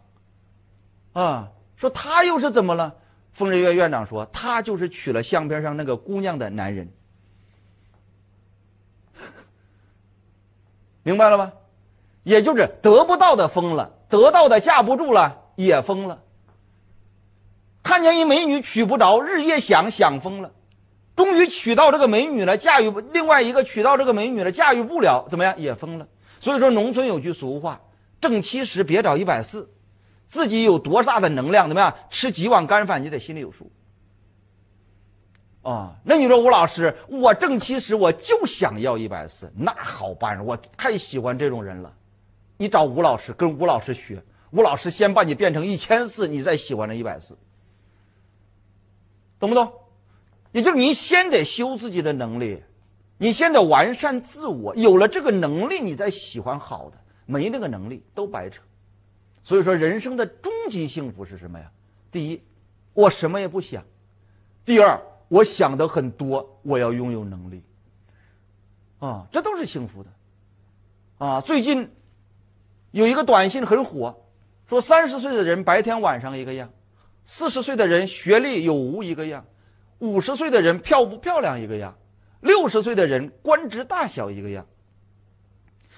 [1.12, 2.94] 啊，说他又是怎么了？”
[3.32, 6.92] 疯人院院长说：“他就是娶了相片上那个姑娘的男人，
[11.02, 11.52] 明白了吗？
[12.24, 16.22] 也就是得不到的疯了，得到的架不住了也疯了。
[17.82, 20.52] 看见一美女娶不着，日夜想想疯了，
[21.16, 26.06] 终于娶到这个美女了，驾驭另外一个娶到这个美女了，驾驭不了，怎么样也疯了。
[26.38, 27.80] 所以说，农村有句俗话
[28.20, 29.68] ：“挣七十别找一百四。”
[30.32, 31.94] 自己有多大的能量，怎么样？
[32.08, 33.70] 吃几碗干饭，你得心里有数。
[35.60, 41.92] 啊，那你说吴老师，我挣七十，我就想要一百四，那好办，我太喜欢这种人了。
[42.56, 47.36] 你找吴老师，跟吴老师学，吴老师先把你变成一千四，你再喜欢这一百四，
[49.38, 49.70] 懂不懂？
[50.52, 52.62] 也就是你先得修自己的能力，
[53.18, 56.96] 你先得完善自我，有了这个能力，你再喜欢好的，
[57.26, 58.62] 没那个能力都白扯。
[59.44, 61.70] 所以说，人生的终极幸福是什么呀？
[62.10, 62.40] 第一，
[62.94, 63.82] 我什么也不想；
[64.64, 67.62] 第二，我想的很多，我要拥有能力。
[69.00, 70.10] 啊，这都是幸福的。
[71.18, 71.90] 啊，最近
[72.92, 74.16] 有一个短信很火，
[74.68, 76.70] 说三十岁的人白天晚上一个样，
[77.24, 79.44] 四十岁的人学历有无一个样，
[79.98, 81.96] 五十岁的人漂不漂亮一个样，
[82.40, 84.64] 六十岁的人官职大小一个样，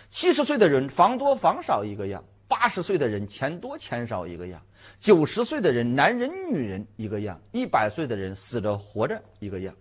[0.09, 2.25] 七十岁的人房多房少一个样。
[2.47, 4.61] 八十岁的人钱多钱少一个样，
[4.99, 9.75] 九十岁的人男人女人一个样，一百岁的人死着活着一个样。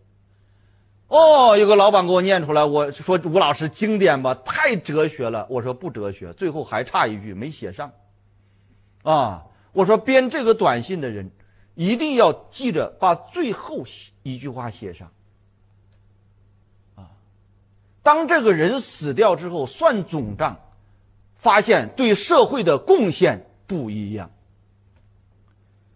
[1.09, 5.45] 哦，有个老板给我念出来，我说吴老师经典吧，太哲学了。
[5.49, 7.91] 我说不哲学，最后还差一句没写上。
[9.03, 11.29] 啊，我说编这个短信的人
[11.75, 13.83] 一定要记着把最后
[14.23, 15.11] 一句话写上。
[16.95, 17.11] 啊，
[18.01, 20.57] 当这个人死掉之后算总账。
[21.43, 24.31] 发现对社会的贡献不一样。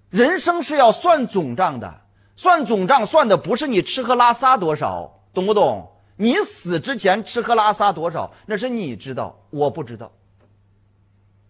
[0.09, 2.01] 人生是要算总账的，
[2.35, 5.89] 算总账算的不是你吃喝拉撒多少，懂不懂？
[6.17, 10.11] 你死之前吃喝拉撒多少，那是你知道，我不知道。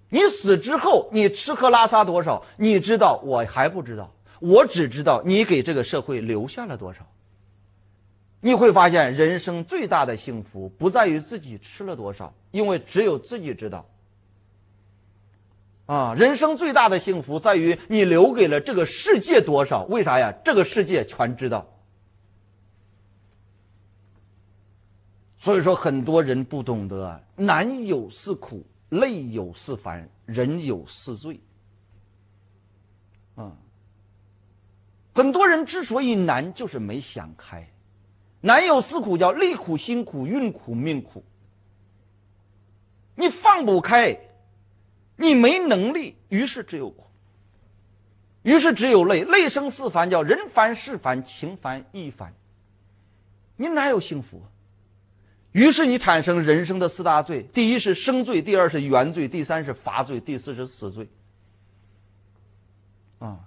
[0.09, 4.13] 你死之后你吃喝拉撒多少，你知道，我还不知道。
[4.39, 6.99] 我只知道你给这个社会留下了多少。
[8.41, 13.87] 你会发现，人生最大的幸福不在于自己吃了多少，因为只有自己知道。
[15.85, 19.83] 啊，人生最大的幸福在于你留给了这个世界多少？
[19.83, 20.33] 为啥呀？
[20.43, 21.65] 这个世界全知道。
[25.37, 31.39] 所以说，很多人不懂得难有是苦，累有是烦，人有是罪。
[33.35, 33.55] 啊，
[35.13, 37.65] 很多人之所以难，就是没想开。
[38.41, 41.23] 难有四苦，叫累苦、辛苦、运苦、命苦。
[43.17, 44.17] 你放不开，
[45.17, 47.03] 你没能力，于是只有苦，
[48.43, 49.25] 于是只有累。
[49.25, 52.33] 累生四烦，叫人烦、事烦、情烦、意烦。
[53.55, 54.37] 你哪有幸福？
[54.37, 54.47] 啊
[55.53, 61.07] 于是你产生人生的四大罪：第一是生罪，第二是原罪，第三是罚罪，第四是死罪。
[63.17, 63.39] 啊。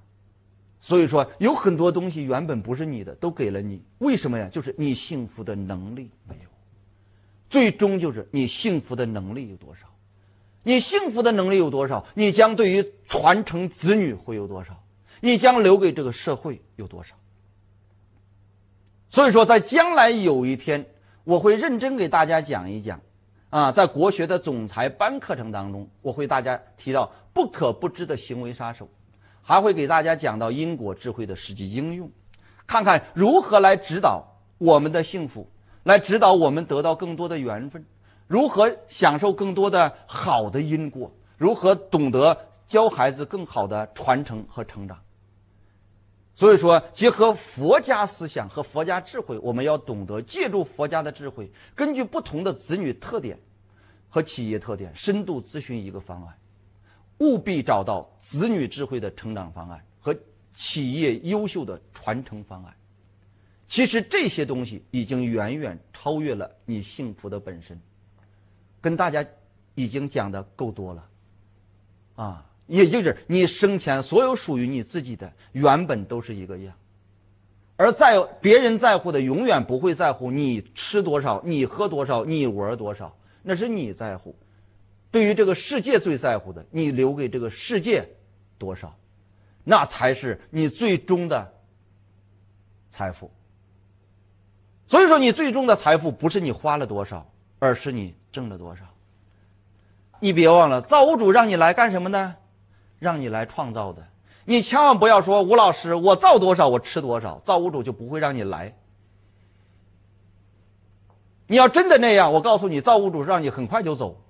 [0.81, 3.81] 所以说，有很多东西原本不是你的，都给了你。
[3.99, 4.49] 为什么呀？
[4.51, 6.49] 就是你幸福的能力没有。
[7.51, 9.86] 最终就是你幸福的能力有多少？
[10.62, 12.06] 你幸福的能力有多少？
[12.14, 14.82] 你将对于传承子女会有多少？
[15.20, 17.14] 你将留给这个社会有多少？
[19.10, 20.86] 所以说，在将来有一天，
[21.24, 23.01] 我会认真给大家讲一讲，
[23.51, 28.89] 啊，在国学的总裁班课程当中，我会大家提到不可不知的行为杀手。
[29.43, 32.09] 还会给大家讲到因果智慧的实际应用，
[32.66, 34.22] 看看如何来指导
[34.59, 35.51] 我们的幸福，
[35.82, 37.85] 来指导我们得到更多的缘分，
[38.27, 42.36] 如何享受更多的好的因果，如何懂得
[42.66, 44.98] 教孩子更好的传承和成长。
[46.35, 53.39] 所以说，结合佛家思想和佛家智慧，我们要懂得借助佛家的智慧，根据不同的子女特点
[54.09, 56.35] 和企业特点，深度咨询一个方案。
[57.19, 60.16] 务必找到子女智慧的成长方案和
[60.55, 62.74] 企业优秀的传承方案。
[63.71, 67.81] 其实这些东西已经远远超越了你幸福的本身。
[68.81, 69.25] 跟大家
[69.77, 71.09] 已经讲的够多了，
[72.17, 76.75] 啊，也就是你生前所有属于你自己的原本都是一个样，
[77.77, 84.35] 而在别人在乎的永远不会在乎你吃多少、你喝多少、你玩多少，那是你在乎。
[85.13, 88.09] 对于这个世界最在乎的，你留给这个世界
[88.59, 88.99] 多少，
[89.63, 91.55] 那才是你最终的
[92.89, 93.31] 财富。
[94.91, 97.25] 所以说，你最终的财富不是你花了多少，
[97.61, 98.83] 而是你挣了多少。
[100.19, 102.35] 你别忘了，造物主让你来干什么呢？
[102.99, 104.05] 让你来创造的。
[104.45, 108.77] 你千万不要说吴老师，我造多少我吃多少，造物主就不会让你来。
[111.47, 114.21] 你要真的那样，我告诉你，造物主让你很快就走。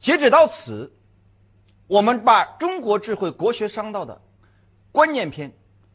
[0.00, 0.92] 截止到此，
[1.86, 4.20] 我们把中国智慧国学商道的
[4.90, 5.52] 观念篇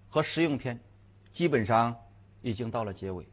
[0.07, 0.79] 和实用篇
[1.33, 1.93] 基本上
[2.41, 3.27] 已经到了结尾。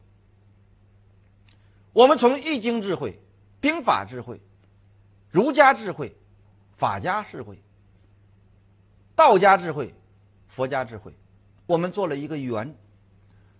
[1.93, 3.20] 我们从易经智慧、
[3.60, 4.40] 兵法智慧、
[5.31, 6.16] 儒家智慧、
[6.72, 7.56] 法家智慧、
[9.14, 9.94] 道家智慧、
[10.48, 11.12] 佛家智慧，
[11.66, 12.74] 我们做了一个圆。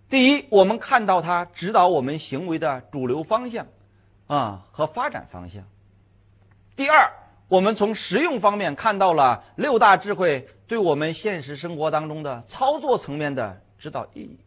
[0.09, 3.66] 第一，我们看到它指导我们行为的主流方向，
[4.27, 5.65] 啊和发展方向。
[6.77, 7.11] 第二，
[7.49, 14.39] 我们从实用方面看到了六大智慧对我们现实生活当中的操作层面的指导意义。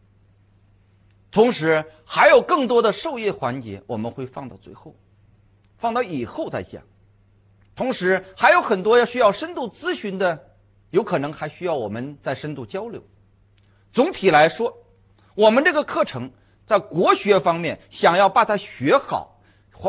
[1.30, 4.94] 同时，还有更多的授业环节，我们会放到最后，
[5.76, 6.82] 放到以后再讲。
[7.74, 10.52] 同时，还有很多要需要深度咨询的，
[10.90, 13.02] 有可能还需要我们再深度交流。
[13.92, 14.76] 总体来说。
[15.34, 16.28] 我们这个课程
[16.66, 19.40] 在国学方面，想要把它学好，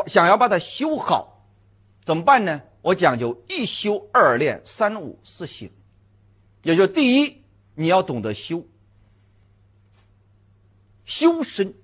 [0.06, 1.44] 想要把它修好，
[2.04, 2.62] 怎么办呢？
[2.82, 5.68] 我讲究一修二练三悟四醒，
[6.62, 7.42] 也就第一，
[7.74, 8.64] 你要懂得修，
[11.04, 11.74] 修身，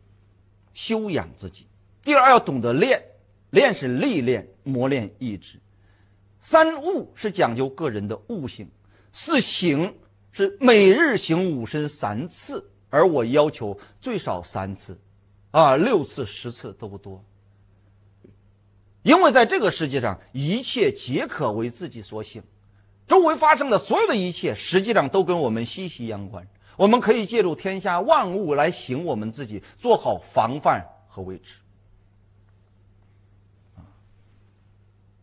[0.72, 1.64] 修养自己；
[2.02, 3.02] 第二，要懂得练，
[3.50, 5.58] 练是历练磨练意志；
[6.40, 8.66] 三悟是讲究个人的悟性；
[9.12, 9.94] 四行
[10.32, 12.70] 是每日行五身三次。
[12.88, 14.96] 而我要求最少三次，
[15.50, 17.22] 啊，六次、十次都不多。
[19.02, 22.42] 因为在这个世界上，一切皆可为自己所行，
[23.06, 26.46] 周围发生的所有的一切，实际上都跟我们息息相关。
[26.76, 31.58] 我们可以借助天下万物来行我们自己，做好防范和维持。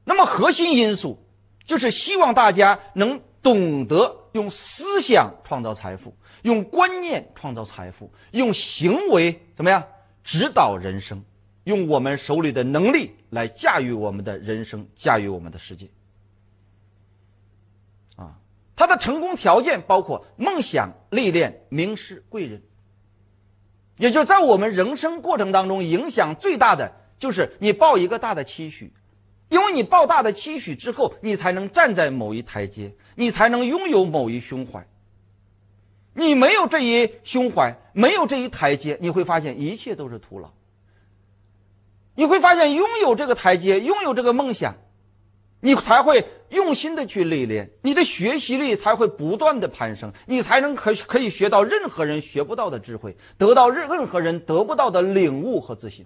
[0.03, 1.17] 那么核心因素
[1.63, 6.13] 就是希望大家能懂得用思想创造财富。
[6.41, 9.81] 用观念创造财富，用行为怎么样
[10.25, 11.23] 指导人生？
[11.63, 15.87] 用我们手里的能力来驾驭我们的人生，驾驭我们的世界。
[18.75, 22.61] 他的成功条件包括梦想、历练、名师、贵人。
[23.97, 28.91] 也就在我们人生过程当中，影响最大的就是你抱一个大的期许，
[29.49, 34.87] 因为你抱大的期许之后，你才能站在某一台阶，你才能拥有某一胸怀。
[36.15, 40.51] 你没有这一胸怀，没有这一台阶，你会发现一切都是徒劳。
[42.15, 44.75] 你会发现，拥有这个台阶，拥有这个梦想，
[45.65, 56.05] 你才会用心的去历练，你的学习力才会不断的攀升，你才能可可以学到任何人学不到的智慧，得到任任何人得不到的领悟和自信。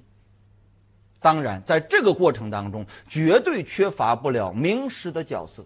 [1.19, 5.65] 当然，在这个过程当中，绝对缺乏不了名师的角色。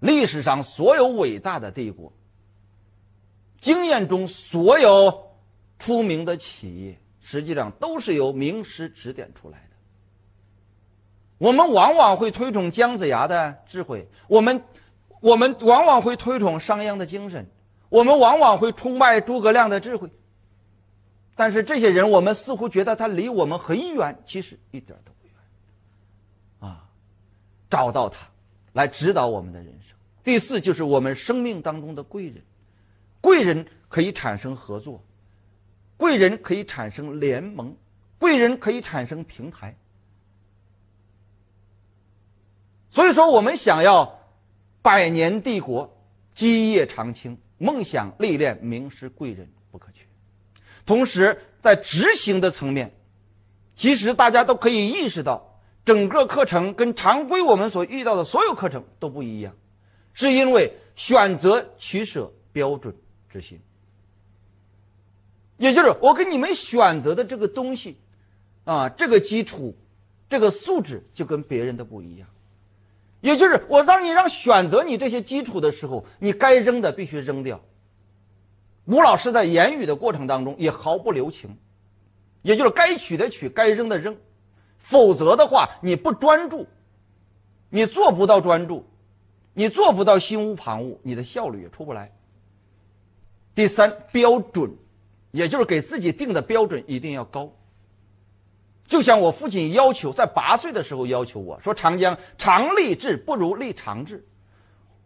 [0.00, 2.12] 历史上所有伟大的帝国。
[3.60, 5.30] 经验中，所有
[5.78, 9.67] 出名的企业实际上都是由名师指点出来的。
[11.38, 14.62] 我们往往会推崇姜子牙的智慧，我们
[15.20, 17.46] 我们往往会推崇商鞅的精神，
[17.88, 20.10] 我们往往会崇拜诸葛亮的智慧。
[21.36, 26.68] 但是这些人，我们似乎觉得他离我们很远，其实一点都不远。
[26.68, 26.84] 啊，
[27.70, 28.26] 找到他，
[28.72, 29.96] 来指导我们的人生。
[30.24, 32.42] 第四，就是我们生命当中的贵人。
[33.20, 35.00] 贵人可以产生合作，
[35.96, 37.76] 贵人可以产生联盟，
[38.18, 39.76] 贵人可以产生平台。
[42.98, 44.18] 所以说，我们想要
[44.82, 45.96] 百年帝国、
[46.34, 50.02] 基业长青、梦想历练名师贵人不可缺。
[50.84, 52.92] 同时，在执行的层面，
[53.76, 59.54] 其实大家都可以意识到，整个课程跟常规我们所遇到的所有课程都不一样，
[60.12, 62.92] 是因为选择取舍标准。
[63.30, 63.60] 执行，
[65.56, 67.96] 也就是我给你们选择的这个东西，
[68.64, 69.76] 啊，这个基础，
[70.28, 72.28] 这个素质就跟别人的不一样。
[73.20, 77.60] 也就是我当你让选择你这些基础的时候，你该扔的必须扔掉。
[78.84, 81.56] 吴老师在言语的过程当中也毫不留情，
[82.42, 84.16] 也就是该取的取，该扔的扔，
[84.76, 86.66] 否则的话你不专注，
[87.68, 88.86] 你做不到专注，
[89.52, 92.12] 你做不到心无旁骛，你的效率也出不来。
[93.54, 94.70] 第三标准，
[95.32, 97.52] 也就是给自己定的标准一定要高。
[98.88, 104.24] 就像我父亲要求，在八岁的时候要求我说：“长江长立志不如立长志。”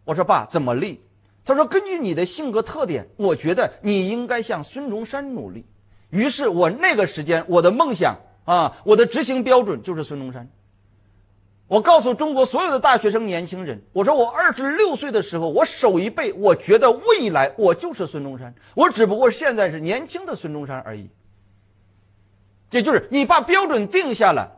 [0.05, 1.03] 我说：“爸，怎么立？”
[1.43, 5.65] 他说：“根据你的性格特点，我觉得你应该向孙中山努力。”
[6.11, 10.49] 于是，我那个时间我的梦想啊，我的执行标准就是孙中山。
[11.67, 21.09] 我告诉中国所有的大学生、年轻人，我说我二十六岁的时候，我手一背，我觉得未来我就是孙中山，我只不过现在是年轻的孙中山而已。
[22.73, 24.51] 也就是你把标准定下了，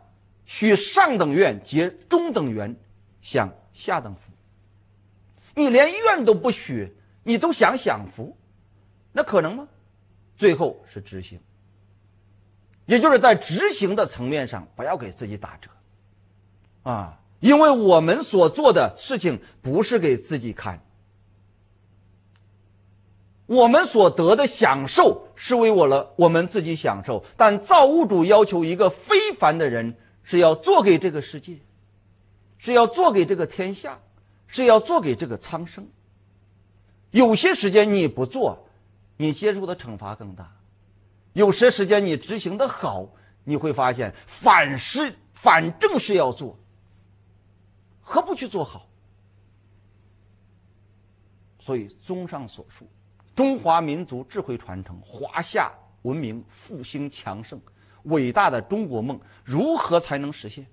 [0.45, 2.73] 许上等院结中等缘，
[3.21, 4.31] 享下等福。
[5.53, 8.35] 你连愿都不许，你都想享福，
[9.11, 9.67] 那可能吗？
[10.37, 11.37] 最后是执行。
[12.85, 15.69] 也就是在执行的层面上，不要给自己打折，
[16.83, 20.79] 啊，因为我们所做的事情不是给自己看，
[23.45, 31.57] 我们所得的享受是为我了我们自己享受，但造物主要求一个非凡的人是要做给这个世界，
[32.57, 33.99] 是要做给这个天下，
[34.47, 35.87] 是要做给这个苍生。
[37.11, 38.67] 有些时间你不做，
[39.17, 40.51] 你接受的惩罚更大。
[41.33, 43.07] 有些时间你执行的好，
[43.43, 46.57] 你会发现反是反正是要做，
[48.01, 48.87] 何不去做好？
[51.59, 52.87] 所以综上所述，
[53.35, 55.71] 中华民族智慧传承、华夏
[56.03, 57.59] 文明复兴强盛、
[58.03, 60.65] 伟大的中国梦，如何才能实现？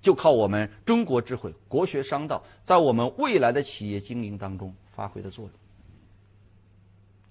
[0.00, 5.52] 就靠我们中国智慧、国学商道在我们未来的企业经营当中发挥的作用。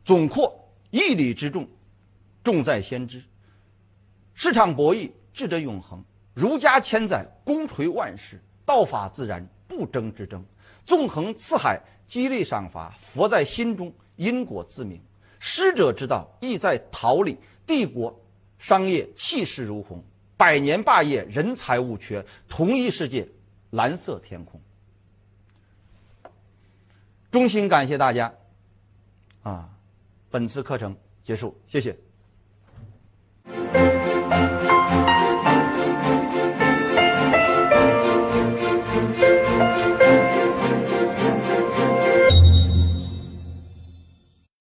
[0.05, 0.59] 总括。
[0.95, 1.67] 义理之重，
[2.43, 3.19] 重在先知。
[4.35, 6.05] 市场博弈，智者永恒。
[6.35, 8.39] 儒家千载，功垂万世。
[8.63, 10.45] 道法自然，不争之争。
[10.85, 12.95] 纵横四海，激励赏罚。
[12.99, 15.01] 佛在心中，因果自明。
[15.39, 17.37] 师者之道，意在桃李。
[17.65, 18.13] 帝国
[18.59, 20.03] 商业，气势如虹。
[20.35, 22.25] 百年霸业，人才物缺。
[22.49, 23.27] 同一世界，
[23.71, 24.59] 蓝色天空。
[27.31, 28.33] 衷心感谢大家，
[29.41, 29.69] 啊。
[30.29, 31.95] 本次课程结束，谢谢。